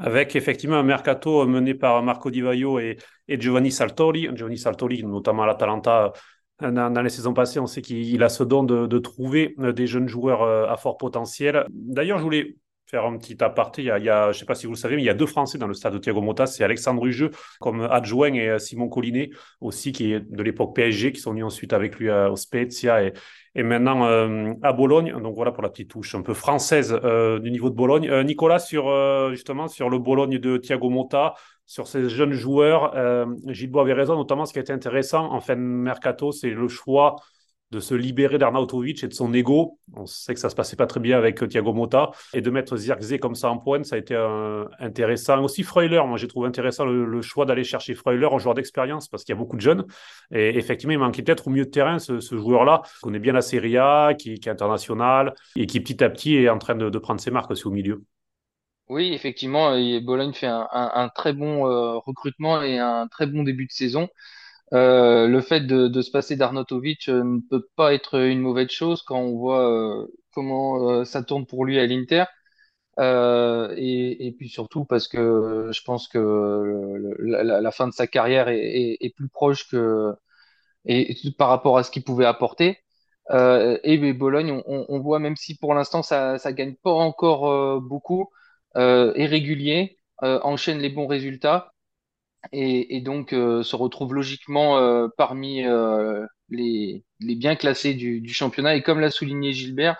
Avec 0.04 0.36
effectivement 0.36 0.78
un 0.78 0.84
mercato 0.84 1.46
mené 1.46 1.76
par 1.76 2.02
Marco 2.02 2.32
Di 2.32 2.42
Vaio 2.42 2.80
et, 2.80 2.98
Giovanni 3.28 3.72
Saltori. 3.72 4.30
Giovanni 4.34 4.58
Saltori, 4.58 5.04
notamment 5.04 5.44
à 5.44 5.48
l'Atalanta, 5.48 6.12
euh, 6.64 6.72
dans, 6.72 6.92
dans 6.92 7.02
les 7.02 7.10
saisons 7.10 7.34
passées, 7.34 7.60
on 7.60 7.68
sait 7.68 7.82
qu'il 7.82 8.24
a 8.24 8.30
ce 8.30 8.44
don 8.44 8.64
de, 8.64 8.98
trouver 9.00 9.56
euh, 9.60 9.72
des 9.72 9.86
jeunes 9.88 10.08
joueurs 10.08 10.42
euh, 10.42 10.68
à 10.68 10.76
fort 10.78 10.98
potentiel. 10.98 11.66
D'ailleurs, 11.70 12.18
je 12.18 12.24
voulais 12.24 12.56
faire 12.92 13.06
un 13.06 13.18
petit 13.18 13.42
aparté. 13.42 13.84
Il 13.84 13.86
y 13.86 14.10
a, 14.10 14.32
je 14.32 14.38
ne 14.38 14.40
sais 14.40 14.46
pas 14.46 14.54
si 14.54 14.66
vous 14.66 14.74
le 14.74 14.78
savez, 14.78 14.98
mais 14.98 15.02
il 15.02 15.06
y 15.06 15.10
a 15.10 15.14
deux 15.14 15.26
Français 15.26 15.58
dans 15.58 15.68
le 15.68 15.74
stade 15.74 15.94
de 15.94 15.98
Thiago 15.98 16.22
Motta. 16.22 16.46
C'est 16.46 16.64
Alexandre 16.64 17.06
Hugeux 17.06 17.32
comme 17.62 17.82
adjoint 17.90 18.34
et 18.34 18.50
euh, 18.50 18.60
Simon 18.60 18.90
Collinet 18.90 19.30
aussi, 19.62 19.94
qui 19.94 20.12
est 20.12 20.20
de 20.20 20.44
l'époque 20.44 20.76
PSG, 20.76 21.14
qui 21.14 21.22
sont 21.22 21.32
venus 21.32 21.46
ensuite 21.46 21.72
avec 21.72 21.98
lui 21.98 22.10
euh, 22.10 22.30
au 22.30 22.36
Spezia 22.36 23.04
et, 23.04 23.14
et 23.56 23.64
maintenant 23.64 24.06
euh, 24.06 24.54
à 24.64 24.74
Bologne. 24.74 25.14
Donc 25.22 25.36
voilà 25.36 25.52
pour 25.52 25.64
la 25.64 25.70
petite 25.70 25.90
touche 25.90 26.16
un 26.16 26.22
peu 26.22 26.34
française 26.34 26.98
euh, 27.04 27.40
du 27.40 27.52
niveau 27.52 27.70
de 27.70 27.76
Bologne. 27.76 28.10
Euh, 28.10 28.24
Nicolas, 28.24 28.60
sur 28.60 28.90
justement 29.32 29.68
sur 29.68 29.90
le 29.90 30.00
Bologne 30.00 30.40
de 30.40 30.58
Thiago 30.58 30.90
Motta, 30.90 31.34
sur 31.66 31.88
ces 31.88 32.10
jeunes 32.10 32.34
joueurs, 32.34 32.94
Gilles 33.48 33.72
avait 33.78 33.94
raison, 33.94 34.16
notamment 34.16 34.46
ce 34.46 34.52
qui 34.52 34.60
a 34.60 34.62
été 34.62 34.74
intéressant 34.74 35.32
en 35.32 35.40
fin 35.40 35.56
de 35.56 35.62
mercato, 35.62 36.32
c'est 36.32 36.50
le 36.50 36.68
choix 36.68 37.16
de 37.71 37.79
se 37.79 37.93
libérer 37.93 38.38
d'Arnautovic 38.38 39.03
et 39.03 39.07
de 39.07 39.13
son 39.13 39.34
ego. 39.34 39.79
On 39.95 40.05
sait 40.05 40.34
que 40.34 40.39
ça 40.39 40.49
se 40.49 40.55
passait 40.55 40.75
pas 40.75 40.88
très 40.88 40.99
bien 40.99 41.17
avec 41.17 41.47
Thiago 41.47 41.73
Motta 41.73 42.12
et 42.34 42.41
de 42.41 42.49
mettre 42.49 42.75
Zirkzee 42.75 43.19
comme 43.19 43.36
ça 43.36 43.49
en 43.49 43.57
pointe, 43.57 43.86
ça 43.86 43.95
a 43.95 43.99
été 43.99 44.13
euh, 44.13 44.65
intéressant. 44.79 45.41
Aussi 45.43 45.63
Freuler, 45.63 46.01
moi 46.05 46.17
j'ai 46.17 46.27
trouvé 46.27 46.47
intéressant 46.47 46.86
le, 46.86 47.21
choix 47.21 47.45
d'aller 47.45 47.63
chercher 47.63 47.93
Freuler, 47.93 48.27
un 48.31 48.38
joueur 48.39 48.55
d'expérience 48.55 49.07
parce 49.07 49.23
qu'il 49.23 49.34
y 49.34 49.38
a 49.38 49.39
beaucoup 49.39 49.55
de 49.55 49.62
jeunes 49.62 49.86
et 50.31 50.57
effectivement 50.57 50.93
il 50.93 50.99
manquait 50.99 51.21
peut-être 51.21 51.47
au 51.47 51.49
milieu 51.51 51.65
de 51.65 51.69
terrain 51.69 51.99
ce, 51.99 52.19
joueur-là 52.19 52.81
qui 52.84 53.01
connaît 53.01 53.19
bien 53.19 53.34
la 53.34 53.41
Serie 53.41 53.77
A, 53.77 54.13
qui, 54.13 54.39
qui 54.39 54.49
est 54.49 54.51
international 54.51 55.34
et 55.55 55.65
qui 55.65 55.79
petit 55.79 56.03
à 56.03 56.10
petit 56.10 56.36
est 56.36 56.49
en 56.49 56.57
train 56.57 56.75
de, 56.75 56.97
prendre 56.99 57.21
ses 57.21 57.31
marques 57.31 57.51
aussi 57.51 57.67
au 57.67 57.71
milieu. 57.71 58.03
Oui, 58.89 59.13
effectivement, 59.13 59.71
Bologne 60.01 60.34
fait 60.34 60.47
un 60.47 61.10
très 61.15 61.34
bon 61.34 61.65
euh, 61.65 61.97
recrutement 61.97 62.61
et 62.61 62.78
un 62.78 63.07
très 63.07 63.26
bon 63.26 63.43
début 63.43 63.65
de 63.65 63.72
saison. 63.72 64.09
Euh, 64.74 65.28
le 65.28 65.41
fait 65.41 65.61
de, 65.61 65.88
de 65.88 66.01
se 66.01 66.11
passer 66.11 66.36
d'Arnautovic 66.38 67.09
euh, 67.09 67.24
ne 67.24 67.39
peut 67.49 67.67
pas 67.76 67.93
être 67.93 68.19
une 68.19 68.39
mauvaise 68.39 68.69
chose 68.69 69.01
quand 69.03 69.19
on 69.19 69.36
voit 69.38 69.69
euh, 70.03 70.07
comment 70.34 71.03
ça 71.05 71.24
tourne 71.24 71.45
pour 71.45 71.65
lui 71.65 71.78
à 71.80 71.86
l'Inter. 71.88 72.24
Euh, 72.99 73.74
et, 73.78 74.28
et 74.28 74.32
puis 74.34 74.49
surtout 74.49 74.86
parce 74.86 75.07
que 75.07 75.69
je 75.74 75.82
pense 75.84 76.07
que 76.09 76.19
la, 77.19 77.61
la 77.61 77.72
fin 77.72 77.88
de 77.88 77.93
sa 77.93 78.07
carrière 78.07 78.49
est, 78.49 78.59
est- 78.59 78.97
est 79.01 79.15
plus 79.15 79.30
proche 79.30 79.67
que, 79.69 80.13
et, 80.86 81.11
et 81.28 81.32
par 81.34 81.49
rapport 81.49 81.78
à 81.78 81.84
ce 81.84 81.91
qu'il 81.91 82.03
pouvait 82.03 82.26
apporter. 82.26 82.80
Euh, 83.32 83.78
et 83.84 84.13
Bologne, 84.13 84.51
on, 84.67 84.86
on- 84.89 84.99
voit 85.01 85.19
même 85.19 85.36
si 85.38 85.55
pour 85.57 85.74
l'instant 85.76 86.03
ça 86.03 86.38
ça 86.39 86.53
gagne 86.53 86.76
pas 86.76 86.91
encore 86.91 87.49
euh, 87.49 87.80
beaucoup, 87.82 88.30
est 88.76 89.26
régulier, 89.28 89.97
enchaîne 90.22 90.80
les 90.80 90.89
bons 90.89 91.07
résultats 91.07 91.70
et, 92.52 93.02
donc 93.02 93.34
euh, 93.34 93.64
se 93.64 93.76
retrouve 93.76 94.14
logiquement 94.14 94.78
euh, 94.78 95.08
parmi 95.18 95.66
euh, 95.66 96.26
les, 96.50 97.04
bien 97.20 97.56
classés 97.56 97.94
du, 97.94 98.28
championnat. 98.34 98.76
Et 98.76 98.84
comme 98.84 99.00
l'a 99.00 99.12
souligné 99.12 99.54
Gilbert, 99.54 99.98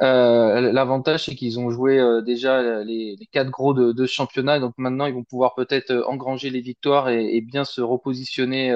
l'avantage 0.00 1.26
c'est 1.26 1.34
qu'ils 1.34 1.60
ont 1.60 1.70
joué 1.70 2.00
déjà 2.24 2.82
les, 2.82 3.16
quatre 3.30 3.50
gros 3.50 3.74
de, 3.74 4.06
ce 4.06 4.12
championnat, 4.12 4.58
donc 4.58 4.74
maintenant 4.78 5.06
ils 5.06 5.14
vont 5.14 5.24
pouvoir 5.24 5.54
peut-être 5.54 6.04
engranger 6.08 6.50
les 6.50 6.60
victoires 6.60 7.08
et, 7.08 7.40
bien 7.40 7.64
se 7.64 7.80
repositionner 7.80 8.74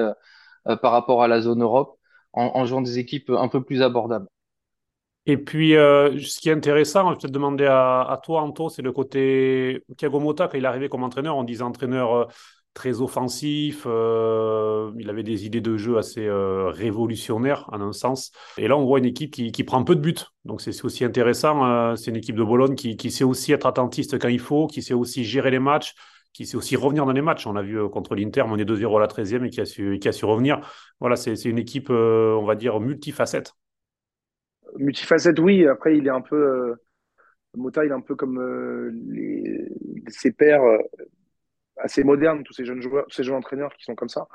par 0.81 0.91
rapport 0.91 1.23
à 1.23 1.27
la 1.27 1.41
zone 1.41 1.63
Europe 1.63 1.97
en, 2.33 2.65
jouant 2.65 2.81
des 2.81 2.99
équipes 2.99 3.31
un 3.31 3.47
peu 3.49 3.63
plus 3.63 3.81
abordables. 3.81 4.27
Et 5.25 5.37
puis, 5.37 5.71
ce 5.71 6.39
qui 6.39 6.49
est 6.49 6.53
intéressant, 6.53 7.09
je 7.09 7.15
vais 7.15 7.21
te 7.21 7.27
demander 7.27 7.65
à, 7.65 8.21
toi, 8.23 8.41
Anto, 8.41 8.69
c'est 8.69 8.81
le 8.81 8.93
côté 8.93 9.83
Thiago 9.97 10.19
Motta, 10.21 10.47
quand 10.47 10.57
il 10.57 10.63
est 10.63 10.67
arrivé 10.67 10.87
comme 10.87 11.03
entraîneur, 11.03 11.35
on 11.35 11.43
disait 11.43 11.63
entraîneur 11.63 12.29
très 12.77 13.01
offensif, 13.01 13.85
euh, 13.87 14.91
il 14.99 15.09
avait 15.09 15.23
des 15.23 15.47
idées 15.47 15.61
de 15.61 15.77
jeu 15.77 15.97
assez 15.97 16.27
euh, 16.27 16.69
révolutionnaires, 16.69 17.67
en 17.71 17.81
un 17.81 17.91
sens. 17.91 18.31
Et 18.59 18.67
là, 18.67 18.77
on 18.77 18.85
voit 18.85 18.99
une 18.99 19.05
équipe 19.05 19.33
qui, 19.33 19.51
qui 19.51 19.63
prend 19.63 19.83
peu 19.83 19.95
de 19.95 19.99
buts. 19.99 20.13
Donc, 20.45 20.61
c'est 20.61 20.85
aussi 20.85 21.03
intéressant. 21.03 21.65
euh, 21.65 21.95
c'est 21.95 22.11
une 22.11 22.17
équipe 22.17 22.35
de 22.35 22.43
Bologne 22.43 22.75
qui, 22.75 22.95
qui 22.95 23.09
sait 23.09 23.23
aussi 23.23 23.51
être 23.51 23.65
attentiste 23.65 24.19
quand 24.19 24.27
il 24.27 24.39
faut, 24.39 24.67
qui 24.67 24.83
sait 24.83 24.93
aussi 24.93 25.23
gérer 25.23 25.49
les 25.49 25.57
matchs, 25.57 25.95
qui 26.33 26.45
sait 26.45 26.55
aussi 26.55 26.75
revenir 26.75 27.07
dans 27.07 27.13
les 27.13 27.23
matchs. 27.23 27.47
On 27.47 27.53
l'a 27.53 27.63
vu 27.63 27.89
contre 27.89 28.13
l'Inter, 28.13 28.43
on 28.45 28.59
est 28.59 28.65
2-0 28.65 28.95
à 28.97 28.99
la 28.99 29.07
13e 29.07 29.43
et 29.45 29.49
qui 29.49 29.59
a 29.59 29.65
su, 29.65 29.97
qui 29.99 30.07
a 30.07 30.11
su 30.11 30.25
revenir. 30.25 30.61
Voilà, 30.99 31.15
c'est 31.15 31.33
une 31.45 31.57
équipe, 31.57 31.89
on 31.89 32.45
va 32.45 32.53
dire, 32.53 32.79
multifacette. 32.79 33.53
Multifacette, 34.77 35.39
oui. 35.39 35.65
Après, 35.65 35.97
il 35.97 36.05
est 36.05 36.11
un 36.11 36.21
peu, 36.21 36.75
Mota, 37.55 37.83
il 37.85 37.89
est 37.89 37.95
un 37.95 38.01
peu 38.01 38.13
comme 38.13 38.37
ses 40.09 40.31
pairs 40.31 40.61
assez 41.79 42.03
modernes, 42.03 42.43
tous 42.43 42.53
ces 42.53 42.65
jeunes 42.65 42.81
joueurs, 42.81 43.05
tous 43.07 43.15
ces 43.15 43.23
jeunes 43.23 43.35
entraîneurs 43.35 43.73
qui 43.75 43.83
sont 43.83 43.95
comme 43.95 44.09
ça. 44.09 44.27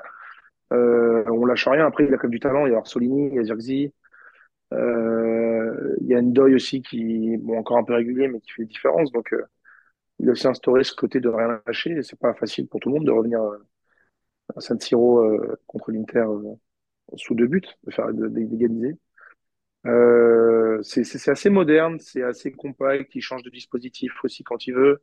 Euh, 0.73 1.23
on 1.27 1.45
lâche 1.45 1.67
rien. 1.67 1.85
Après, 1.87 2.05
il 2.05 2.13
a 2.13 2.17
comme 2.17 2.31
du 2.31 2.39
talent. 2.39 2.65
Il 2.65 2.71
y 2.71 2.75
a 2.75 2.79
Orsolini, 2.79 3.27
il 3.29 3.35
y 3.35 3.39
a 3.39 3.43
Zirkzee, 3.43 3.93
euh, 4.73 5.95
il 6.01 6.07
y 6.07 6.15
a 6.15 6.21
Ndoye 6.21 6.55
aussi 6.55 6.81
qui, 6.81 7.37
bon, 7.37 7.57
encore 7.59 7.77
un 7.77 7.83
peu 7.83 7.93
régulier, 7.93 8.27
mais 8.27 8.39
qui 8.41 8.51
fait 8.51 8.65
différence. 8.65 9.11
Donc, 9.11 9.33
euh, 9.33 9.43
il 10.19 10.29
a 10.29 10.31
aussi 10.31 10.47
instauré 10.47 10.83
ce 10.83 10.95
côté 10.95 11.19
de 11.19 11.29
rien 11.29 11.61
lâcher. 11.65 12.01
C'est 12.03 12.19
pas 12.19 12.33
facile 12.33 12.67
pour 12.67 12.79
tout 12.79 12.89
le 12.89 12.95
monde 12.95 13.05
de 13.05 13.11
revenir 13.11 13.41
euh, 13.41 13.57
à 14.55 14.61
San 14.61 14.79
Siro 14.79 15.19
euh, 15.19 15.59
contre 15.67 15.91
l'Inter 15.91 16.19
euh, 16.19 16.55
sous 17.15 17.35
deux 17.35 17.47
buts, 17.47 17.61
de 17.83 17.91
faire 17.91 18.13
d'égaliser. 18.13 18.97
C'est 20.83 21.29
assez 21.29 21.49
moderne, 21.49 21.99
c'est 21.99 22.23
assez 22.23 22.51
compact, 22.51 23.13
il 23.15 23.21
change 23.21 23.43
de 23.43 23.49
dispositif 23.49 24.11
aussi 24.23 24.43
quand 24.43 24.65
il 24.67 24.73
veut. 24.73 25.01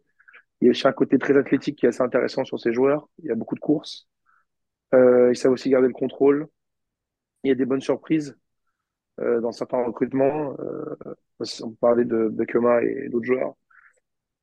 Il 0.60 0.66
y 0.66 0.68
a 0.68 0.70
aussi 0.70 0.86
un 0.86 0.92
côté 0.92 1.18
très 1.18 1.36
athlétique 1.36 1.78
qui 1.78 1.86
est 1.86 1.90
assez 1.90 2.02
intéressant 2.02 2.44
sur 2.44 2.58
ces 2.60 2.72
joueurs. 2.72 3.08
Il 3.18 3.26
y 3.26 3.30
a 3.30 3.34
beaucoup 3.34 3.54
de 3.54 3.60
courses. 3.60 4.08
Euh, 4.94 5.30
ils 5.32 5.36
savent 5.36 5.52
aussi 5.52 5.70
garder 5.70 5.88
le 5.88 5.94
contrôle. 5.94 6.48
Il 7.44 7.48
y 7.48 7.52
a 7.52 7.54
des 7.54 7.64
bonnes 7.66 7.80
surprises 7.80 8.36
euh, 9.20 9.40
dans 9.40 9.52
certains 9.52 9.82
recrutements. 9.84 10.56
Euh, 10.60 10.96
on 11.62 11.70
parlait 11.72 12.04
de 12.04 12.28
Bekema 12.28 12.82
et 12.82 13.08
d'autres 13.08 13.26
joueurs. 13.26 13.54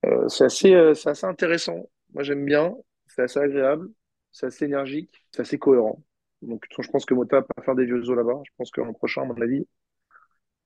Euh, 0.06 0.28
c'est 0.30 0.46
assez, 0.46 0.74
euh, 0.74 0.94
c'est 0.94 1.10
assez 1.10 1.26
intéressant. 1.26 1.90
Moi, 2.14 2.24
j'aime 2.24 2.46
bien. 2.46 2.76
C'est 3.08 3.24
assez 3.24 3.40
agréable. 3.40 3.90
C'est 4.32 4.48
assez 4.48 4.66
énergique. 4.66 5.24
C'est 5.32 5.42
assez 5.42 5.60
cohérent. 5.60 6.04
Donc, 6.42 6.66
je 6.70 6.90
pense 6.90 7.06
que 7.06 7.14
Mota 7.14 7.42
va 7.42 7.64
faire 7.64 7.76
des 7.76 7.86
vieux 7.86 8.10
os 8.10 8.16
là-bas. 8.16 8.42
Je 8.46 8.52
pense 8.58 8.72
que 8.72 8.82
l'an 8.82 8.94
prochain, 8.94 9.24
à 9.24 9.26
mon 9.26 9.42
avis, 9.42 9.68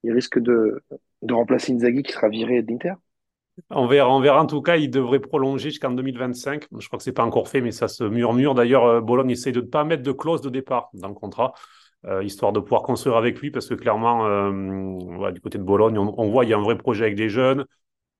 il 0.04 0.12
risque 0.14 0.40
de, 0.40 0.84
de 1.22 1.34
remplacer 1.34 1.74
Inzaghi 1.74 2.04
qui 2.04 2.12
sera 2.12 2.30
viré 2.30 2.62
d'Inter. 2.62 2.94
On 3.70 3.88
verra. 3.88 4.42
En 4.42 4.46
tout 4.46 4.62
cas, 4.62 4.78
il 4.78 4.90
devrait 4.90 5.20
prolonger 5.20 5.70
jusqu'en 5.70 5.92
2025. 5.92 6.68
Je 6.78 6.88
crois 6.88 6.98
que 6.98 7.04
c'est 7.04 7.12
pas 7.12 7.24
encore 7.24 7.48
fait, 7.48 7.62
mais 7.62 7.72
ça 7.72 7.88
se 7.88 8.04
murmure. 8.04 8.56
D'ailleurs, 8.56 8.86
euh, 8.86 9.02
Bologne 9.02 9.32
essaie 9.32 9.52
de 9.52 9.62
ne 9.62 9.66
pas 9.66 9.84
mettre 9.84 10.04
de 10.04 10.12
clause 10.12 10.42
de 10.42 10.50
départ 10.50 10.90
dans 10.94 11.08
le 11.08 11.14
contrat, 11.14 11.54
euh, 12.06 12.24
histoire 12.24 12.52
de 12.54 12.60
pouvoir 12.60 12.84
construire 12.84 13.18
avec 13.18 13.40
lui, 13.40 13.52
parce 13.52 13.68
que 13.68 13.76
clairement, 13.76 14.26
euh, 14.26 15.32
du 15.32 15.42
côté 15.42 15.58
de 15.58 15.64
Bologne, 15.64 15.98
on, 15.98 16.30
voit 16.30 16.46
il 16.46 16.50
y 16.50 16.54
a 16.54 16.58
un 16.58 16.62
vrai 16.64 16.78
projet 16.78 17.06
avec 17.06 17.16
des 17.16 17.30
jeunes. 17.30 17.66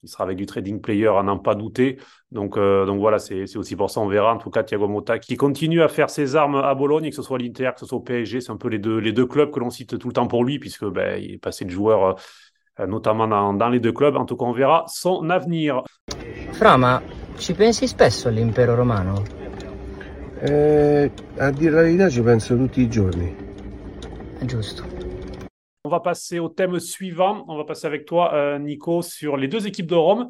Il 0.04 0.10
sera 0.10 0.24
avec 0.24 0.36
du 0.36 0.48
trading 0.48 0.82
player, 0.82 1.10
à 1.10 1.22
n'en 1.22 1.38
pas 1.38 1.54
douter. 1.54 2.00
Donc, 2.32 2.58
donc 2.58 3.00
voilà, 3.00 3.20
c'est 3.20 3.56
aussi 3.56 3.76
pour 3.76 3.92
ça, 3.92 4.02
on 4.02 4.08
verra. 4.08 4.34
En 4.34 4.40
tout 4.40 4.50
cas, 4.50 4.64
Thiago 4.64 4.88
Motta 4.88 5.20
qui 5.20 5.38
continue 5.38 5.84
à 5.84 5.88
faire 5.88 6.10
ses 6.10 6.36
armes 6.36 6.56
à 6.56 6.74
Bologne, 6.74 7.10
que 7.10 7.16
ce 7.16 7.22
soit 7.22 7.38
l'Inter, 7.38 7.70
que 7.76 7.82
ce 7.82 7.86
soit 7.86 8.00
au 8.00 8.02
PSG, 8.02 8.42
c'est 8.42 8.52
un 8.52 8.58
peu 8.58 8.68
les 8.68 8.80
deux, 8.80 9.26
clubs 9.28 9.52
que 9.52 9.60
l'on 9.60 9.70
cite 9.70 10.00
tout 10.00 10.08
le 10.08 10.14
temps 10.14 10.26
pour 10.26 10.44
lui, 10.44 10.58
puisque 10.58 10.86
ben, 10.86 11.22
il 11.22 11.34
est 11.34 11.38
passé 11.38 11.66
de 11.66 11.70
joueur, 11.70 12.16
notamment 12.88 13.28
dans, 13.28 13.54
dans 13.54 13.70
les 13.70 13.80
deux 13.80 13.92
clubs. 13.92 14.16
En 14.16 14.26
tout 14.26 14.36
cas, 14.36 14.46
on 14.46 14.52
verra 14.52 14.86
son 14.88 15.30
avenir. 15.30 15.84
Fra, 16.52 16.78
ma 16.78 17.02
ci 17.38 17.54
pensi 17.54 17.88
spesso 17.88 18.28
all'impero 18.28 18.76
romano? 18.76 19.24
Eh, 20.44 21.12
a 21.38 21.52
dire 21.52 21.72
la 21.72 21.82
verità 21.82 22.10
ci 22.10 22.22
penso 22.22 22.56
tutti 22.56 22.82
i 22.82 22.90
giorni. 22.90 23.36
È 24.40 24.46
giusto. 24.46 24.84
On 25.84 25.90
va 25.90 26.00
passer 26.00 26.40
au 26.40 26.50
thème 26.50 26.80
suivant. 26.80 27.46
On 27.48 27.58
va 27.58 27.64
passer 27.64 27.88
avec 27.88 28.06
toi, 28.06 28.34
euh, 28.34 28.60
Nico, 28.60 29.02
sur 29.02 29.38
les 29.38 29.48
deux 29.48 29.66
équipes 29.66 29.88
de 29.88 29.96
Rome 29.96 30.30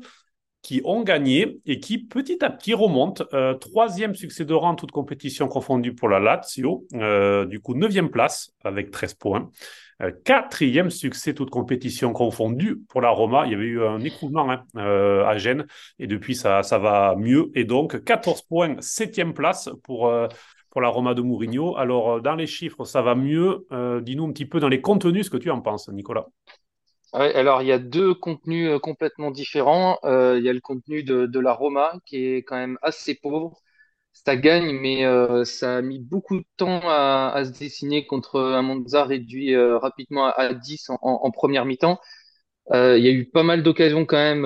qui 0.61 0.81
ont 0.85 1.01
gagné 1.01 1.59
et 1.65 1.79
qui 1.79 1.97
petit 1.97 2.43
à 2.43 2.49
petit 2.49 2.73
remontent. 2.73 3.25
Euh, 3.33 3.55
troisième 3.55 4.15
succès 4.15 4.45
de 4.45 4.53
rang, 4.53 4.75
toute 4.75 4.91
compétition 4.91 5.47
confondue 5.47 5.93
pour 5.93 6.07
la 6.07 6.19
Lazio. 6.19 6.85
Euh, 6.93 7.45
du 7.45 7.59
coup, 7.59 7.73
neuvième 7.73 8.09
place 8.09 8.51
avec 8.63 8.91
13 8.91 9.15
points. 9.15 9.49
Euh, 10.01 10.11
quatrième 10.23 10.89
succès, 10.89 11.33
toute 11.33 11.49
compétition 11.49 12.13
confondue 12.13 12.81
pour 12.89 13.01
la 13.01 13.09
Roma. 13.09 13.45
Il 13.45 13.51
y 13.51 13.55
avait 13.55 13.65
eu 13.65 13.83
un 13.83 13.99
écroulement 13.99 14.49
hein, 14.49 14.63
euh, 14.77 15.25
à 15.25 15.37
Gênes 15.37 15.67
et 15.99 16.07
depuis, 16.07 16.35
ça, 16.35 16.61
va 16.61 17.15
mieux. 17.17 17.51
Et 17.53 17.65
donc, 17.65 18.03
14 18.03 18.41
points, 18.43 18.75
septième 18.79 19.33
place 19.33 19.69
pour, 19.83 20.07
euh, 20.07 20.27
pour 20.71 20.81
la 20.81 20.89
Roma 20.89 21.13
de 21.13 21.21
Mourinho. 21.21 21.77
Alors, 21.77 22.21
dans 22.21 22.35
les 22.35 22.47
chiffres, 22.47 22.85
ça 22.85 23.01
va 23.01 23.15
mieux. 23.15 23.67
Dis-nous 24.01 24.25
un 24.25 24.31
petit 24.31 24.45
peu 24.45 24.59
dans 24.59 24.69
les 24.69 24.81
contenus 24.81 25.27
ce 25.27 25.29
que 25.29 25.37
tu 25.37 25.51
en 25.51 25.61
penses, 25.61 25.89
Nicolas. 25.89 26.27
Alors 27.13 27.61
il 27.61 27.67
y 27.67 27.73
a 27.73 27.77
deux 27.77 28.13
contenus 28.13 28.79
complètement 28.81 29.31
différents. 29.31 29.99
Il 30.03 30.41
y 30.41 30.47
a 30.47 30.53
le 30.53 30.61
contenu 30.61 31.03
de 31.03 31.39
la 31.39 31.51
Roma 31.51 31.91
qui 32.05 32.25
est 32.25 32.43
quand 32.43 32.55
même 32.55 32.77
assez 32.81 33.15
pauvre. 33.15 33.61
Ça 34.13 34.35
gagne, 34.35 34.71
mais 34.79 35.05
euh, 35.05 35.45
ça 35.45 35.77
a 35.77 35.81
mis 35.81 35.99
beaucoup 35.99 36.37
de 36.37 36.45
temps 36.57 36.81
à, 36.85 37.43
se 37.45 37.51
dessiner 37.57 38.05
contre 38.05 38.39
un 38.39 38.61
Monza 38.61 39.03
réduit 39.05 39.55
euh, 39.55 39.77
rapidement 39.79 40.25
à, 40.27 40.31
à 40.31 40.53
10 40.53 40.91
en, 41.01 41.31
première 41.31 41.65
mi-temps. 41.65 41.99
Euh, 42.73 42.97
il 42.97 43.05
y 43.05 43.09
a 43.09 43.11
eu 43.11 43.25
pas 43.29 43.43
mal 43.43 43.63
d'occasions 43.63 44.05
quand 44.05 44.17
même 44.17 44.43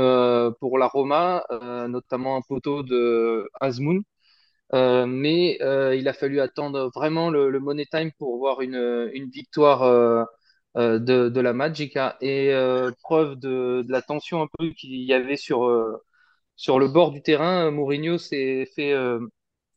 pour 0.60 0.78
la 0.78 0.88
Roma, 0.88 1.46
notamment 1.90 2.38
un 2.38 2.42
poteau 2.42 2.84
de 2.84 3.50
Azmoun. 3.62 4.04
Mais 4.74 5.58
il 5.98 6.08
a 6.08 6.14
fallu 6.14 6.40
attendre 6.42 6.92
vraiment 6.96 7.30
le, 7.30 7.60
Money 7.60 7.86
Time 7.86 8.12
pour 8.20 8.38
voir 8.38 8.62
une, 8.62 9.10
victoire 9.32 10.28
de, 10.76 11.40
la 11.40 11.54
Magica 11.54 12.18
et 12.22 12.52
preuve 13.04 13.36
de, 13.38 13.84
de 13.86 13.92
la 13.92 14.02
tension 14.02 14.42
un 14.44 14.48
peu 14.58 14.70
qu'il 14.72 15.02
y 15.04 15.14
avait 15.14 15.38
sur, 15.38 15.70
sur 16.56 16.80
le 16.80 16.88
bord 16.88 17.12
du 17.12 17.22
terrain. 17.22 17.72
Mourinho 17.72 18.18
s'est 18.18 18.66
fait 18.76 18.94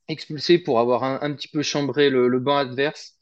expulser 0.09 0.59
pour 0.59 0.81
avoir 0.81 1.05
un, 1.05 1.19
un 1.23 1.33
petit 1.35 1.49
peu 1.49 1.63
chambré 1.63 2.11
le, 2.11 2.29
le 2.29 2.41
banc 2.41 2.57
adverse 2.57 3.15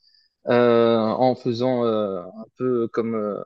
euh, 0.49 0.99
en 0.99 1.35
faisant 1.35 1.85
euh, 1.85 2.21
un 2.23 2.45
peu 2.59 2.89
comme, 2.89 3.15
euh, 3.15 3.43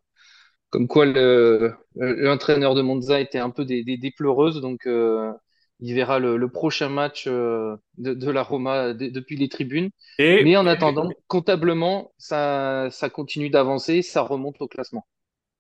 comme 0.71 0.89
quoi 0.89 1.07
le, 1.07 1.75
l'entraîneur 1.97 2.75
de 2.75 2.83
Monza 2.83 3.21
était 3.21 3.39
un 3.39 3.51
peu 3.51 3.65
des, 3.65 3.85
des, 3.85 3.97
des 3.99 4.11
pleureuses. 4.13 4.61
Donc 4.61 4.87
il 4.87 5.95
verra 5.95 6.19
le, 6.19 6.37
le 6.37 6.49
prochain 6.51 6.89
match 6.89 7.27
de, 7.27 7.79
de 7.99 8.31
la 8.31 8.43
Roma 8.43 8.93
de- 8.95 9.09
depuis 9.09 9.37
les 9.37 9.49
tribunes. 9.49 9.91
Et 10.19 10.39
Mais 10.39 10.57
en 10.57 10.67
attendant, 10.67 11.09
comptablement, 11.29 12.13
ça, 12.19 12.89
ça 12.91 13.11
continue 13.11 13.51
d'avancer, 13.51 14.03
ça 14.03 14.23
remonte 14.23 14.61
au 14.61 14.69
classement. 14.69 15.07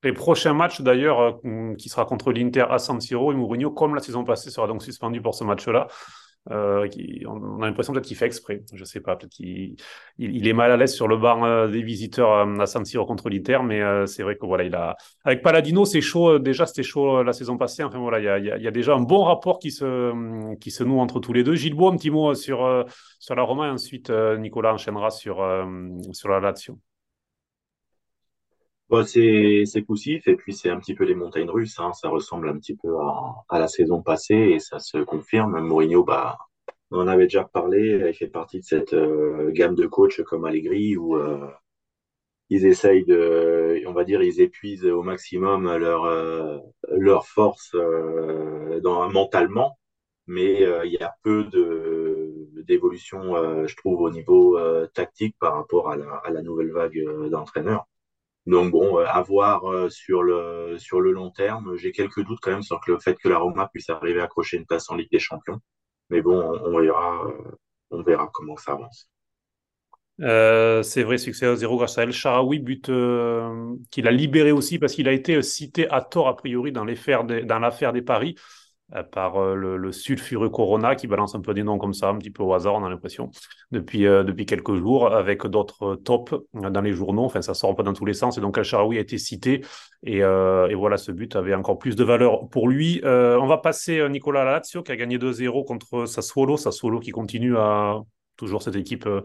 les 0.02 0.12
prochains 0.12 0.54
matchs, 0.54 0.80
d'ailleurs, 0.80 1.40
qui 1.78 1.88
sera 1.90 2.06
contre 2.06 2.32
l'Inter 2.32 2.64
à 2.70 2.78
San 2.78 3.00
Siro 3.00 3.32
et 3.32 3.34
Mourinho, 3.34 3.70
comme 3.70 3.94
la 3.94 4.00
saison 4.00 4.24
passée, 4.24 4.50
sera 4.50 4.66
donc 4.66 4.82
suspendu 4.82 5.20
pour 5.20 5.34
ce 5.34 5.44
match-là. 5.44 5.88
Euh, 6.50 6.88
on 7.26 7.62
a 7.62 7.66
l'impression 7.66 7.92
peut-être 7.92 8.06
qu'il 8.06 8.16
fait 8.16 8.26
exprès. 8.26 8.62
Je 8.72 8.84
sais 8.84 9.00
pas, 9.00 9.16
peut-être 9.16 9.32
qu'il 9.32 9.76
il, 10.18 10.36
il 10.36 10.48
est 10.48 10.52
mal 10.52 10.70
à 10.70 10.76
l'aise 10.76 10.94
sur 10.94 11.06
le 11.06 11.16
banc 11.16 11.44
euh, 11.44 11.68
des 11.68 11.82
visiteurs 11.82 12.32
euh, 12.32 12.58
à 12.58 12.66
San 12.66 12.84
Siro 12.84 13.04
contre 13.04 13.28
l'Inter, 13.28 13.58
mais 13.62 13.80
c'est 14.06 14.22
vrai 14.22 14.36
que 14.36 14.46
voilà, 14.46 14.64
il 14.64 14.74
a 14.74 14.96
avec 15.24 15.42
Paladino, 15.42 15.84
c'est 15.84 16.00
chaud. 16.00 16.38
déjà, 16.38 16.66
c'était 16.66 16.82
chaud 16.82 17.22
la 17.22 17.32
saison 17.32 17.58
passée. 17.58 17.84
Enfin 17.84 17.98
voilà, 17.98 18.38
il 18.38 18.44
y 18.44 18.66
a, 18.66 18.70
déjà 18.70 18.94
un 18.94 19.02
bon 19.02 19.24
rapport 19.24 19.58
qui 19.58 19.70
se 19.70 20.12
se 20.70 20.84
noue 20.84 21.00
entre 21.00 21.20
tous 21.20 21.32
les 21.32 21.42
deux. 21.44 21.54
Gilles 21.56 21.76
un 21.80 21.96
petit 21.96 22.10
mot 22.10 22.34
sur 22.34 22.86
sur 23.18 23.34
la 23.34 23.42
Roma 23.42 23.66
et 23.66 23.70
ensuite 23.70 24.10
Nicolas 24.10 24.74
enchaînera 24.74 25.10
sur 25.10 25.36
sur 26.12 26.28
la 26.28 26.40
Lazio. 26.40 26.78
Bah, 28.90 29.04
c'est 29.06 29.82
poussif 29.86 30.26
et 30.26 30.36
puis 30.36 30.52
c'est 30.52 30.70
un 30.70 30.78
petit 30.78 30.94
peu 30.94 31.04
les 31.04 31.14
montagnes 31.14 31.50
russes. 31.50 31.78
Hein. 31.78 31.92
Ça 31.92 32.08
ressemble 32.08 32.48
un 32.48 32.58
petit 32.58 32.76
peu 32.76 32.88
à, 33.48 33.58
la 33.58 33.68
saison 33.68 34.02
passée 34.02 34.34
et 34.34 34.58
ça 34.58 34.78
se 34.78 34.98
confirme. 34.98 35.60
Mourinho, 35.60 36.04
bah, 36.04 36.38
on 36.90 37.00
en 37.00 37.08
avait 37.08 37.24
déjà 37.24 37.44
parlé. 37.44 38.04
Il 38.08 38.14
fait 38.14 38.26
partie 38.28 38.60
de 38.60 38.64
cette 38.64 38.94
euh, 38.94 39.50
gamme 39.52 39.74
de 39.76 39.86
coachs 39.86 40.22
comme 40.24 40.44
Allegri 40.44 40.96
où 40.96 41.16
euh, 41.16 41.48
ils 42.50 42.66
essayent 42.66 43.04
de, 43.04 43.82
on 43.86 43.92
va 43.92 44.04
dire, 44.04 44.22
ils 44.22 44.40
épuisent 44.40 44.86
au 44.86 45.02
maximum 45.02 45.76
leur 45.76 46.04
euh, 46.04 46.58
leur 46.90 47.26
force 47.26 47.72
euh, 47.74 48.80
dans, 48.80 49.08
mentalement, 49.10 49.78
mais 50.26 50.64
euh, 50.64 50.84
il 50.86 50.92
y 50.92 51.02
a 51.02 51.14
peu 51.22 51.44
de 51.44 52.34
d'évolution, 52.64 53.36
euh, 53.36 53.66
je 53.66 53.76
trouve, 53.76 54.00
au 54.02 54.10
niveau 54.10 54.58
tactique 54.94 55.36
par 55.40 55.54
rapport 55.54 55.90
à 55.90 55.96
la, 55.96 56.42
nouvelle 56.42 56.72
vague 56.72 57.02
d'entraîneurs. 57.30 57.86
Donc 58.50 58.72
bon, 58.72 58.98
euh, 58.98 59.04
à 59.06 59.22
voir 59.22 59.70
euh, 59.70 59.88
sur 59.88 60.24
le 60.24 60.74
sur 60.76 61.00
le 61.00 61.12
long 61.12 61.30
terme. 61.30 61.76
J'ai 61.76 61.92
quelques 61.92 62.24
doutes 62.24 62.40
quand 62.42 62.50
même 62.50 62.62
sur 62.62 62.80
le 62.88 62.98
fait 62.98 63.14
que 63.14 63.28
la 63.28 63.38
Roma 63.38 63.68
puisse 63.72 63.88
arriver 63.90 64.20
à 64.20 64.24
accrocher 64.24 64.56
une 64.56 64.66
place 64.66 64.90
en 64.90 64.96
Ligue 64.96 65.10
des 65.12 65.20
Champions. 65.20 65.60
Mais 66.10 66.20
bon, 66.20 66.42
on, 66.64 66.80
verra, 66.80 67.26
euh, 67.26 67.56
on 67.92 68.02
verra 68.02 68.28
comment 68.34 68.56
ça 68.56 68.72
avance. 68.72 69.08
C'est 70.18 71.04
vrai, 71.04 71.16
succès 71.16 71.46
à 71.46 71.54
0 71.54 71.76
grâce 71.76 71.96
à 71.96 72.02
El 72.02 72.12
Sharawi, 72.12 72.58
but 72.58 72.90
qu'il 73.90 74.08
a 74.08 74.10
libéré 74.10 74.50
aussi 74.50 74.80
parce 74.80 74.94
qu'il 74.94 75.08
a 75.08 75.12
été 75.12 75.40
cité 75.42 75.88
à 75.88 76.02
tort 76.02 76.26
a 76.26 76.36
priori 76.36 76.72
dans 76.72 76.84
l'affaire 76.84 77.24
des, 77.24 78.02
paris 78.02 78.34
par 79.12 79.36
euh, 79.36 79.54
le, 79.54 79.92
sulfureux 79.92 80.48
Corona 80.48 80.94
qui 80.94 81.06
balance 81.06 81.34
un 81.34 81.40
peu 81.40 81.54
des 81.54 81.62
noms 81.62 81.78
comme 81.78 81.94
ça, 81.94 82.08
un 82.08 82.18
petit 82.18 82.30
peu 82.30 82.42
au 82.42 82.54
hasard, 82.54 82.74
on 82.74 82.84
a 82.84 82.90
l'impression, 82.90 83.30
depuis, 83.70 84.06
euh, 84.06 84.24
quelques 84.46 84.74
jours, 84.74 85.12
avec 85.12 85.46
d'autres 85.46 85.96
tops 85.96 86.34
dans 86.54 86.80
les 86.80 86.92
journaux. 86.92 87.24
Enfin, 87.24 87.42
ça 87.42 87.54
sort 87.54 87.74
un 87.78 87.82
dans 87.82 87.92
tous 87.92 88.04
les 88.04 88.14
sens. 88.14 88.38
Et 88.38 88.40
donc, 88.40 88.58
El 88.58 88.64
Sharawi 88.64 88.98
a 88.98 89.00
été 89.00 89.18
cité. 89.18 89.62
Et, 90.02 90.22
euh, 90.22 90.74
voilà, 90.76 90.96
ce 90.96 91.12
but 91.12 91.36
avait 91.36 91.54
encore 91.54 91.78
plus 91.78 91.96
de 91.96 92.04
valeur 92.04 92.48
pour 92.48 92.68
lui. 92.68 93.00
Euh, 93.04 93.38
on 93.38 93.46
va 93.46 93.58
passer 93.58 94.08
Nicolas 94.08 94.44
Lazio 94.44 94.82
qui 94.82 94.92
a 94.92 94.96
gagné 94.96 95.18
2-0 95.18 95.64
contre 95.64 96.06
Sassuolo. 96.06 96.56
Sassuolo 96.56 97.00
qui 97.00 97.10
continue 97.10 97.56
à 97.56 98.00
toujours 98.40 98.62
cette 98.62 98.76
équipe 98.76 99.06
euh, 99.06 99.20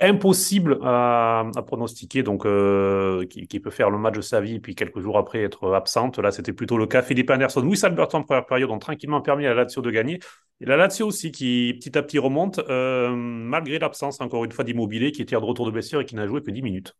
impossible 0.00 0.78
à, 0.82 1.50
pronostiquer, 1.66 2.22
donc 2.22 2.46
euh, 2.46 3.24
qui, 3.26 3.60
peut 3.60 3.70
faire 3.70 3.90
le 3.90 3.98
match 3.98 4.16
de 4.16 4.20
sa 4.20 4.40
vie, 4.40 4.58
puis 4.60 4.74
quelques 4.74 5.00
jours 5.00 5.18
après 5.18 5.42
être 5.42 5.72
absente. 5.72 6.18
Là, 6.18 6.30
c'était 6.30 6.52
plutôt 6.52 6.76
le 6.76 6.86
cas. 6.86 7.02
Philippe 7.02 7.30
Anderson, 7.30 7.62
Luis 7.62 7.84
Alberto 7.84 8.16
en 8.16 8.22
première 8.22 8.46
période 8.46 8.70
ont 8.70 8.78
tranquillement 8.78 9.20
permis 9.20 9.46
à 9.46 9.50
la 9.50 9.62
Lazio 9.62 9.82
de 9.82 9.90
gagner. 9.90 10.20
Et 10.60 10.66
la 10.66 10.76
Lazio 10.76 11.06
aussi, 11.06 11.32
qui 11.32 11.74
petit 11.78 11.96
à 11.96 12.02
petit 12.02 12.18
remonte, 12.18 12.58
euh, 12.68 13.10
malgré 13.14 13.78
l'absence, 13.78 14.20
encore 14.20 14.44
une 14.44 14.52
fois, 14.52 14.64
d'Immobilier, 14.64 15.12
qui 15.12 15.22
était 15.22 15.36
de 15.36 15.40
retour 15.40 15.66
de 15.66 15.70
blessure 15.70 16.00
et 16.00 16.04
qui 16.04 16.14
n'a 16.16 16.26
joué 16.26 16.42
que 16.42 16.50
10 16.50 16.62
minutes. 16.62 16.96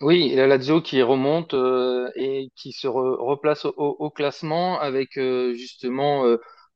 Oui, 0.00 0.32
la 0.34 0.48
Lazio 0.48 0.82
qui 0.82 1.00
remonte 1.00 1.54
euh, 1.54 2.10
et 2.16 2.48
qui 2.56 2.72
se 2.72 2.88
re- 2.88 3.16
replace 3.20 3.64
au, 3.64 4.10
classement 4.10 4.80
avec 4.80 5.12
justement 5.14 6.24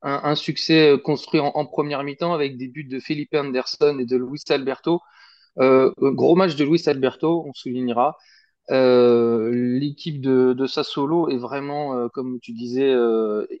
un, 0.01 0.35
succès 0.35 0.91
euh, 0.91 0.97
construit 0.97 1.39
en, 1.39 1.65
première 1.65 2.03
mi-temps 2.03 2.33
avec 2.33 2.57
des 2.57 2.67
buts 2.67 2.83
de 2.83 2.99
Felipe 2.99 3.33
Anderson 3.33 3.97
et 3.99 4.05
de 4.05 4.17
Luis 4.17 4.41
Alberto. 4.49 5.01
Euh, 5.59 5.91
gros 5.99 6.35
match 6.35 6.55
de 6.55 6.65
Luis 6.65 6.83
Alberto, 6.87 7.45
on 7.47 7.53
soulignera. 7.53 8.17
Euh, 8.69 9.51
l'équipe 9.53 10.21
de, 10.21 10.53
de 10.53 10.67
Sassuolo 10.67 11.29
est 11.29 11.37
vraiment, 11.37 12.09
comme 12.09 12.39
tu 12.41 12.51
disais, 12.53 12.93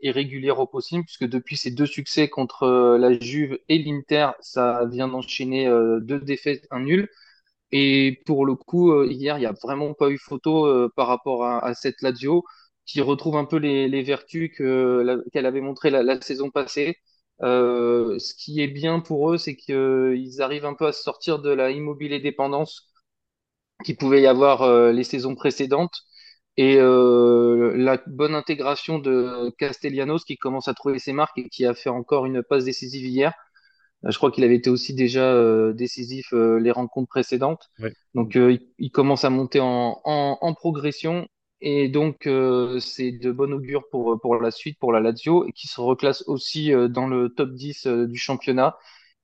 irrégulière 0.01 0.59
au 0.59 0.67
possible, 0.67 1.03
puisque 1.05 1.27
depuis 1.27 1.57
ses 1.57 1.71
deux 1.71 1.85
succès 1.85 2.27
contre 2.29 2.97
la 2.99 3.17
Juve 3.19 3.57
et 3.69 3.79
l'Inter, 3.79 4.31
ça 4.41 4.85
vient 4.85 5.07
d'enchaîner 5.07 5.67
deux 6.01 6.19
défaites, 6.19 6.67
un 6.71 6.81
nul. 6.81 7.09
Et 7.71 8.21
pour 8.25 8.45
le 8.45 8.55
coup, 8.55 9.03
hier, 9.03 9.37
il 9.37 9.41
n'y 9.41 9.45
a 9.45 9.53
vraiment 9.63 9.93
pas 9.93 10.09
eu 10.09 10.17
photo 10.17 10.89
par 10.95 11.07
rapport 11.07 11.45
à, 11.45 11.65
à 11.65 11.73
cette 11.73 12.01
Lazio 12.01 12.43
qui 12.87 13.01
retrouve 13.01 13.37
un 13.37 13.45
peu 13.45 13.57
les, 13.57 13.87
les 13.89 14.01
vertus 14.03 14.51
qu'elle 14.57 15.45
avait 15.45 15.61
montrées 15.61 15.91
la, 15.91 16.03
la 16.03 16.19
saison 16.21 16.49
passée. 16.51 16.97
Euh, 17.43 18.17
ce 18.19 18.33
qui 18.33 18.61
est 18.61 18.67
bien 18.67 18.99
pour 19.01 19.31
eux, 19.31 19.37
c'est 19.37 19.55
qu'ils 19.55 20.41
arrivent 20.41 20.65
un 20.65 20.73
peu 20.73 20.87
à 20.87 20.91
se 20.93 21.03
sortir 21.03 21.39
de 21.39 21.51
la 21.51 21.71
immobilier 21.71 22.19
dépendance 22.19 22.89
qu'il 23.83 23.97
pouvait 23.97 24.21
y 24.21 24.27
avoir 24.27 24.63
euh, 24.63 24.91
les 24.91 25.03
saisons 25.03 25.35
précédentes. 25.35 25.93
Et 26.59 26.77
euh, 26.79 27.73
la 27.77 28.01
bonne 28.07 28.33
intégration 28.33 28.97
de 28.99 29.51
Castellanos 29.59 30.25
qui 30.25 30.37
commence 30.37 30.67
à 30.67 30.73
trouver 30.73 30.99
ses 30.99 31.13
marques 31.13 31.37
et 31.37 31.49
qui 31.49 31.65
a 31.65 31.75
fait 31.75 31.89
encore 31.89 32.25
une 32.25 32.41
passe 32.43 32.65
décisive 32.65 33.05
hier. 33.05 33.33
Je 34.03 34.17
crois 34.17 34.31
qu'il 34.31 34.43
avait 34.43 34.55
été 34.55 34.69
aussi 34.69 34.95
déjà 34.95 35.35
décisif 35.73 36.31
les 36.33 36.71
rencontres 36.71 37.09
précédentes. 37.09 37.69
Ouais. 37.79 37.93
Donc 38.15 38.35
il, 38.35 38.69
il 38.79 38.91
commence 38.91 39.23
à 39.25 39.29
monter 39.29 39.59
en, 39.59 40.01
en, 40.03 40.37
en 40.41 40.53
progression 40.55 41.27
et 41.61 41.89
donc 41.89 42.27
euh, 42.27 42.79
c'est 42.79 43.11
de 43.11 43.31
bon 43.31 43.53
augure 43.53 43.87
pour, 43.89 44.19
pour 44.21 44.35
la 44.37 44.51
suite, 44.51 44.77
pour 44.79 44.91
la 44.91 44.99
Lazio, 44.99 45.45
et 45.47 45.51
qui 45.53 45.67
se 45.67 45.81
reclasse 45.81 46.23
aussi 46.27 46.73
euh, 46.73 46.87
dans 46.87 47.07
le 47.07 47.29
top 47.29 47.51
10 47.53 47.87
euh, 47.87 48.07
du 48.07 48.17
championnat 48.17 48.77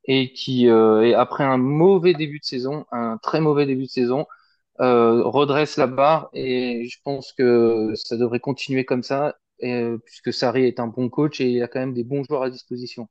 et 0.05 0.33
qui, 0.33 0.69
euh, 0.69 1.03
et 1.03 1.13
après 1.15 1.43
un 1.45 1.57
mauvais 1.57 2.13
début 2.13 2.39
de 2.39 2.45
saison, 2.45 2.85
un 2.91 3.17
très 3.19 3.41
mauvais 3.41 3.65
début 3.65 3.85
de 3.85 3.89
saison, 3.89 4.27
euh, 4.81 5.23
redresse 5.23 5.77
la 5.77 5.87
barre 5.87 6.29
et 6.33 6.87
je 6.89 6.99
pense 7.03 7.33
que 7.33 7.91
ça 7.95 8.17
devrait 8.17 8.39
continuer 8.41 8.85
comme 8.85 9.03
ça, 9.03 9.37
puisque 10.05 10.33
Sarri 10.33 10.65
est 10.65 10.79
un 10.79 10.87
bon 10.87 11.09
coach 11.09 11.39
et 11.41 11.49
il 11.51 11.63
a 11.63 11.67
quand 11.67 11.79
même 11.79 11.93
des 11.93 12.03
bons 12.03 12.23
joueurs 12.23 12.43
à 12.43 12.49
disposition. 12.49 13.07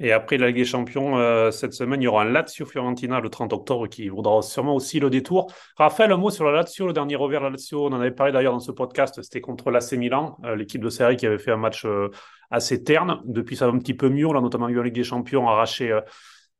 Et 0.00 0.12
après 0.12 0.38
la 0.38 0.46
Ligue 0.48 0.56
des 0.56 0.64
Champions, 0.64 1.18
euh, 1.18 1.50
cette 1.50 1.72
semaine, 1.72 2.00
il 2.00 2.04
y 2.04 2.08
aura 2.08 2.22
un 2.22 2.30
Lazio-Fiorentina 2.30 3.18
le 3.20 3.28
30 3.30 3.52
octobre 3.52 3.88
qui 3.88 4.08
vaudra 4.08 4.42
sûrement 4.42 4.76
aussi 4.76 5.00
le 5.00 5.10
détour. 5.10 5.52
Raphaël, 5.76 6.12
un 6.12 6.16
mot 6.16 6.30
sur 6.30 6.44
la 6.44 6.52
Lazio, 6.52 6.86
le 6.86 6.92
dernier 6.92 7.16
revers 7.16 7.40
de 7.40 7.46
la 7.46 7.50
Lazio, 7.50 7.86
on 7.86 7.92
en 7.92 8.00
avait 8.00 8.12
parlé 8.12 8.32
d'ailleurs 8.32 8.52
dans 8.52 8.60
ce 8.60 8.70
podcast, 8.70 9.20
c'était 9.22 9.40
contre 9.40 9.72
l'AC 9.72 9.92
Milan, 9.94 10.38
euh, 10.44 10.54
l'équipe 10.54 10.80
de 10.80 10.88
Sarri 10.88 11.16
qui 11.16 11.26
avait 11.26 11.38
fait 11.38 11.50
un 11.50 11.56
match 11.56 11.84
euh, 11.84 12.10
assez 12.50 12.84
terne. 12.84 13.20
Depuis, 13.24 13.56
ça 13.56 13.66
va 13.66 13.72
un 13.74 13.78
petit 13.78 13.94
peu 13.94 14.08
mieux, 14.08 14.26
on 14.26 14.36
a 14.38 14.40
notamment 14.40 14.68
eu 14.68 14.78
en 14.78 14.82
Ligue 14.84 14.94
des 14.94 15.02
Champions 15.04 15.48
arraché 15.48 15.98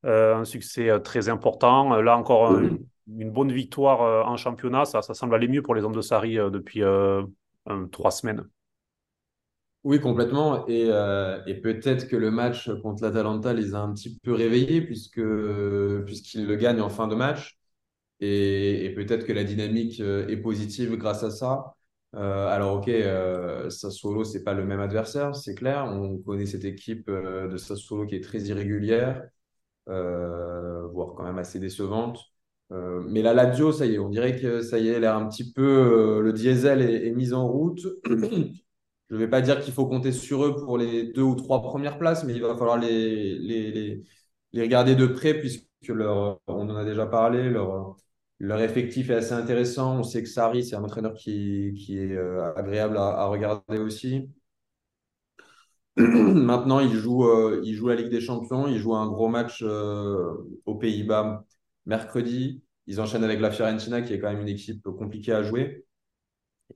euh, 0.04 0.34
un 0.36 0.44
succès 0.44 0.90
très 1.02 1.28
important. 1.28 2.00
Là 2.00 2.16
encore, 2.16 2.50
un- 2.52 2.70
une 3.16 3.30
bonne 3.30 3.52
victoire 3.52 4.28
en 4.28 4.36
championnat, 4.36 4.84
ça, 4.84 5.00
ça 5.00 5.14
semble 5.14 5.34
aller 5.34 5.48
mieux 5.48 5.62
pour 5.62 5.74
les 5.74 5.82
hommes 5.84 5.94
de 5.94 6.00
Sarri 6.02 6.34
depuis 6.34 6.82
trois 7.90 8.10
semaines. 8.10 8.44
Oui, 9.84 10.00
complètement. 10.00 10.66
Et, 10.66 10.86
euh, 10.90 11.40
et 11.46 11.54
peut-être 11.60 12.08
que 12.08 12.16
le 12.16 12.30
match 12.30 12.68
contre 12.82 13.02
l'Atalanta 13.04 13.54
les 13.54 13.74
a 13.74 13.78
un 13.78 13.92
petit 13.94 14.18
peu 14.22 14.32
réveillés 14.32 14.82
puisque, 14.82 15.20
puisqu'ils 16.04 16.46
le 16.46 16.56
gagnent 16.56 16.80
en 16.80 16.90
fin 16.90 17.08
de 17.08 17.14
match. 17.14 17.58
Et, 18.20 18.92
peut-être 18.96 19.26
que 19.26 19.32
la 19.32 19.44
dynamique 19.44 20.00
euh, 20.00 20.26
est 20.28 20.36
positive 20.38 20.96
grâce 20.96 21.22
à 21.22 21.30
ça. 21.30 21.74
Euh, 22.16 22.48
alors, 22.48 22.76
ok, 22.78 22.88
euh, 22.88 23.70
Sassuolo, 23.70 24.24
c'est 24.24 24.44
pas 24.44 24.54
le 24.54 24.64
même 24.64 24.80
adversaire, 24.80 25.36
c'est 25.36 25.54
clair. 25.54 25.84
On 25.86 26.18
connaît 26.18 26.46
cette 26.46 26.64
équipe 26.64 27.10
de 27.10 27.56
Sassuolo 27.56 28.06
qui 28.06 28.16
est 28.16 28.24
très 28.24 28.40
irrégulière, 28.40 29.22
voire 29.86 31.14
quand 31.16 31.24
même 31.24 31.38
assez 31.38 31.58
décevante. 31.60 32.20
Mais 32.70 33.22
la 33.22 33.34
Lazio, 33.34 33.72
ça 33.72 33.86
y 33.86 33.94
est, 33.94 33.98
on 33.98 34.10
dirait 34.10 34.38
que 34.38 34.62
ça 34.62 34.78
y 34.78 34.88
est, 34.88 35.00
est 35.00 35.06
un 35.06 35.26
petit 35.28 35.52
peu, 35.52 36.20
le 36.22 36.32
diesel 36.32 36.82
est, 36.82 37.06
est 37.08 37.12
mis 37.12 37.32
en 37.32 37.48
route. 37.48 37.80
Je 39.10 39.14
ne 39.14 39.20
vais 39.20 39.28
pas 39.28 39.40
dire 39.40 39.60
qu'il 39.60 39.72
faut 39.72 39.86
compter 39.86 40.12
sur 40.12 40.44
eux 40.44 40.56
pour 40.56 40.76
les 40.78 41.12
deux 41.12 41.22
ou 41.22 41.34
trois 41.34 41.62
premières 41.62 41.98
places, 41.98 42.24
mais 42.24 42.34
il 42.34 42.42
va 42.42 42.56
falloir 42.56 42.76
les, 42.78 43.38
les, 43.38 44.02
les, 44.52 44.62
regarder 44.62 44.94
de 44.96 45.06
près 45.06 45.34
puisque 45.34 45.66
leur, 45.88 46.40
on 46.46 46.68
en 46.68 46.76
a 46.76 46.84
déjà 46.84 47.06
parlé, 47.06 47.48
leur, 47.48 47.96
leur 48.38 48.60
effectif 48.60 49.10
est 49.10 49.14
assez 49.14 49.32
intéressant. 49.32 49.98
On 50.00 50.02
sait 50.02 50.22
que 50.22 50.28
Sarri, 50.28 50.64
c'est 50.64 50.76
un 50.76 50.84
entraîneur 50.84 51.14
qui, 51.14 51.74
qui 51.74 51.98
est 51.98 52.12
euh, 52.16 52.52
agréable 52.54 52.98
à, 52.98 53.26
regarder 53.26 53.78
aussi. 53.78 54.28
Maintenant, 55.96 56.80
euh, 56.80 57.60
il 57.64 57.74
joue 57.74 57.88
la 57.88 57.94
Ligue 57.96 58.08
des 58.10 58.20
Champions, 58.20 58.68
il 58.68 58.78
joue 58.78 58.94
un 58.94 59.08
gros 59.08 59.28
match 59.28 59.62
euh, 59.62 60.34
aux 60.66 60.74
Pays-Bas 60.76 61.44
mercredi. 61.86 62.62
Ils 62.86 63.00
enchaînent 63.00 63.24
avec 63.24 63.40
la 63.40 63.50
Fiorentina, 63.50 64.02
qui 64.02 64.12
est 64.14 64.20
quand 64.20 64.30
même 64.30 64.40
une 64.40 64.48
équipe 64.48 64.82
compliquée 64.84 65.32
à 65.32 65.42
jouer. 65.42 65.84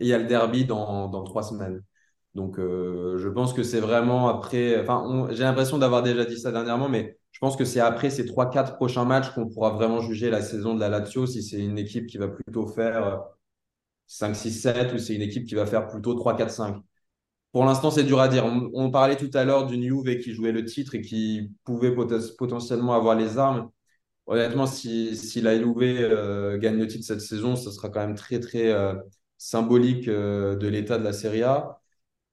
Et 0.01 0.05
il 0.07 0.09
y 0.09 0.15
a 0.15 0.19
le 0.19 0.27
derby 0.27 0.65
dans, 0.65 1.09
dans 1.09 1.25
trois 1.25 1.43
semaines. 1.43 1.83
Donc, 2.35 2.59
euh, 2.59 3.19
je 3.19 3.29
pense 3.29 3.53
que 3.53 3.63
c'est 3.63 3.81
vraiment 3.81 4.29
après. 4.29 4.81
Enfin, 4.81 5.29
j'ai 5.33 5.43
l'impression 5.45 5.79
d'avoir 5.79 6.03
déjà 6.03 6.25
dit 6.25 6.39
ça 6.39 6.51
dernièrement, 6.51 6.89
mais 6.89 7.19
je 7.31 7.39
pense 7.41 7.57
que 7.57 7.65
c'est 7.65 7.81
après 7.81 8.09
ces 8.11 8.25
trois, 8.27 8.51
quatre 8.51 8.77
prochains 8.77 9.05
matchs 9.05 9.31
qu'on 9.35 9.49
pourra 9.49 9.71
vraiment 9.71 10.01
juger 10.01 10.31
la 10.31 10.41
saison 10.43 10.75
de 10.75 10.81
la 10.81 10.89
Lazio, 10.89 11.27
si 11.27 11.43
c'est 11.43 11.59
une 11.61 11.79
équipe 11.79 12.07
qui 12.07 12.17
va 12.19 12.29
plutôt 12.29 12.67
faire 12.67 13.07
euh, 13.07 13.17
5, 14.07 14.37
6, 14.37 14.53
7 14.53 14.93
ou 14.95 14.99
c'est 14.99 15.15
une 15.15 15.23
équipe 15.23 15.47
qui 15.47 15.55
va 15.55 15.67
faire 15.67 15.89
plutôt 15.89 16.15
3, 16.15 16.37
4, 16.37 16.51
5. 16.53 16.77
Pour 17.53 17.65
l'instant, 17.67 17.91
c'est 17.91 18.05
dur 18.05 18.21
à 18.21 18.29
dire. 18.29 18.47
On, 18.47 18.91
parlait 18.91 19.17
tout 19.17 19.31
à 19.35 19.45
l'heure 19.45 19.67
d'une 19.67 19.83
Juve 19.83 20.19
qui 20.21 20.33
jouait 20.35 20.53
le 20.53 20.65
titre 20.65 20.95
et 20.95 21.03
qui 21.03 21.53
pouvait 21.65 21.91
poten- 21.93 22.37
potentiellement 22.37 22.95
avoir 22.95 23.17
les 23.17 23.39
armes. 23.39 23.71
Honnêtement, 24.27 24.67
si, 24.67 25.17
si 25.17 25.41
la 25.43 25.59
Juve 25.59 25.83
euh, 25.83 26.59
gagne 26.59 26.79
le 26.79 26.89
titre 26.89 27.07
cette 27.07 27.23
saison, 27.23 27.57
ce 27.57 27.71
sera 27.73 27.91
quand 27.91 28.01
même 28.01 28.17
très, 28.17 28.41
très 28.41 28.71
euh, 28.73 28.95
symbolique 29.39 30.09
euh, 30.09 30.57
de 30.57 30.69
l'état 30.69 30.99
de 30.99 31.05
la 31.05 31.13
Serie 31.15 31.45
A. 31.45 31.82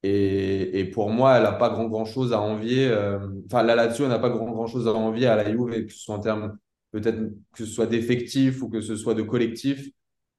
Et, 0.03 0.89
pour 0.93 1.09
moi, 1.09 1.37
elle 1.37 1.43
n'a 1.43 1.51
pas 1.51 1.69
grand, 1.69 1.87
grand 1.87 2.05
chose 2.05 2.31
à 2.33 2.39
envier. 2.41 2.87
euh, 2.87 3.19
Enfin, 3.45 3.63
la 3.63 3.75
Lazio 3.75 4.07
n'a 4.07 4.19
pas 4.19 4.29
grand, 4.29 4.49
grand 4.51 4.67
chose 4.67 4.87
à 4.87 4.93
envier 4.93 5.27
à 5.27 5.35
la 5.35 5.49
Juve, 5.51 5.85
que 5.85 5.91
ce 5.91 5.99
soit 5.99 6.15
en 6.15 6.19
termes 6.19 6.57
peut-être 6.91 7.19
que 7.53 7.65
ce 7.65 7.65
soit 7.65 7.85
d'effectifs 7.85 8.61
ou 8.63 8.69
que 8.69 8.81
ce 8.81 8.95
soit 8.95 9.13
de 9.13 9.21
collectif. 9.21 9.89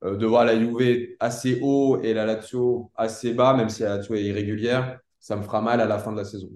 Euh, 0.03 0.17
de 0.17 0.25
voir 0.25 0.47
la 0.47 0.59
Juve 0.59 1.09
assez 1.21 1.59
haut 1.61 2.01
et 2.03 2.15
la 2.15 2.25
Lazio 2.25 2.91
assez 2.97 3.35
bas, 3.35 3.53
même 3.55 3.69
si 3.69 3.83
la 3.83 3.97
Lazio 3.97 4.15
est 4.15 4.25
irrégulière, 4.25 4.99
ça 5.19 5.37
me 5.37 5.43
fera 5.43 5.61
mal 5.61 5.81
à 5.83 5.87
la 5.87 5.99
fin 5.99 6.13
de 6.13 6.17
la 6.17 6.25
saison. 6.25 6.49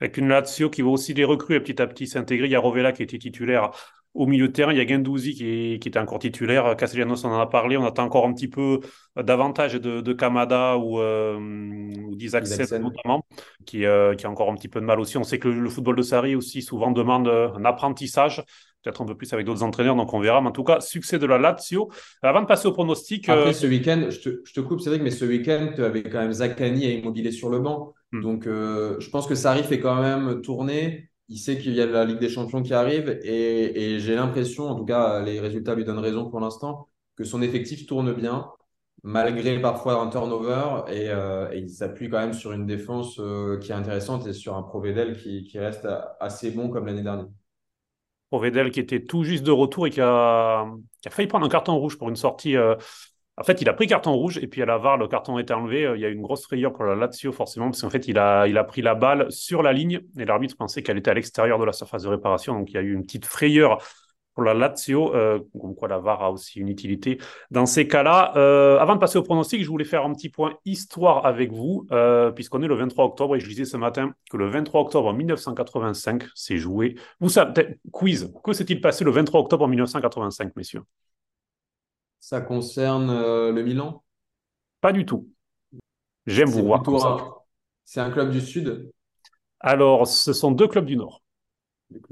Avec 0.00 0.16
une 0.16 0.28
Lazio 0.28 0.68
qui 0.68 0.82
va 0.82 0.88
aussi 0.88 1.14
les 1.14 1.24
recrues 1.24 1.54
et 1.54 1.60
petit 1.60 1.80
à 1.80 1.86
petit 1.86 2.08
s'intégrer. 2.08 2.46
Il 2.46 2.50
y 2.50 2.56
a 2.56 2.60
Rovella 2.60 2.90
qui 2.90 3.04
était 3.04 3.18
titulaire 3.18 3.70
Au 4.12 4.26
milieu 4.26 4.48
de 4.48 4.52
terrain, 4.52 4.72
il 4.72 4.78
y 4.78 4.80
a 4.80 4.86
Gendouzi 4.86 5.34
qui, 5.34 5.74
était 5.74 5.98
encore 5.98 6.18
titulaire. 6.18 6.76
Castellanos, 6.76 7.24
on 7.24 7.28
en 7.28 7.38
a 7.38 7.46
parlé. 7.46 7.76
On 7.76 7.84
attend 7.84 8.04
encore 8.04 8.26
un 8.26 8.32
petit 8.32 8.48
peu 8.48 8.80
davantage 9.16 9.74
de, 9.74 10.00
de 10.00 10.12
Kamada 10.12 10.76
ou, 10.78 10.98
euh, 10.98 11.36
ou 11.38 12.16
notamment, 12.16 13.24
qui, 13.66 13.84
euh, 13.84 14.14
qui 14.14 14.26
a 14.26 14.30
encore 14.30 14.50
un 14.50 14.54
petit 14.56 14.68
peu 14.68 14.80
de 14.80 14.84
mal 14.84 14.98
aussi. 14.98 15.16
On 15.16 15.22
sait 15.22 15.38
que 15.38 15.48
le, 15.48 15.60
le 15.60 15.70
football 15.70 15.96
de 15.96 16.02
Sarri 16.02 16.34
aussi 16.34 16.60
souvent 16.60 16.90
demande 16.90 17.28
un 17.28 17.64
apprentissage 17.64 18.44
peut-être 18.82 19.02
un 19.02 19.06
peu 19.06 19.14
plus 19.14 19.32
avec 19.32 19.46
d'autres 19.46 19.62
entraîneurs, 19.62 19.96
donc 19.96 20.12
on 20.14 20.20
verra. 20.20 20.40
Mais 20.40 20.48
en 20.48 20.52
tout 20.52 20.64
cas, 20.64 20.80
succès 20.80 21.18
de 21.18 21.26
la 21.26 21.38
Lazio. 21.38 21.90
Avant 22.22 22.42
de 22.42 22.46
passer 22.46 22.68
au 22.68 22.72
pronostic. 22.72 23.28
Après, 23.28 23.50
euh, 23.50 23.52
ce 23.52 23.66
week-end, 23.66 24.06
je 24.08 24.20
te, 24.20 24.40
je 24.44 24.52
te 24.52 24.60
coupe, 24.60 24.80
Cédric, 24.80 25.02
mais 25.02 25.10
ce 25.10 25.24
week-end, 25.24 25.72
tu 25.74 25.84
avais 25.84 26.02
quand 26.02 26.20
même 26.20 26.32
Zakani 26.32 26.84
et 26.84 26.98
Immobilier 26.98 27.32
sur 27.32 27.50
le 27.50 27.58
banc. 27.58 27.94
Hmm. 28.12 28.22
Donc, 28.22 28.46
euh, 28.46 28.98
je 28.98 29.10
pense 29.10 29.26
que 29.26 29.34
Sarri 29.34 29.62
fait 29.64 29.80
quand 29.80 30.00
même 30.00 30.40
tourner. 30.42 31.09
Il 31.30 31.38
sait 31.38 31.58
qu'il 31.58 31.74
y 31.74 31.80
a 31.80 31.86
la 31.86 32.04
Ligue 32.04 32.18
des 32.18 32.28
Champions 32.28 32.60
qui 32.60 32.74
arrive 32.74 33.08
et, 33.22 34.00
j'ai 34.00 34.16
l'impression, 34.16 34.68
en 34.68 34.74
tout 34.74 34.84
cas, 34.84 35.22
les 35.22 35.38
résultats 35.38 35.76
lui 35.76 35.84
donnent 35.84 36.00
raison 36.00 36.28
pour 36.28 36.40
l'instant, 36.40 36.88
que 37.14 37.22
son 37.22 37.40
effectif 37.40 37.86
tourne 37.86 38.12
bien, 38.12 38.50
malgré 39.04 39.60
parfois 39.60 40.02
un 40.02 40.08
turnover 40.08 40.90
et, 40.92 41.08
euh, 41.08 41.48
il 41.54 41.70
s'appuie 41.70 42.10
quand 42.10 42.18
même 42.18 42.32
sur 42.32 42.50
une 42.50 42.66
défense 42.66 43.20
euh, 43.20 43.58
qui 43.58 43.70
est 43.70 43.76
intéressante 43.76 44.26
et 44.26 44.32
sur 44.32 44.56
un 44.56 44.64
Provedel 44.64 45.16
qui, 45.16 45.56
reste 45.56 45.86
assez 46.18 46.50
bon 46.50 46.68
comme 46.68 46.86
l'année 46.86 47.04
dernière. 47.04 47.28
Provedel 48.30 48.72
qui 48.72 48.80
était 48.80 49.04
tout 49.04 49.22
juste 49.22 49.44
de 49.44 49.52
retour 49.52 49.86
et 49.86 49.90
qui 49.90 50.00
a, 50.00 50.66
qui 51.00 51.08
a 51.08 51.10
failli 51.12 51.28
prendre 51.28 51.46
un 51.46 51.48
carton 51.48 51.76
rouge 51.76 51.96
pour 51.96 52.08
une 52.08 52.16
sortie. 52.16 52.56
euh, 52.56 52.74
En 53.40 53.42
fait, 53.42 53.62
il 53.62 53.68
a 53.70 53.72
pris 53.72 53.86
carton 53.86 54.12
rouge 54.12 54.36
et 54.36 54.46
puis 54.46 54.60
à 54.60 54.66
la 54.66 54.76
VAR, 54.76 54.98
le 54.98 55.08
carton 55.08 55.36
a 55.38 55.40
été 55.40 55.54
enlevé. 55.54 55.86
Euh, 55.86 55.96
Il 55.96 56.02
y 56.02 56.04
a 56.04 56.10
eu 56.10 56.12
une 56.12 56.20
grosse 56.20 56.44
frayeur 56.44 56.74
pour 56.74 56.84
la 56.84 56.94
Lazio, 56.94 57.32
forcément, 57.32 57.70
parce 57.70 57.80
qu'en 57.80 57.88
fait, 57.88 58.06
il 58.06 58.18
a, 58.18 58.64
pris 58.64 58.82
la 58.82 58.94
balle 58.94 59.32
sur 59.32 59.62
la 59.62 59.72
ligne 59.72 60.02
et 60.18 60.26
l'arbitre 60.26 60.58
pensait 60.58 60.82
qu'elle 60.82 60.98
était 60.98 61.10
à 61.10 61.14
l'extérieur 61.14 61.58
de 61.58 61.64
la 61.64 61.72
surface 61.72 62.02
de 62.02 62.08
réparation. 62.08 62.52
Donc, 62.52 62.68
il 62.70 62.74
y 62.74 62.76
a 62.76 62.82
eu 62.82 62.92
une 62.92 63.02
petite 63.02 63.24
frayeur 63.24 63.78
pour 64.34 64.44
la 64.44 64.52
Lazio, 64.52 65.14
euh, 65.14 65.40
comme 65.58 65.74
quoi 65.74 65.88
la 65.88 65.98
VAR 65.98 66.22
a 66.22 66.30
aussi 66.30 66.60
une 66.60 66.68
utilité 66.68 67.16
dans 67.50 67.64
ces 67.64 67.88
cas-là. 67.88 68.34
Euh, 68.36 68.78
avant 68.78 68.94
de 68.94 69.00
passer 69.00 69.16
au 69.16 69.22
pronostic, 69.22 69.64
je 69.64 69.68
voulais 69.70 69.86
faire 69.86 70.04
un 70.04 70.12
petit 70.12 70.28
point 70.28 70.58
histoire 70.66 71.24
avec 71.24 71.50
vous, 71.50 71.88
puisqu'on 72.34 72.62
est 72.62 72.68
le 72.68 72.74
23 72.74 73.06
octobre 73.06 73.36
et 73.36 73.40
je 73.40 73.48
disais 73.48 73.64
ce 73.64 73.78
matin 73.78 74.12
que 74.30 74.36
le 74.36 74.50
23 74.50 74.82
octobre 74.82 75.14
1985 75.14 76.24
s'est 76.34 76.58
joué. 76.58 76.94
Vous 77.20 77.30
savez, 77.30 77.78
quiz, 77.90 78.30
que 78.44 78.52
s'est-il 78.52 78.82
passé 78.82 79.02
le 79.02 79.12
23 79.12 79.40
octobre 79.40 79.66
1985, 79.66 80.54
messieurs? 80.56 80.82
Ça 82.30 82.40
concerne 82.40 83.10
euh, 83.10 83.50
le 83.50 83.62
Milan? 83.64 84.04
Pas 84.82 84.92
du 84.92 85.06
tout. 85.06 85.30
J'aime 86.26 86.50
vous 86.50 86.62
C'est 86.62 86.64
voir 86.64 86.82
comme 86.84 86.98
ça. 86.98 87.26
c'est 87.84 88.00
un 88.00 88.10
club 88.10 88.30
du 88.32 88.40
Sud? 88.40 88.92
Alors, 89.60 90.06
ce 90.06 90.34
sont 90.34 90.50
deux 90.50 90.68
clubs 90.68 90.84
du 90.84 90.96
Nord. 90.96 91.22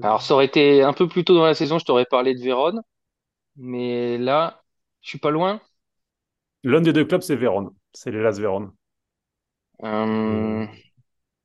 Alors, 0.02 0.22
ça 0.22 0.34
aurait 0.34 0.46
été 0.46 0.82
un 0.82 0.92
peu 0.92 1.08
plus 1.08 1.24
tôt 1.24 1.34
dans 1.34 1.44
la 1.44 1.54
saison, 1.54 1.78
je 1.78 1.84
t'aurais 1.84 2.06
parlé 2.06 2.34
de 2.34 2.40
Vérone, 2.42 2.82
mais 3.56 4.18
là, 4.18 4.62
je 5.02 5.10
suis 5.10 5.18
pas 5.18 5.30
loin. 5.30 5.60
L'un 6.62 6.80
des 6.82 6.92
deux 6.92 7.04
clubs, 7.04 7.22
c'est 7.22 7.34
Vérone. 7.34 7.70
C'est 7.92 8.12
l'Hellas 8.12 8.38
Vérone. 8.38 8.70
Euh, 9.82 10.66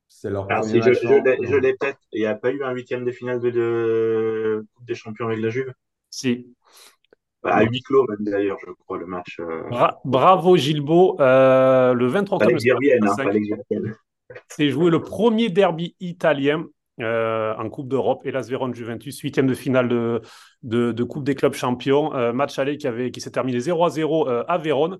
C'est 0.08 0.30
leur 0.30 0.46
Ah, 0.50 0.62
si, 0.62 0.80
je, 0.82 0.92
je 0.92 1.08
l'ai 1.08 1.46
je 1.48 1.56
l'ai 1.56 1.74
peut-être. 1.74 1.98
Il 2.12 2.20
n'y 2.20 2.26
a 2.26 2.34
pas 2.34 2.50
eu 2.50 2.62
un 2.64 2.72
huitième 2.72 3.04
de 3.04 3.10
finale 3.12 3.40
de, 3.40 3.50
de 3.50 4.66
Coupe 4.74 4.86
des 4.86 4.94
Champions 4.94 5.26
avec 5.26 5.40
la 5.40 5.50
Juve? 5.50 5.72
Si. 6.10 6.54
À 7.44 7.62
huis 7.64 7.80
clos, 7.82 8.06
même 8.08 8.24
d'ailleurs, 8.24 8.58
je 8.66 8.72
crois, 8.72 8.98
le 8.98 9.06
match. 9.06 9.38
Euh... 9.40 9.68
Bra- 9.70 10.00
bravo 10.04 10.56
Gilbo. 10.56 11.16
Euh, 11.20 11.92
le 11.94 12.06
23 12.06 12.38
Fallait 12.38 12.54
octobre 12.54 12.76
hein, 12.76 12.78
1985, 12.80 13.24
fallait 13.24 13.40
que 13.40 13.46
j'y 13.46 13.54
revienne. 13.54 13.94
s'est 14.48 14.70
joué 14.70 14.90
le 14.90 15.00
premier 15.00 15.48
derby 15.50 15.94
italien 16.00 16.64
euh, 17.00 17.54
en 17.56 17.68
Coupe 17.68 17.88
d'Europe. 17.88 18.22
Hellas 18.24 18.46
Vérone 18.48 18.74
Juventus, 18.74 19.18
huitième 19.20 19.46
de 19.46 19.54
finale 19.54 19.88
de, 19.88 20.20
de, 20.62 20.92
de 20.92 21.04
Coupe 21.04 21.24
des 21.24 21.34
clubs 21.34 21.54
champions. 21.54 22.14
Euh, 22.14 22.32
match 22.32 22.58
aller 22.58 22.76
qui, 22.76 22.86
avait, 22.86 23.10
qui 23.10 23.20
s'est 23.20 23.30
terminé 23.30 23.60
0 23.60 23.84
à 23.84 23.90
0 23.90 24.28
euh, 24.28 24.44
à 24.48 24.58
Vérone. 24.58 24.98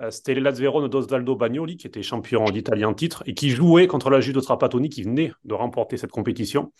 Euh, 0.00 0.10
C'était 0.10 0.34
l'Hellas 0.34 0.52
Vérone 0.52 0.88
d'Osvaldo 0.88 1.36
Bagnoli, 1.36 1.76
qui 1.76 1.86
était 1.86 2.02
champion 2.02 2.44
d'Italie 2.46 2.84
en 2.84 2.94
titre 2.94 3.22
et 3.26 3.34
qui 3.34 3.50
jouait 3.50 3.86
contre 3.86 4.10
la 4.10 4.20
Juve 4.20 4.34
de 4.34 4.40
Trapattoni, 4.40 4.88
qui 4.88 5.02
venait 5.02 5.32
de 5.44 5.54
remporter 5.54 5.96
cette 5.96 6.10
compétition. 6.10 6.72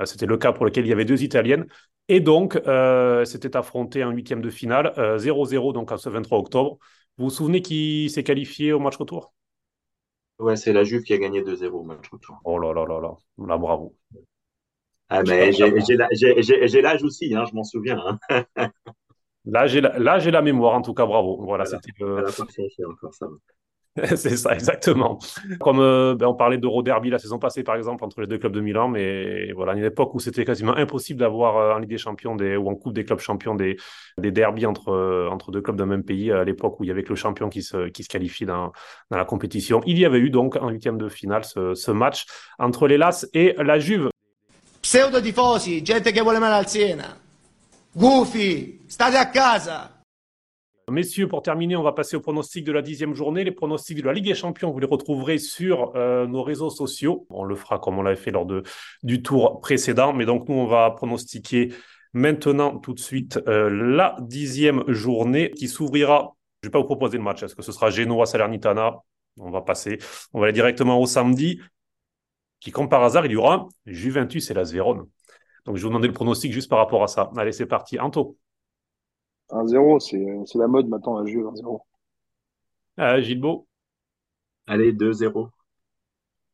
Euh, 0.00 0.04
C'était 0.06 0.26
le 0.26 0.36
cas 0.36 0.52
pour 0.52 0.64
lequel 0.64 0.86
il 0.86 0.88
y 0.88 0.92
avait 0.92 1.04
deux 1.04 1.22
Italiennes. 1.22 1.66
Et 2.08 2.20
donc, 2.20 2.56
euh, 2.66 3.24
c'était 3.24 3.56
affronté 3.56 4.02
en 4.04 4.10
huitième 4.10 4.40
de 4.42 4.50
finale, 4.50 4.92
euh, 4.98 5.18
0-0 5.18 5.72
donc 5.72 5.92
à 5.92 5.96
ce 5.98 6.08
23 6.08 6.38
octobre. 6.38 6.78
Vous 7.18 7.24
vous 7.24 7.30
souvenez 7.30 7.62
qui 7.62 8.10
s'est 8.10 8.24
qualifié 8.24 8.72
au 8.72 8.80
match 8.80 8.96
retour? 8.96 9.32
Ouais, 10.40 10.56
c'est 10.56 10.72
la 10.72 10.82
Juve 10.82 11.02
qui 11.04 11.12
a 11.12 11.18
gagné 11.18 11.40
2-0 11.42 11.80
au 11.80 11.84
match 11.84 12.08
retour. 12.10 12.40
Oh 12.44 12.58
là 12.58 12.72
là 12.74 12.84
là 12.86 12.98
là, 13.00 13.16
là 13.46 13.58
bravo. 13.58 13.94
Ah, 15.08 15.22
mais 15.24 15.52
j'ai 15.52 16.82
l'âge 16.82 17.02
aussi, 17.02 17.34
hein, 17.34 17.44
je 17.50 17.54
m'en 17.54 17.64
souviens. 17.64 17.98
hein. 18.28 18.44
Là, 19.46 19.66
j'ai 19.66 19.80
la, 19.80 19.98
là, 19.98 20.18
j'ai 20.18 20.30
la 20.30 20.42
mémoire, 20.42 20.74
en 20.74 20.82
tout 20.82 20.94
cas, 20.94 21.06
bravo. 21.06 21.42
Voilà, 21.44 21.64
c'était 21.64 21.92
le- 21.98 22.26
ça. 22.28 22.44
c'est 24.16 24.36
ça, 24.36 24.54
exactement. 24.54 25.18
Comme 25.58 25.80
euh, 25.80 26.14
ben, 26.14 26.26
on 26.28 26.34
parlait 26.34 26.58
d'Euro-Derby 26.58 27.10
la 27.10 27.18
saison 27.18 27.40
passée, 27.40 27.64
par 27.64 27.74
exemple, 27.74 28.04
entre 28.04 28.20
les 28.20 28.28
deux 28.28 28.38
clubs 28.38 28.52
de 28.52 28.60
Milan, 28.60 28.88
mais 28.88 29.50
voilà, 29.52 29.72
une 29.72 29.84
époque 29.84 30.14
où 30.14 30.20
c'était 30.20 30.44
quasiment 30.44 30.76
impossible 30.76 31.18
d'avoir 31.18 31.56
euh, 31.56 31.74
en 31.74 31.78
Ligue 31.78 31.90
des 31.90 31.98
Champions 31.98 32.36
des, 32.36 32.56
ou 32.56 32.68
en 32.68 32.76
Coupe 32.76 32.92
des 32.92 33.04
clubs 33.04 33.18
champions 33.18 33.56
des, 33.56 33.76
des 34.16 34.30
derbies 34.30 34.64
entre, 34.66 34.90
euh, 34.90 35.28
entre 35.28 35.50
deux 35.50 35.60
clubs 35.60 35.76
d'un 35.76 35.86
même 35.86 36.04
pays, 36.04 36.30
à 36.30 36.44
l'époque 36.44 36.78
où 36.78 36.84
il 36.84 36.86
y 36.86 36.90
avait 36.92 37.02
que 37.02 37.08
le 37.08 37.16
champion 37.16 37.48
qui 37.48 37.62
se, 37.62 37.88
qui 37.88 38.04
se 38.04 38.08
qualifie 38.08 38.46
dans, 38.46 38.70
dans 39.10 39.16
la 39.16 39.24
compétition. 39.24 39.80
Il 39.86 39.98
y 39.98 40.04
avait 40.04 40.20
eu 40.20 40.30
donc 40.30 40.54
en 40.56 40.68
huitième 40.68 40.96
de 40.96 41.08
finale 41.08 41.44
ce, 41.44 41.74
ce 41.74 41.90
match 41.90 42.26
entre 42.60 42.86
l'Hellas 42.86 43.26
et 43.34 43.54
la 43.58 43.80
Juve. 43.80 44.08
Pseudo 44.80 45.20
tifosi, 45.20 45.82
gente 45.84 46.12
che 46.12 46.22
vuole 46.22 46.38
male 46.38 46.54
al 46.54 46.66
Siena. 46.68 47.16
Gufi, 47.96 48.80
state 48.86 49.16
a 49.16 49.26
casa. 49.26 49.90
Messieurs, 50.88 51.26
pour 51.26 51.42
terminer, 51.42 51.74
on 51.74 51.82
va 51.82 51.92
passer 51.92 52.16
au 52.16 52.20
pronostic 52.20 52.64
de 52.64 52.72
la 52.72 52.82
dixième 52.82 53.14
journée. 53.14 53.42
Les 53.42 53.50
pronostics 53.50 53.98
de 53.98 54.04
la 54.04 54.12
Ligue 54.12 54.26
des 54.26 54.34
Champions, 54.34 54.70
vous 54.70 54.78
les 54.78 54.86
retrouverez 54.86 55.38
sur 55.38 55.92
euh, 55.96 56.26
nos 56.26 56.42
réseaux 56.42 56.70
sociaux. 56.70 57.26
On 57.30 57.44
le 57.44 57.56
fera 57.56 57.78
comme 57.80 57.98
on 57.98 58.02
l'avait 58.02 58.16
fait 58.16 58.30
lors 58.30 58.46
de, 58.46 58.62
du 59.02 59.22
tour 59.22 59.60
précédent. 59.60 60.12
Mais 60.12 60.24
donc, 60.24 60.48
nous, 60.48 60.54
on 60.54 60.66
va 60.66 60.90
pronostiquer 60.92 61.72
maintenant, 62.12 62.78
tout 62.78 62.94
de 62.94 63.00
suite, 63.00 63.40
euh, 63.48 63.68
la 63.70 64.16
dixième 64.20 64.84
journée 64.88 65.50
qui 65.50 65.66
s'ouvrira. 65.66 66.36
Je 66.62 66.68
ne 66.68 66.70
vais 66.70 66.72
pas 66.72 66.78
vous 66.78 66.86
proposer 66.86 67.18
le 67.18 67.24
match. 67.24 67.42
Est-ce 67.42 67.56
que 67.56 67.62
ce 67.62 67.72
sera 67.72 67.90
Genoa, 67.90 68.26
Salernitana? 68.26 68.98
On 69.38 69.50
va 69.50 69.62
passer. 69.62 69.98
On 70.32 70.38
va 70.38 70.46
aller 70.46 70.52
directement 70.52 71.00
au 71.00 71.06
samedi, 71.06 71.60
qui, 72.60 72.70
comme 72.70 72.88
par 72.88 73.02
hasard, 73.02 73.26
il 73.26 73.32
y 73.32 73.36
aura 73.36 73.66
Juventus 73.86 74.50
et 74.50 74.54
Las 74.54 74.72
Vérone. 74.72 75.06
Donc, 75.70 75.76
je 75.76 75.82
vais 75.82 75.86
vous 75.86 75.90
demander 75.90 76.08
le 76.08 76.12
pronostic 76.14 76.52
juste 76.52 76.68
par 76.68 76.80
rapport 76.80 77.04
à 77.04 77.06
ça. 77.06 77.30
Allez, 77.36 77.52
c'est 77.52 77.64
parti. 77.64 77.96
Anto, 78.00 78.36
1-0, 79.50 79.98
c'est 80.00 80.26
c'est 80.46 80.58
la 80.58 80.66
mode 80.66 80.88
maintenant, 80.88 81.18
la 81.20 81.24
Juve, 81.24 81.46
1-0. 81.46 81.86
euh, 82.98 83.20
Gilbo, 83.20 83.68
Allez, 84.66 84.92
2-0 84.94 85.50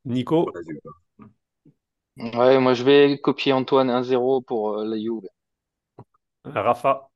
Nico, 0.05 0.51
ouais, 2.19 2.59
moi, 2.61 2.75
je 2.75 2.85
vais 2.85 3.19
copier 3.23 3.53
Antoine 3.55 3.89
1-0 3.91 4.43
pour 4.43 4.79
euh, 4.81 4.85
la 4.85 4.99
Juve. 4.99 5.27
Rafa. 6.55 7.11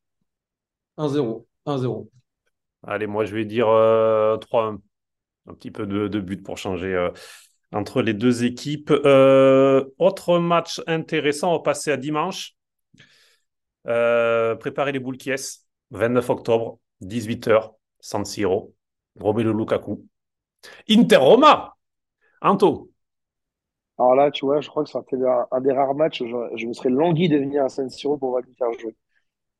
1-0. 0.96 1.46
1-0. 1.66 2.08
Allez, 2.82 3.06
moi 3.06 3.24
je 3.24 3.34
vais 3.34 3.44
dire 3.44 3.68
euh, 3.68 4.36
3-1. 4.38 4.80
Un 5.46 5.54
petit 5.54 5.70
peu 5.70 5.86
de, 5.86 6.08
de 6.08 6.20
but 6.20 6.42
pour 6.42 6.58
changer 6.58 6.94
euh, 6.94 7.10
entre 7.72 8.02
les 8.02 8.14
deux 8.14 8.44
équipes. 8.44 8.90
Euh, 8.90 9.84
autre 9.98 10.38
match 10.38 10.80
intéressant, 10.86 11.54
on 11.54 11.60
passer 11.60 11.90
à 11.92 11.96
dimanche. 11.96 12.54
Euh, 13.86 14.54
préparez 14.56 14.92
les 14.92 14.98
boules 14.98 15.16
qui 15.16 15.30
est. 15.30 15.66
29 15.92 16.30
octobre, 16.30 16.78
18h, 17.02 17.72
San 17.98 18.24
Siro. 18.24 18.74
Romelu 19.18 19.52
Lukaku. 19.52 20.06
Inter 20.88 21.16
Roma. 21.16 21.74
Anto. 22.42 22.90
Alors 23.98 24.14
là, 24.14 24.30
tu 24.30 24.46
vois, 24.46 24.60
je 24.60 24.68
crois 24.68 24.84
que 24.84 24.90
ça 24.90 25.02
fait 25.08 25.16
un, 25.16 25.46
un 25.50 25.60
des 25.60 25.72
rares 25.72 25.94
matchs 25.94 26.22
je, 26.22 26.66
me 26.66 26.72
serais 26.72 26.88
langui 26.88 27.28
de 27.28 27.36
venir 27.36 27.64
à 27.64 27.68
San 27.68 27.90
Siro 27.90 28.16
pour 28.16 28.30
voir 28.30 28.42
faire 28.56 28.72
jouer. 28.78 28.96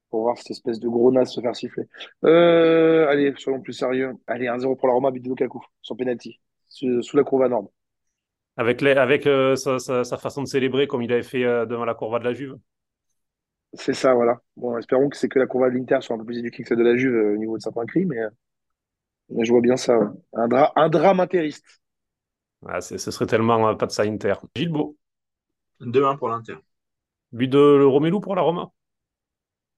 Pour 0.08 0.22
voir 0.22 0.38
cette 0.38 0.52
espèce 0.52 0.80
de 0.80 0.88
gros 0.88 1.12
naze 1.12 1.30
se 1.30 1.40
faire 1.40 1.54
siffler. 1.54 1.84
Euh, 2.24 3.06
allez, 3.08 3.34
soyons 3.36 3.60
plus 3.60 3.74
sérieux. 3.74 4.14
Allez, 4.26 4.46
1-0 4.46 4.76
pour 4.76 4.88
la 4.88 4.94
Roma, 4.94 5.10
but 5.10 5.24
Lukaku, 5.26 5.60
sur 5.82 5.96
penalty, 5.96 6.40
sous, 6.68 7.02
sous 7.02 7.16
la 7.16 7.24
courbe 7.24 7.42
à 7.42 7.48
norme. 7.48 7.68
Avec, 8.56 8.80
les, 8.80 8.92
avec 8.92 9.26
euh, 9.26 9.56
sa, 9.56 9.78
sa- 9.80 10.04
sa 10.04 10.16
façon 10.18 10.42
de 10.42 10.48
célébrer 10.48 10.86
comme 10.86 11.02
il 11.02 11.12
avait 11.12 11.22
fait 11.24 11.44
euh, 11.44 11.66
devant 11.66 11.84
la 11.84 11.94
courva 11.94 12.18
de 12.20 12.24
la 12.24 12.32
Juve. 12.34 12.56
C'est 13.74 13.94
ça, 13.94 14.14
voilà. 14.14 14.40
Bon, 14.56 14.78
espérons 14.78 15.08
que 15.08 15.16
c'est 15.16 15.28
que 15.28 15.38
la 15.40 15.46
courbe 15.46 15.64
de 15.66 15.70
l'Inter 15.76 15.98
soit 16.00 16.14
un 16.16 16.18
peu 16.18 16.24
plus 16.24 16.38
éduquée 16.38 16.62
que 16.62 16.68
celle 16.68 16.78
de 16.78 16.84
la 16.84 16.96
Juve 16.96 17.14
euh, 17.14 17.34
au 17.34 17.36
niveau 17.36 17.56
de 17.56 17.62
certains 17.62 17.86
cris, 17.86 18.04
mais, 18.04 18.18
mais 19.30 19.44
je 19.44 19.52
vois 19.52 19.60
bien 19.60 19.76
ça. 19.76 19.98
ouais. 19.98 20.06
Un, 20.34 20.48
dra 20.48 20.72
un 20.76 20.88
drame 20.88 21.20
interiste. 21.20 21.64
Ah, 22.66 22.80
ce 22.80 22.96
serait 22.98 23.26
tellement 23.26 23.68
euh, 23.68 23.74
pas 23.74 23.86
de 23.86 23.90
ça 23.92 24.02
Inter. 24.02 24.34
Gilbo. 24.54 24.96
2-1 25.80 26.16
pour 26.16 26.28
l'Inter. 26.28 26.56
But 27.32 27.48
de 27.50 27.84
Romelu 27.84 28.20
pour 28.20 28.36
la 28.36 28.42
Roma? 28.42 28.72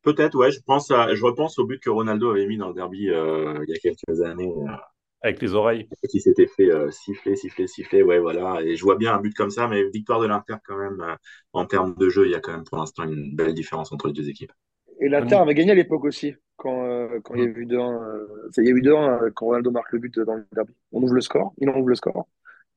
Peut-être, 0.03 0.37
ouais, 0.37 0.51
je 0.51 0.61
pense 0.61 0.91
à, 0.91 1.15
je 1.15 1.25
repense 1.25 1.59
au 1.59 1.67
but 1.67 1.81
que 1.81 1.91
Ronaldo 1.91 2.31
avait 2.31 2.47
mis 2.47 2.57
dans 2.57 2.69
le 2.69 2.75
derby 2.75 3.09
euh, 3.11 3.65
il 3.67 3.71
y 3.73 3.77
a 3.77 3.79
quelques 3.79 4.21
années, 4.23 4.53
euh, 4.59 4.77
Avec 5.23 5.41
les 5.41 5.55
oreilles. 5.55 5.89
qui 6.11 6.21
s'était 6.21 6.47
fait 6.49 6.71
euh, 6.71 6.91
siffler, 6.91 7.37
siffler, 7.37 7.67
siffler, 7.67 8.03
ouais, 8.03 8.19
voilà. 8.19 8.61
Et 8.63 8.77
je 8.77 8.83
vois 8.83 8.97
bien 8.97 9.15
un 9.15 9.21
but 9.21 9.35
comme 9.35 9.51
ça, 9.51 9.69
mais 9.69 9.89
victoire 9.91 10.21
de 10.21 10.27
l'Inter 10.27 10.57
quand 10.67 10.77
même, 10.77 11.01
euh, 11.01 11.15
en 11.53 11.65
termes 11.65 11.95
de 11.97 12.09
jeu, 12.09 12.27
il 12.27 12.33
y 12.33 12.35
a 12.35 12.41
quand 12.41 12.53
même 12.53 12.65
pour 12.65 12.79
l'instant 12.79 13.05
une 13.05 13.35
belle 13.35 13.55
différence 13.55 13.93
entre 13.93 14.09
les 14.09 14.13
deux 14.15 14.29
équipes. 14.29 14.53
Et 15.01 15.09
l'Inter 15.09 15.37
avait 15.37 15.55
gagné 15.55 15.73
à 15.73 15.75
l'époque 15.75 16.05
aussi, 16.05 16.35
quand, 16.57 16.85
euh, 16.87 17.21
quand 17.25 17.35
il 17.35 17.41
y 17.41 17.43
a 17.45 17.47
eu 17.47 17.67
2-1. 17.67 18.03
euh, 18.03 18.51
il 18.59 18.65
y 18.65 18.69
a 18.69 18.71
eu 18.71 18.83
2-1 18.83 19.23
euh, 19.23 19.31
quand 19.35 19.47
Ronaldo 19.47 19.71
marque 19.71 19.93
le 19.93 19.99
but 19.99 20.19
dans 20.21 20.35
le 20.35 20.47
derby. 20.53 20.75
On 20.93 21.03
ouvre 21.03 21.15
le 21.15 21.21
score, 21.21 21.53
il 21.59 21.69
en 21.71 21.77
ouvre 21.77 21.89
le 21.89 21.95
score. 21.95 22.29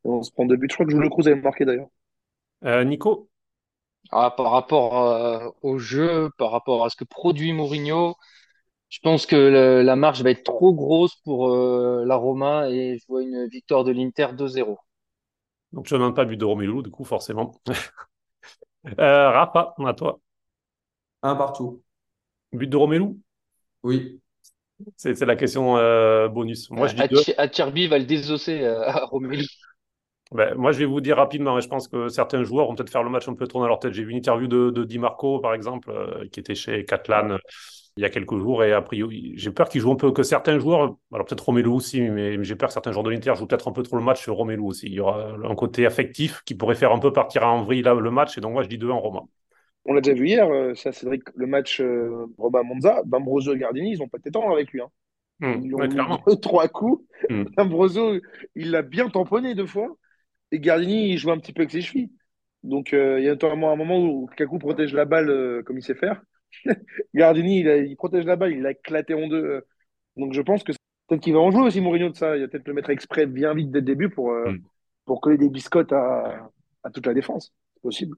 Et 0.06 0.10
on 0.10 0.24
se 0.24 0.32
prend 0.32 0.46
deux 0.46 0.56
buts. 0.56 0.68
Je 0.70 0.76
crois 0.76 0.86
que 0.86 0.92
Jules 0.92 1.10
Cruz 1.10 1.28
avait 1.28 1.42
marqué 1.42 1.66
d'ailleurs. 1.66 1.90
Euh, 2.64 2.84
Nico? 2.84 3.30
Ah, 4.12 4.32
par 4.36 4.52
rapport 4.52 5.00
euh, 5.02 5.50
au 5.62 5.78
jeu, 5.78 6.30
par 6.38 6.52
rapport 6.52 6.86
à 6.86 6.90
ce 6.90 6.96
que 6.96 7.04
produit 7.04 7.54
Mourinho, 7.54 8.16
je 8.90 9.00
pense 9.02 9.26
que 9.26 9.36
le- 9.36 9.82
la 9.84 9.96
marge 9.96 10.22
va 10.24 10.32
être 10.32 10.44
trop 10.44 10.74
grosse 10.74 11.16
pour 11.24 11.50
euh, 11.54 12.04
la 12.06 12.16
Roma 12.16 12.70
et 12.70 12.98
je 13.00 13.06
vois 13.08 13.24
une 13.24 13.48
victoire 13.48 13.84
de 13.84 13.92
l'Inter 13.92 14.28
2-0. 14.38 14.80
Donc, 15.74 15.88
je 15.88 15.94
ne 15.96 16.00
demande 16.00 16.16
pas 16.16 16.26
but 16.26 16.38
de 16.38 16.46
Romelu, 16.46 16.82
du 16.84 16.90
coup, 16.92 17.04
forcément. 17.06 17.54
Euh, 19.00 19.30
Rafa, 19.32 19.74
à 19.86 19.94
toi. 19.94 20.20
Un 21.24 21.36
partout. 21.36 21.84
But 22.54 22.70
de 22.72 22.78
Romelu? 22.78 23.16
Oui. 23.84 24.22
C'est 24.98 25.20
la 25.22 25.36
question 25.36 25.78
euh, 25.78 26.28
bonus. 26.28 26.70
Moi, 26.70 26.88
je 26.88 26.96
dis 26.96 27.06
deux. 27.06 27.24
Acerbi 27.24 27.34
Acerbi 27.38 27.88
va 27.88 27.98
le 28.00 28.06
désosser 28.06 28.62
euh, 28.64 28.88
à 28.88 29.06
Romelu. 29.06 29.46
Ben, 30.32 30.56
moi, 30.56 30.72
je 30.72 30.80
vais 30.80 30.86
vous 30.86 31.02
dire 31.02 31.18
rapidement, 31.18 31.58
et 31.58 31.62
je 31.62 31.68
pense 31.68 31.88
que 31.88 32.08
certains 32.10 32.44
joueurs 32.44 32.68
vont 32.68 32.76
peut-être 32.76 32.90
faire 32.90 33.04
le 33.04 33.10
match 33.10 33.28
un 33.28 33.36
peu 33.36 33.48
trop 33.48 33.60
dans 33.60 33.68
leur 33.68 33.80
tête. 33.80 33.94
J'ai 33.94 34.04
vu 34.04 34.12
une 34.12 34.18
interview 34.18 34.48
de, 34.48 34.72
de 34.72 34.84
Di 34.84 34.98
Marco, 34.98 35.40
par 35.40 35.54
exemple, 35.54 35.92
euh, 35.92 36.28
qui 36.32 36.40
était 36.40 36.56
chez 36.56 36.84
Catalan 36.84 37.32
euh, 37.32 37.38
il 37.98 38.02
y 38.02 38.06
a 38.06 38.10
quelques 38.10 38.38
jours, 38.38 38.64
et 38.64 38.74
a 38.74 38.82
priori, 38.82 39.34
j'ai 39.38 39.52
peur 39.52 39.70
qu'ils 39.70 39.80
jouent 39.80 39.94
un 39.94 39.96
peu, 39.96 40.12
que 40.12 40.22
certains 40.22 40.60
joueurs, 40.60 40.98
alors 41.14 41.26
peut-être 41.26 41.46
Romelu 41.46 41.70
aussi, 41.70 42.02
mais, 42.02 42.36
mais 42.36 42.44
j'ai 42.44 42.56
peur 42.58 42.68
que 42.68 42.74
certains 42.74 42.92
joueurs 42.92 43.06
de 43.06 43.10
l'Inter 43.10 43.34
jouent 43.36 43.48
peut-être 43.48 43.70
un 43.70 43.72
peu 43.72 43.84
trop 43.84 43.96
le 43.96 44.04
match 44.04 44.22
sur 44.22 44.36
Romelu 44.36 44.62
aussi. 44.62 44.88
Il 44.88 44.94
y 44.94 45.00
aura 45.00 45.30
un 45.44 45.56
côté 45.56 45.86
affectif 45.86 46.42
qui 46.46 46.56
pourrait 46.56 46.76
faire 46.76 46.92
un 46.92 47.00
peu 47.00 47.14
partir 47.14 47.44
en 47.48 47.64
vrille 47.64 47.84
là, 47.84 47.94
le 47.94 48.12
match, 48.12 48.38
et 48.38 48.42
donc 48.42 48.52
moi, 48.52 48.64
je 48.64 48.68
dis 48.68 48.78
deux 48.78 48.90
en 48.90 49.00
Roma. 49.00 49.22
On 49.86 49.94
l'a 49.94 50.02
déjà 50.02 50.16
vu 50.16 50.28
hier, 50.28 50.50
euh, 50.50 50.74
ça, 50.76 50.92
Cédric, 50.92 51.24
le 51.36 51.48
match 51.48 51.80
euh, 51.80 52.26
Roma-Monza, 52.38 53.02
D'Ambrosio 53.06 53.54
et 53.54 53.60
Gardini, 53.60 53.94
ils 53.94 54.00
n'ont 54.00 54.10
pas 54.10 54.18
été 54.18 54.32
tendres 54.32 54.52
avec 54.52 54.72
lui. 54.72 54.82
Hein. 54.82 54.90
Hum, 55.42 55.62
Ils 55.64 55.74
ont 55.76 55.78
ouais, 55.78 55.88
clairement. 55.88 56.22
deux, 56.28 56.36
trois 56.42 56.68
coups. 56.68 57.06
D'Ambrosio, 57.30 58.20
il 58.56 58.72
l'a 58.72 58.82
bien 58.82 59.10
tamponné 59.10 59.54
deux 59.56 59.68
fois. 59.68 59.96
Et 60.56 60.60
Gardini, 60.60 61.10
il 61.12 61.18
joue 61.18 61.32
un 61.32 61.38
petit 61.40 61.54
peu 61.54 61.62
avec 61.62 61.72
ses 61.72 61.82
chevilles. 61.82 62.12
Donc, 62.64 62.94
euh, 62.94 63.20
il 63.20 63.26
y 63.26 63.28
a 63.28 63.32
notamment 63.32 63.72
un 63.72 63.76
moment 63.76 64.00
où 64.00 64.28
Kaku 64.38 64.58
protège 64.60 64.94
la 64.94 65.06
balle 65.06 65.30
euh, 65.30 65.64
comme 65.64 65.78
il 65.78 65.84
sait 65.84 65.96
faire. 65.96 66.22
Gardini, 67.14 67.60
il, 67.62 67.70
a- 67.70 67.78
il 67.78 67.96
protège 67.96 68.26
la 68.26 68.36
balle, 68.36 68.54
il 68.54 68.62
l'a 68.62 68.72
éclaté 68.72 69.14
en 69.14 69.28
deux. 69.28 69.44
euh. 69.44 69.62
Donc, 70.18 70.34
je 70.34 70.42
pense 70.42 70.64
que 70.64 70.72
peut-être 71.08 71.22
qu'il 71.22 71.34
va 71.34 71.40
en 71.40 71.52
jouer 71.52 71.62
aussi, 71.64 71.82
Mourinho, 71.82 72.10
de 72.10 72.16
ça. 72.16 72.36
Il 72.38 72.42
va 72.44 72.48
peut-être 72.48 72.68
le 72.68 72.74
mettre 72.74 72.90
exprès 72.90 73.26
bien 73.26 73.54
vite 73.54 73.72
dès 73.72 73.80
le 73.80 73.86
début 73.86 74.10
pour, 74.10 74.32
euh, 74.32 74.46
Hum. 74.48 74.62
pour 75.06 75.22
coller 75.22 75.38
des 75.38 75.50
biscottes 75.50 75.92
à, 75.94 76.50
à 76.84 76.90
toute 76.90 77.06
la 77.06 77.14
défense. 77.14 77.54
C'est 77.76 77.82
possible. 77.82 78.18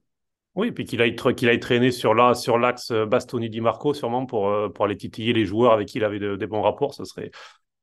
Oui, 0.55 0.67
et 0.67 0.71
puis 0.71 0.85
qu'il 0.85 1.01
aille, 1.01 1.15
qu'il 1.15 1.49
aille 1.49 1.59
traîner 1.59 1.91
sur 1.91 2.13
la, 2.15 2.33
sur 2.33 2.57
l'axe 2.57 2.91
euh, 2.91 3.05
Bastoni-Di 3.05 3.61
Marco, 3.61 3.93
sûrement 3.93 4.25
pour, 4.25 4.51
pour 4.73 4.85
aller 4.85 4.97
titiller 4.97 5.33
les 5.33 5.45
joueurs 5.45 5.71
avec 5.73 5.87
qui 5.87 5.97
il 5.99 6.03
avait 6.03 6.19
de- 6.19 6.35
des 6.35 6.47
bons 6.47 6.61
rapports. 6.61 6.93
Ce 6.93 7.03
serait, 7.05 7.31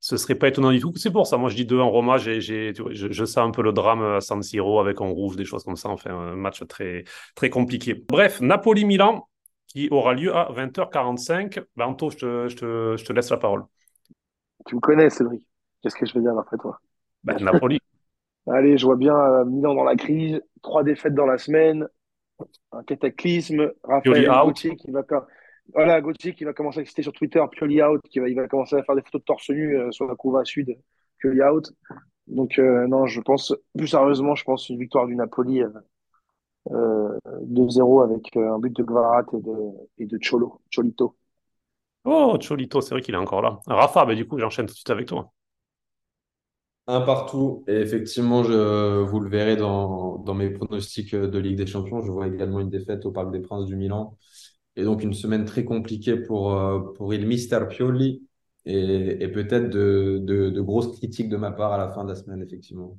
ce 0.05 0.19
serait 0.19 0.35
pas 0.35 0.49
étonnant 0.49 0.71
du 0.71 0.81
tout. 0.81 0.93
C'est 0.97 1.11
pour 1.11 1.27
ça, 1.27 1.39
moi 1.39 1.49
je 1.49 1.57
dis 1.57 1.65
deux 1.65 1.79
en 1.79 1.89
Roma, 1.89 2.19
j'ai, 2.19 2.39
je, 2.39 2.75
je 2.93 3.25
sens 3.25 3.39
un 3.39 3.51
peu 3.51 3.63
le 3.63 3.73
drame 3.73 4.03
à 4.03 4.21
San 4.21 4.43
Siro 4.43 4.79
avec 4.79 5.01
en 5.01 5.11
rouge, 5.11 5.35
des 5.35 5.47
choses 5.47 5.65
comme 5.65 5.77
ça. 5.77 5.89
Enfin, 5.89 6.11
un 6.11 6.37
match 6.37 6.63
très, 6.69 7.05
très 7.35 7.49
compliqué. 7.49 7.95
Bref, 7.95 8.43
Napoli-Milan, 8.43 9.27
qui 9.67 9.89
aura 9.91 10.13
lieu 10.13 10.37
à 10.37 10.53
20h45. 10.53 11.59
Ben, 11.75 11.87
Anto, 11.87 12.11
je 12.11 12.17
te, 12.19 12.49
je 12.49 12.57
te, 12.57 12.97
je 12.99 13.05
te 13.07 13.15
laisse 13.15 13.31
la 13.31 13.39
parole. 13.39 13.63
Tu 14.67 14.75
me 14.75 14.81
connais, 14.81 15.09
Cédric. 15.09 15.49
Qu'est-ce 15.83 15.97
que 15.97 16.05
je 16.05 16.13
vais 16.13 16.21
dire 16.21 16.39
après 16.39 16.59
toi? 16.59 16.79
Ben, 17.23 17.43
Napoli. 17.43 17.81
Allez, 18.47 18.77
je 18.77 18.85
vois 18.85 18.97
bien 18.97 19.17
euh, 19.17 19.47
Milan 19.47 19.75
dans 19.75 19.85
la 19.85 19.97
crise, 19.97 20.39
trois 20.61 20.85
défaites 20.85 21.15
dans 21.15 21.25
la 21.25 21.39
semaine, 21.39 21.89
un 22.73 22.83
cataclysme, 22.83 23.73
Raphaël 23.83 24.53
qui 24.53 24.91
va 24.91 25.03
voilà, 25.73 26.01
Gauthier 26.01 26.35
qui 26.35 26.45
va 26.45 26.53
commencer 26.53 26.81
à 26.81 26.83
exciter 26.83 27.03
sur 27.03 27.13
Twitter, 27.13 27.43
Pioli 27.51 27.83
out, 27.83 28.01
qui 28.11 28.19
va, 28.19 28.29
il 28.29 28.37
va 28.37 28.47
commencer 28.49 28.77
à 28.77 28.83
faire 28.83 28.95
des 28.95 29.03
photos 29.03 29.21
de 29.21 29.25
torse 29.25 29.51
nu 29.51 29.77
euh, 29.77 29.91
sur 29.91 30.07
la 30.07 30.15
couva 30.15 30.45
sud, 30.45 30.77
Pioli 31.19 31.43
out. 31.43 31.73
Donc 32.27 32.59
euh, 32.59 32.87
non, 32.87 33.07
je 33.07 33.21
pense, 33.21 33.55
plus 33.77 33.89
sérieusement, 33.89 34.35
je 34.35 34.45
pense 34.45 34.69
une 34.69 34.79
victoire 34.79 35.07
du 35.07 35.17
Napoli 35.17 35.63
euh, 35.63 35.69
euh, 36.71 37.19
2-0 37.43 38.03
avec 38.05 38.37
euh, 38.37 38.55
un 38.55 38.59
but 38.59 38.75
de 38.75 38.83
Gvarat 38.83 39.25
et 39.33 39.41
de, 39.41 39.53
et 39.99 40.07
de 40.07 40.19
Cholo, 40.21 40.61
Cholito. 40.71 41.17
Oh, 42.05 42.39
Cholito, 42.41 42.81
c'est 42.81 42.95
vrai 42.95 43.03
qu'il 43.03 43.15
est 43.15 43.19
encore 43.19 43.43
là. 43.43 43.61
Rafa, 43.67 44.05
ben, 44.05 44.15
du 44.15 44.27
coup, 44.27 44.39
j'enchaîne 44.39 44.67
tout 44.67 44.73
de 44.73 44.77
suite 44.77 44.91
avec 44.91 45.07
toi. 45.07 45.33
Un 46.87 47.01
partout. 47.01 47.65
Et 47.67 47.77
effectivement, 47.77 48.43
je, 48.45 49.01
vous 49.01 49.21
le 49.21 49.31
verrez 49.31 49.57
dans, 49.57 50.19
dans 50.19 50.35
mes 50.35 50.51
pronostics 50.51 51.15
de 51.15 51.39
Ligue 51.39 51.57
des 51.57 51.67
Champions. 51.67 52.03
Je 52.03 52.13
vois 52.13 52.27
également 52.27 52.61
une 52.61 52.69
défaite 52.69 53.07
au 53.07 53.11
Parc 53.11 53.31
des 53.31 53.41
Princes 53.41 53.67
du 53.67 53.77
Milan. 53.77 54.19
Et 54.77 54.85
donc 54.85 55.03
une 55.03 55.15
semaine 55.15 55.45
très 55.45 55.65
compliquée 55.65 56.17
pour, 56.17 56.55
euh, 56.55 56.81
pour 56.95 57.15
il 57.15 57.27
Mister 57.27 57.61
Pioli. 57.69 58.27
Et, 58.67 59.23
et 59.23 59.29
peut-être 59.29 59.69
de, 59.71 60.21
de, 60.23 60.49
de 60.51 60.61
grosses 60.63 60.97
critiques 60.97 61.29
de 61.29 61.37
ma 61.37 61.53
part 61.53 61.73
à 61.73 61.79
la 61.79 61.91
fin 61.91 62.05
de 62.05 62.09
la 62.09 62.15
semaine, 62.15 62.43
effectivement. 62.43 62.99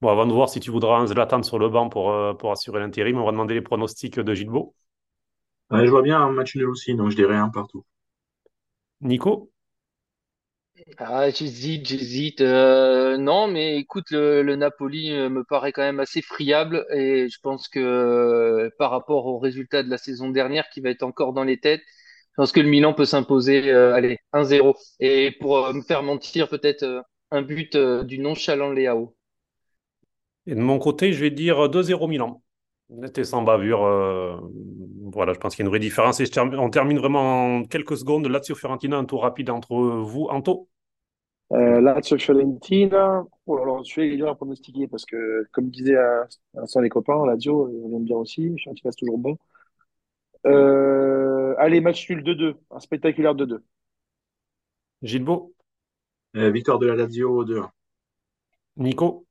Bon, 0.00 0.08
avant 0.10 0.26
de 0.26 0.32
voir 0.32 0.48
si 0.48 0.60
tu 0.60 0.70
voudras 0.70 0.98
un 1.00 1.06
Zlatan 1.08 1.42
sur 1.42 1.58
le 1.58 1.68
banc 1.68 1.88
pour, 1.88 2.12
euh, 2.12 2.32
pour 2.34 2.52
assurer 2.52 2.78
l'intérim, 2.78 3.18
on 3.18 3.24
va 3.24 3.32
demander 3.32 3.54
les 3.54 3.62
pronostics 3.62 4.20
de 4.20 4.34
Gilbo. 4.34 4.74
Ouais, 5.70 5.84
je 5.84 5.90
vois 5.90 6.00
bien 6.00 6.22
un 6.22 6.30
match 6.32 6.56
nul 6.56 6.70
aussi, 6.70 6.94
donc 6.94 7.10
je 7.10 7.16
dirais 7.16 7.36
un 7.36 7.50
partout. 7.50 7.84
Nico? 9.00 9.52
Ah, 10.98 11.30
j'hésite, 11.30 11.86
j'hésite. 11.86 12.40
Euh, 12.40 13.16
non, 13.16 13.46
mais 13.46 13.76
écoute, 13.78 14.10
le, 14.10 14.56
Napoli 14.56 15.12
euh, 15.12 15.28
me 15.28 15.44
paraît 15.44 15.72
quand 15.72 15.82
même 15.82 16.00
assez 16.00 16.20
friable 16.20 16.84
et 16.92 17.28
je 17.28 17.38
pense 17.40 17.68
que 17.68 17.78
euh, 17.78 18.70
par 18.78 18.90
rapport 18.90 19.26
au 19.26 19.38
résultat 19.38 19.82
de 19.84 19.90
la 19.90 19.98
saison 19.98 20.30
dernière 20.30 20.68
qui 20.70 20.80
va 20.80 20.90
être 20.90 21.04
encore 21.04 21.32
dans 21.32 21.44
les 21.44 21.58
têtes, 21.60 21.82
je 22.32 22.36
pense 22.36 22.52
que 22.52 22.60
le 22.60 22.68
Milan 22.68 22.92
peut 22.92 23.04
s'imposer, 23.04 23.70
allez, 23.70 24.18
1-0. 24.32 24.74
Et 24.98 25.30
pour 25.38 25.72
me 25.72 25.82
faire 25.82 26.02
mentir, 26.02 26.48
peut-être 26.48 27.04
un 27.30 27.42
but 27.42 27.76
du 27.76 28.18
nonchalant 28.18 28.72
Léao. 28.72 29.14
Et 30.46 30.56
de 30.56 30.60
mon 30.60 30.80
côté, 30.80 31.12
je 31.12 31.20
vais 31.20 31.30
dire 31.30 31.68
2-0 31.68 32.08
Milan. 32.08 32.42
Et 33.16 33.24
sans 33.24 33.42
bavure. 33.42 34.42
Voilà, 35.12 35.32
je 35.32 35.38
pense 35.38 35.54
qu'il 35.54 35.62
y 35.62 35.66
a 35.66 35.66
une 35.66 35.70
vraie 35.70 35.78
différence. 35.80 36.20
Et 36.20 36.26
je 36.26 36.32
termine- 36.32 36.58
on 36.58 36.70
termine 36.70 36.98
vraiment 36.98 37.56
en 37.58 37.64
quelques 37.64 37.96
secondes. 37.96 38.26
Lazio-Fiorentina, 38.26 38.96
un 38.96 39.04
tour 39.04 39.22
rapide 39.22 39.50
entre 39.50 39.74
vous. 39.76 40.26
Anto? 40.30 40.68
Euh, 41.52 41.80
Lazio 41.80 42.18
Fiorentina, 42.18 43.22
oh 43.46 43.56
là 43.58 43.64
là, 43.66 43.78
je 43.84 43.88
suis 43.90 44.16
dur 44.16 44.28
à 44.28 44.34
pronostiquer 44.34 44.88
parce 44.88 45.04
que, 45.04 45.46
comme 45.52 45.68
disaient 45.70 45.96
à, 45.96 46.26
à 46.56 46.80
les 46.80 46.88
copains, 46.88 47.24
Lazio, 47.26 47.70
on 47.84 47.96
aime 47.96 48.04
bien 48.04 48.16
aussi, 48.16 48.54
Fiorentina 48.58 48.90
c'est 48.90 48.98
toujours 48.98 49.18
bon. 49.18 49.36
Euh, 50.46 51.54
allez, 51.58 51.80
match 51.80 52.08
nul 52.10 52.22
2-2, 52.22 52.54
un 52.70 52.80
spectaculaire 52.80 53.34
2-2. 53.34 53.62
Gilbo? 55.02 55.54
Euh, 56.36 56.50
victoire 56.50 56.78
de 56.78 56.86
la 56.86 56.96
Lazio 56.96 57.44
2-1. 57.44 57.70
Nico? 58.76 59.26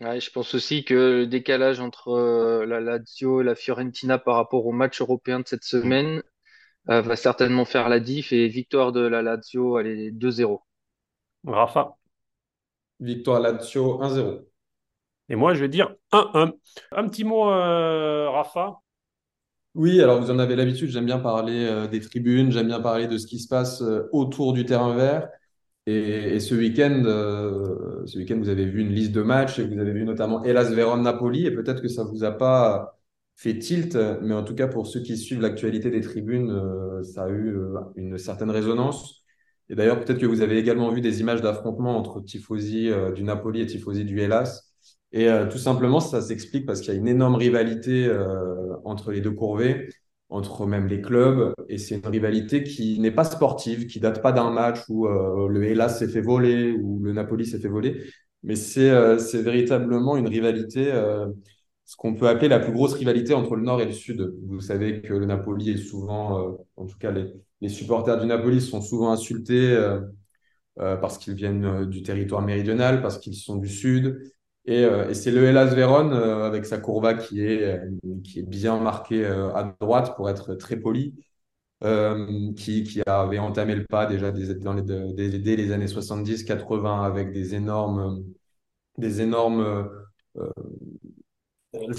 Ouais, 0.00 0.20
je 0.20 0.30
pense 0.30 0.54
aussi 0.54 0.84
que 0.84 0.94
le 0.94 1.26
décalage 1.26 1.80
entre 1.80 2.10
euh, 2.10 2.64
la 2.66 2.80
Lazio 2.80 3.40
et 3.40 3.44
la 3.44 3.56
Fiorentina 3.56 4.18
par 4.18 4.36
rapport 4.36 4.64
au 4.66 4.72
match 4.72 5.00
européen 5.00 5.40
de 5.40 5.48
cette 5.48 5.64
semaine 5.64 6.22
euh, 6.90 7.02
va 7.02 7.16
certainement 7.16 7.64
faire 7.64 7.88
la 7.88 8.00
diff 8.00 8.32
et 8.32 8.48
victoire 8.48 8.92
de 8.92 9.00
la 9.00 9.22
Lazio, 9.22 9.76
allez, 9.76 10.12
2-0. 10.12 10.66
Rafa? 11.46 11.96
Victoire 13.00 13.40
Lazio 13.40 14.00
1-0. 14.00 14.46
Et 15.28 15.36
moi, 15.36 15.54
je 15.54 15.60
vais 15.60 15.68
dire 15.68 15.94
1-1. 16.12 16.52
Un 16.92 17.08
petit 17.08 17.24
mot, 17.24 17.50
euh, 17.50 18.30
Rafa. 18.30 18.80
Oui, 19.74 20.00
alors 20.02 20.20
vous 20.20 20.30
en 20.30 20.38
avez 20.38 20.56
l'habitude, 20.56 20.90
j'aime 20.90 21.04
bien 21.06 21.18
parler 21.18 21.66
euh, 21.66 21.86
des 21.86 22.00
tribunes, 22.00 22.50
j'aime 22.50 22.66
bien 22.66 22.80
parler 22.80 23.06
de 23.06 23.16
ce 23.18 23.26
qui 23.26 23.38
se 23.38 23.46
passe 23.48 23.82
euh, 23.82 24.08
autour 24.12 24.52
du 24.52 24.64
terrain 24.64 24.94
vert. 24.94 25.28
Et, 25.90 26.38
ce 26.40 26.54
week-end, 26.54 27.02
euh, 27.06 28.04
week-end, 28.14 28.36
vous 28.38 28.50
avez 28.50 28.66
vu 28.66 28.82
une 28.82 28.90
liste 28.92 29.12
de 29.12 29.22
matchs 29.22 29.58
et 29.58 29.64
vous 29.66 29.78
avez 29.78 29.92
vu 29.92 30.04
notamment 30.04 30.44
Hellas 30.44 30.70
Vérone-Napoli. 30.70 31.46
Et 31.46 31.50
peut-être 31.50 31.80
que 31.80 31.88
ça 31.88 32.04
vous 32.04 32.24
a 32.24 32.32
pas 32.32 32.98
fait 33.36 33.58
tilt, 33.58 33.96
mais 34.20 34.34
en 34.34 34.44
tout 34.44 34.54
cas 34.54 34.66
pour 34.66 34.86
ceux 34.86 35.00
qui 35.00 35.16
suivent 35.16 35.40
l'actualité 35.40 35.90
des 35.90 36.02
tribunes, 36.02 36.50
euh, 36.50 37.02
ça 37.02 37.24
a 37.24 37.28
eu 37.30 37.56
euh, 37.56 37.80
une 37.96 38.18
certaine 38.18 38.50
résonance. 38.50 39.24
Et 39.70 39.76
d'ailleurs, 39.76 39.98
peut-être 40.04 40.18
que 40.18 40.26
vous 40.26 40.42
avez 40.42 40.58
également 40.58 40.90
vu 40.90 41.00
des 41.00 41.20
images 41.20 41.40
d'affrontements 41.40 41.96
entre 41.96 42.20
tifosi 42.20 42.90
du 43.14 43.22
Napoli 43.22 43.62
et 43.62 43.66
tifosi 43.66 44.04
du 44.04 44.20
Hellas. 44.20 44.70
Et 45.12 45.28
tout 45.50 45.58
simplement, 45.58 46.00
ça 46.00 46.22
s'explique 46.22 46.64
parce 46.64 46.80
qu'il 46.80 46.92
y 46.92 46.96
a 46.96 46.98
une 46.98 47.08
énorme 47.08 47.34
rivalité 47.34 48.10
entre 48.84 49.10
les 49.12 49.20
deux 49.20 49.32
courvées, 49.32 49.90
entre 50.30 50.66
même 50.66 50.86
les 50.86 51.00
clubs. 51.00 51.52
Et 51.68 51.78
c'est 51.78 51.96
une 51.96 52.06
rivalité 52.06 52.62
qui 52.62 52.98
n'est 53.00 53.10
pas 53.10 53.24
sportive, 53.24 53.86
qui 53.86 54.00
date 54.00 54.22
pas 54.22 54.32
d'un 54.32 54.50
match 54.50 54.80
où 54.88 55.06
euh, 55.06 55.48
le 55.48 55.64
Hellas 55.64 55.90
s'est 55.90 56.08
fait 56.08 56.20
voler 56.20 56.72
ou 56.72 57.00
le 57.02 57.12
Napoli 57.12 57.46
s'est 57.46 57.58
fait 57.58 57.68
voler. 57.68 58.02
Mais 58.42 58.56
c'est 58.56 58.90
euh, 58.90 59.16
véritablement 59.34 60.16
une 60.16 60.28
rivalité, 60.28 60.92
euh, 60.92 61.26
ce 61.84 61.96
qu'on 61.96 62.14
peut 62.14 62.28
appeler 62.28 62.48
la 62.48 62.60
plus 62.60 62.72
grosse 62.72 62.94
rivalité 62.94 63.34
entre 63.34 63.56
le 63.56 63.62
Nord 63.62 63.80
et 63.80 63.86
le 63.86 63.92
Sud. 63.92 64.34
Vous 64.46 64.60
savez 64.60 65.00
que 65.02 65.14
le 65.14 65.26
Napoli 65.26 65.70
est 65.70 65.76
souvent, 65.78 66.58
en 66.76 66.86
tout 66.86 66.98
cas 66.98 67.10
les, 67.10 67.32
les 67.60 67.68
supporters 67.68 68.20
du 68.20 68.26
Napoli 68.26 68.60
sont 68.60 68.82
souvent 68.82 69.10
insultés 69.10 69.76
parce 70.76 71.18
qu'ils 71.18 71.34
viennent 71.34 71.86
du 71.86 72.02
territoire 72.02 72.42
méridional, 72.42 73.00
parce 73.02 73.18
qu'ils 73.18 73.34
sont 73.34 73.56
du 73.56 73.68
Sud. 73.68 74.20
Et, 74.68 74.84
euh, 74.84 75.08
et 75.10 75.14
c'est 75.14 75.30
le 75.30 75.44
Hellas 75.46 75.74
Vérone 75.74 76.12
euh, 76.12 76.44
avec 76.46 76.66
sa 76.66 76.78
courba 76.78 77.14
qui 77.14 77.42
est, 77.44 77.62
euh, 77.64 77.90
qui 78.24 78.40
est 78.40 78.42
bien 78.42 78.78
marquée 78.80 79.24
à 79.26 79.74
droite 79.80 80.14
pour 80.16 80.28
être 80.30 80.54
très 80.54 80.76
poli, 80.76 81.14
qui, 82.56 82.84
qui 82.84 83.02
avait 83.06 83.38
entamé 83.38 83.74
le 83.74 83.84
pas 83.86 84.06
déjà 84.06 84.30
dans 84.32 84.72
les, 84.74 84.82
dès 84.82 85.56
les 85.56 85.72
années 85.72 85.86
70-80 85.88 87.04
avec 87.04 87.32
des 87.32 87.54
énormes, 87.54 88.24
des 88.98 89.22
énormes 89.22 89.88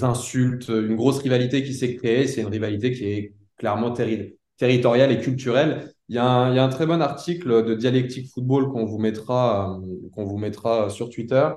insultes, 0.02 0.68
une 0.70 0.96
grosse 0.96 1.20
rivalité 1.20 1.64
qui 1.64 1.74
s'est 1.74 1.96
créée. 1.96 2.28
C'est 2.28 2.42
une 2.42 2.48
rivalité 2.48 2.92
qui 2.92 3.06
est 3.06 3.34
clairement 3.58 3.92
terri- 3.94 4.38
territoriale 4.58 5.12
et 5.12 5.20
culturelle. 5.20 5.94
Il 6.10 6.16
y 6.16 6.18
a 6.18 6.26
un, 6.26 6.52
il 6.52 6.56
y 6.56 6.60
a 6.60 6.64
un 6.64 6.70
très 6.70 6.86
bon 6.88 7.02
article 7.02 7.64
de 7.66 7.76
Dialectique 7.76 8.30
Football 8.34 8.70
qu'on 8.72 8.86
vous 8.86 8.98
qu'on 10.14 10.26
vous 10.26 10.38
mettra 10.38 10.90
sur 10.90 11.10
Twitter, 11.10 11.50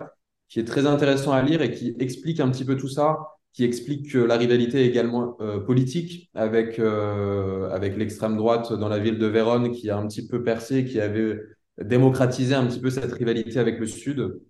qui 0.53 0.61
est 0.61 0.65
très 0.65 0.87
intéressant 0.87 1.33
à 1.33 1.41
lire 1.41 1.63
et 1.63 1.71
qui 1.71 1.97
explique 1.99 2.39
un 2.39 2.51
petit 2.51 2.67
peu 2.67 2.77
tout 2.77 2.89
ça, 2.89 3.21
qui 3.55 3.65
explique 3.65 4.13
que 4.13 4.19
la 4.19 4.37
rivalité 4.37 4.85
est 4.85 4.87
également 4.87 5.39
euh, 5.41 5.61
politique 5.61 6.31
avec, 6.35 6.79
euh, 6.79 7.71
avec 7.71 7.97
l'extrême 7.97 8.37
droite 8.37 8.71
dans 8.75 8.91
la 8.91 8.99
ville 8.99 9.17
de 9.17 9.27
Vérone 9.27 9.73
qui 9.73 9.89
a 9.89 9.97
un 9.97 10.07
petit 10.07 10.27
peu 10.29 10.43
percé, 10.43 10.85
qui 10.85 11.01
avait 11.01 11.41
démocratisé 11.83 12.55
un 12.55 12.67
petit 12.67 12.81
peu 12.81 12.91
cette 12.91 13.13
rivalité 13.13 13.61
avec 13.61 13.79
le 13.81 13.87
Sud. 13.87 14.43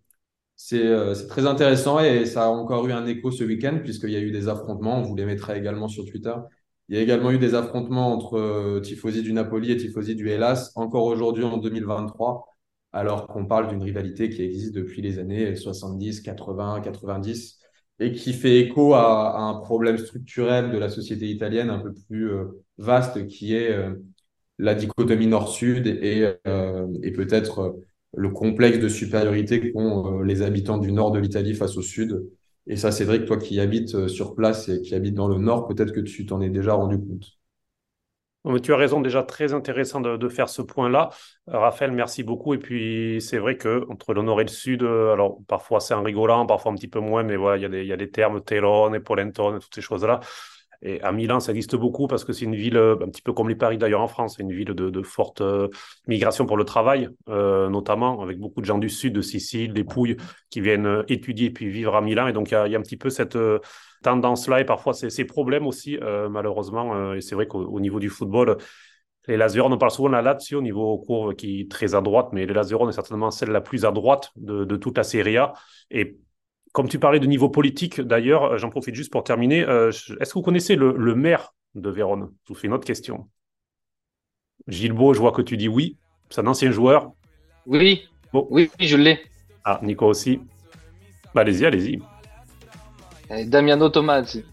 C'est 0.57 0.85
euh, 0.85 1.15
c'est 1.15 1.29
très 1.29 1.47
intéressant 1.47 2.01
et 2.01 2.27
ça 2.27 2.47
a 2.47 2.49
encore 2.49 2.85
eu 2.89 2.93
un 2.93 3.07
écho 3.07 3.31
ce 3.31 3.45
week-end 3.45 3.79
puisqu'il 3.81 4.11
y 4.11 4.17
a 4.17 4.21
eu 4.21 4.33
des 4.33 4.49
affrontements. 4.49 4.99
On 4.99 5.03
vous 5.03 5.15
les 5.15 5.25
mettra 5.25 5.57
également 5.57 5.87
sur 5.87 6.05
Twitter. 6.05 6.35
Il 6.89 6.97
y 6.97 6.99
a 6.99 7.03
également 7.03 7.31
eu 7.31 7.39
des 7.39 7.55
affrontements 7.55 8.13
entre 8.13 8.81
tifosi 8.81 9.23
du 9.23 9.33
Napoli 9.33 9.71
et 9.71 9.77
tifosi 9.77 10.17
du 10.17 10.29
Hellas, 10.31 10.73
encore 10.75 11.05
aujourd'hui 11.05 11.45
en 11.45 11.59
2023, 11.59 12.52
alors 12.93 13.27
qu'on 13.27 13.47
parle 13.47 13.69
d'une 13.69 13.83
rivalité 13.83 14.29
qui 14.29 14.43
existe 14.43 14.75
depuis 14.75 15.03
les 15.03 15.19
années 15.19 15.57
70, 15.57 16.21
80, 16.21 16.81
90 16.83 17.59
et 18.01 18.13
qui 18.13 18.33
fait 18.33 18.59
écho 18.59 18.95
à, 18.95 19.39
un 19.39 19.55
problème 19.61 19.99
structurel 19.99 20.71
de 20.71 20.79
la 20.79 20.89
société 20.89 21.29
italienne 21.29 21.71
un 21.71 21.79
peu 21.79 21.93
plus 22.09 22.31
euh, 22.31 22.45
vaste 22.79 23.27
qui 23.27 23.55
est 23.55 23.71
euh, 23.71 23.95
la 24.59 24.75
dichotomie 24.75 25.27
nord-sud 25.27 25.87
et, 25.87 26.35
euh, 26.47 26.87
peut-être 27.15 27.77
le 28.15 28.29
complexe 28.31 28.79
de 28.79 28.89
supériorité 28.89 29.73
qu'ont 29.73 30.21
les 30.21 30.43
habitants 30.43 30.79
du 30.79 30.93
nord 30.93 31.13
de 31.13 31.19
l'Italie 31.19 31.55
face 31.55 31.77
au 31.77 31.83
sud. 31.83 32.23
Et 32.67 32.77
ça, 32.77 32.91
que 32.91 33.17
toi 33.25 33.39
qui 33.39 33.59
habites 33.59 34.07
sur 34.09 34.35
place 34.35 34.69
et 34.69 34.83
qui 34.83 34.95
habites 34.95 35.15
dans 35.15 35.29
le 35.29 35.39
nord, 35.39 35.67
peut-être 35.67 35.93
que 35.93 36.01
tu 36.01 36.27
t'en 36.27 36.41
es 36.43 36.51
déjà 36.51 36.75
rendu 36.75 36.99
compte. 36.99 37.42
Tu 38.63 38.75
as 38.75 38.77
raison, 38.77 39.01
déjà 39.01 39.23
très 39.23 39.55
intéressant 39.55 40.01
de, 40.01 40.29
faire 40.29 40.49
ce 40.49 40.63
point-là. 40.63 41.11
Euh, 41.49 41.59
Raphaël, 41.59 41.93
merci 41.93 42.25
beaucoup. 42.25 42.55
Et 42.55 42.59
puis, 42.59 43.21
c'est 43.21 43.39
vrai 43.39 43.57
que 43.57 43.87
entre 43.89 44.15
le 44.15 44.23
nord 44.23 44.41
et 44.41 44.45
le 44.45 44.49
sud, 44.49 44.83
euh, 44.83 45.13
alors 45.13 45.39
parfois 45.47 45.79
c'est 45.79 45.95
en 45.95 46.03
rigolant, 46.03 46.45
parfois 46.45 46.73
un 46.73 46.75
petit 46.75 46.89
peu 46.89 46.99
moins, 46.99 47.23
mais 47.23 47.37
voilà, 47.37 47.57
il 47.57 47.63
y 47.63 47.67
a 47.67 47.69
des, 47.69 47.83
il 47.83 47.87
y 47.87 47.93
a 47.93 47.97
des 47.97 48.11
termes, 48.11 48.41
toutes 48.41 49.75
ces 49.75 49.81
choses-là. 49.81 50.19
Et 50.85 51.01
à 51.03 51.13
Milan, 51.13 51.39
ça 51.39 51.53
existe 51.53 51.77
beaucoup 51.77 52.09
parce 52.09 52.25
que 52.25 52.33
c'est 52.33 52.45
une 52.45 52.57
ville, 52.57 52.77
euh, 52.77 52.97
un 53.01 53.09
petit 53.09 53.23
peu 53.23 53.33
comme 53.33 53.49
les 53.49 53.55
Paris 53.55 53.79
d'ailleurs 53.79 54.01
en 54.01 54.09
France, 54.09 54.35
c'est 54.37 54.43
une 54.43 54.53
ville 54.53 54.75
de, 54.75 55.03
forte 55.03 55.41
migration 56.09 56.45
pour 56.45 56.57
le 56.57 56.65
travail, 56.65 57.11
notamment 57.29 58.23
avec 58.23 58.39
beaucoup 58.39 58.61
de 58.61 58.67
gens 58.67 58.79
du 58.79 58.89
sud, 58.89 59.13
de 59.13 59.23
Sicile, 59.23 59.73
des 59.73 59.85
Pouilles, 59.85 60.17
qui 60.51 60.61
viennent 60.61 61.05
étudier 61.07 61.51
puis 61.51 61.69
vivre 61.69 61.95
à 61.95 62.01
Milan. 62.01 62.27
Et 62.27 62.33
donc, 62.33 62.51
il 62.51 62.55
y 62.55 62.57
a, 62.57 62.65
un 62.65 62.83
petit 62.83 62.97
peu 62.97 63.09
cette 63.09 63.39
tendance-là 64.03 64.61
et 64.61 64.65
parfois 64.65 64.93
ces, 64.95 65.11
ces 65.11 65.25
problèmes 65.25 65.67
aussi, 65.67 65.97
euh, 65.99 66.29
malheureusement. 66.29 66.95
Euh, 66.95 67.15
et 67.15 67.21
c'est 67.21 67.35
vrai 67.35 67.47
qu'au 67.47 67.61
au 67.65 67.81
niveau 67.81 68.01
du 68.01 68.09
football, 68.11 68.57
les 69.29 69.37
Lazio, 69.37 69.65
on 69.65 69.79
parle 69.79 69.93
souvent 69.93 70.09
de 70.09 70.15
la 70.15 70.23
Lazio 70.23 70.59
au 70.59 70.63
niveau 70.63 70.99
courbe 70.99 71.35
qui 71.35 71.61
est 71.61 71.71
très 71.71 71.95
à 71.95 72.01
droite, 72.01 72.29
mais 72.33 72.45
les 72.45 72.55
Lazio 72.55 72.89
est 72.89 72.93
certainement 72.93 73.31
celle 73.31 73.51
la 73.51 73.61
plus 73.61 73.85
à 73.85 73.93
droite 73.93 74.31
de, 74.37 74.65
de 74.65 74.77
toute 74.77 74.97
la 74.99 75.05
Serie 75.05 75.37
A. 75.37 75.53
Et 75.91 76.17
comme 76.73 76.89
tu 76.89 76.99
parlais 76.99 77.21
de 77.21 77.27
niveau 77.27 77.49
politique, 77.49 78.01
d'ailleurs, 78.01 78.45
euh, 78.45 78.57
j'en 78.59 78.71
profite 78.71 78.95
juste 78.95 79.13
pour 79.13 79.23
terminer. 79.25 79.63
Euh, 79.63 79.91
Est-ce 79.91 80.29
que 80.31 80.35
vous 80.35 80.43
connaissez 80.43 80.75
le, 80.77 80.95
le 80.97 81.15
maire 81.15 81.55
de 81.75 81.89
Vérone? 81.91 82.31
Je 82.45 82.53
vous 82.53 82.59
fais 82.59 82.67
une 82.67 82.73
autre 82.73 82.87
question. 82.87 83.29
Gilles 84.69 84.93
Beau, 84.93 85.15
je 85.15 85.21
vois 85.21 85.33
que 85.33 85.43
tu 85.43 85.57
dis 85.57 85.69
oui. 85.69 85.97
C'est 86.31 86.41
un 86.41 86.47
ancien 86.47 86.71
joueur? 86.71 87.13
Oui, 87.67 88.09
Bon. 88.33 88.47
oui, 88.51 88.71
je 88.81 88.97
l'ai. 88.97 89.21
Ah, 89.65 89.79
Nico 89.83 90.07
aussi. 90.07 90.41
Bah, 91.35 91.43
allez-y, 91.43 91.67
allez-y. 91.67 92.01
Damiano 93.47 93.89
Tomazzi. 93.89 94.45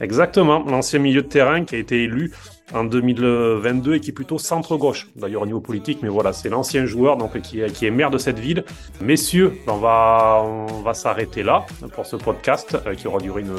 Exactement, 0.00 0.64
l'ancien 0.64 1.00
milieu 1.00 1.22
de 1.22 1.28
terrain 1.28 1.64
qui 1.64 1.74
a 1.74 1.78
été 1.78 2.04
élu 2.04 2.32
en 2.74 2.84
2022 2.84 3.94
et 3.94 4.00
qui 4.00 4.10
est 4.10 4.12
plutôt 4.12 4.38
centre-gauche, 4.38 5.08
d'ailleurs 5.16 5.42
au 5.42 5.46
niveau 5.46 5.60
politique, 5.60 6.00
mais 6.02 6.08
voilà, 6.08 6.32
c'est 6.32 6.48
l'ancien 6.48 6.86
joueur 6.86 7.16
donc, 7.16 7.40
qui, 7.40 7.60
est, 7.60 7.90
maire 7.90 8.10
de 8.10 8.18
cette 8.18 8.38
ville. 8.38 8.64
Messieurs, 9.00 9.58
on 9.66 9.76
va, 9.76 10.42
on 10.44 10.82
va 10.82 10.94
s'arrêter 10.94 11.42
là 11.42 11.66
pour 11.94 12.06
ce 12.06 12.16
podcast 12.16 12.76
euh, 12.86 12.94
qui 12.94 13.06
aura 13.06 13.20
duré 13.20 13.42
une, 13.42 13.54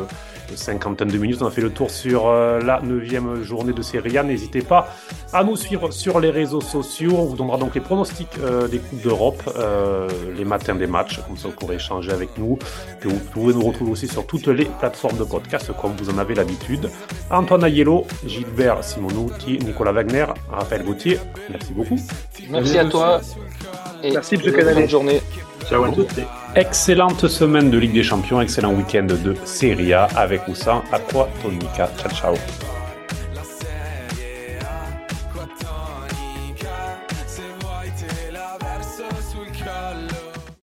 cinquantaine 0.55 1.09
de 1.09 1.17
minutes. 1.17 1.41
On 1.41 1.47
a 1.47 1.51
fait 1.51 1.61
le 1.61 1.69
tour 1.69 1.89
sur 1.89 2.27
euh, 2.27 2.59
la 2.61 2.81
neuvième 2.81 3.43
journée 3.43 3.73
de 3.73 3.81
Serie 3.81 4.17
A. 4.17 4.23
N'hésitez 4.23 4.61
pas 4.61 4.87
à 5.33 5.43
nous 5.43 5.55
suivre 5.55 5.91
sur 5.91 6.19
les 6.19 6.29
réseaux 6.29 6.61
sociaux. 6.61 7.13
On 7.17 7.25
vous 7.25 7.35
donnera 7.35 7.57
donc 7.57 7.75
les 7.75 7.81
pronostics 7.81 8.37
euh, 8.41 8.67
des 8.67 8.79
Coupes 8.79 9.01
d'Europe, 9.01 9.41
euh, 9.57 10.07
les 10.35 10.45
matins 10.45 10.75
des 10.75 10.87
matchs, 10.87 11.19
comme 11.27 11.37
ça 11.37 11.47
vous 11.47 11.55
pourrez 11.55 11.75
échanger 11.75 12.11
avec 12.11 12.37
nous. 12.37 12.57
Vous 13.03 13.19
pouvez 13.33 13.53
nous 13.53 13.61
retrouver 13.61 13.91
aussi 13.91 14.07
sur 14.07 14.25
toutes 14.25 14.47
les 14.47 14.65
plateformes 14.65 15.17
de 15.17 15.23
podcast 15.23 15.71
comme 15.79 15.93
vous 15.97 16.09
en 16.09 16.17
avez 16.17 16.35
l'habitude. 16.35 16.89
Antoine 17.29 17.63
Aiello, 17.63 18.05
Gilbert 18.25 18.83
Simonuti, 18.99 19.59
Nicolas 19.59 19.93
Wagner, 19.93 20.25
Raphaël 20.51 20.83
Gauthier, 20.83 21.19
merci 21.49 21.73
beaucoup. 21.73 21.97
Merci 22.49 22.77
à 22.77 22.85
toi. 22.85 23.21
Et 24.03 24.11
Merci, 24.11 24.37
monsieur 24.37 24.73
bonne 24.73 24.89
journée. 24.89 25.21
Ciao 25.67 25.83
à 25.85 25.91
tous. 25.91 26.07
Excellente 26.55 27.27
semaine 27.27 27.69
de 27.69 27.77
Ligue 27.77 27.93
des 27.93 28.03
Champions, 28.03 28.41
excellent 28.41 28.73
week-end 28.73 29.05
de 29.05 29.35
Serie 29.45 29.93
A 29.93 30.05
avec 30.15 30.47
ou 30.47 30.55
sans 30.55 30.83
Aqua 30.91 31.29
Tonica. 31.41 31.89
Ciao 31.97 32.11
ciao. 32.11 32.35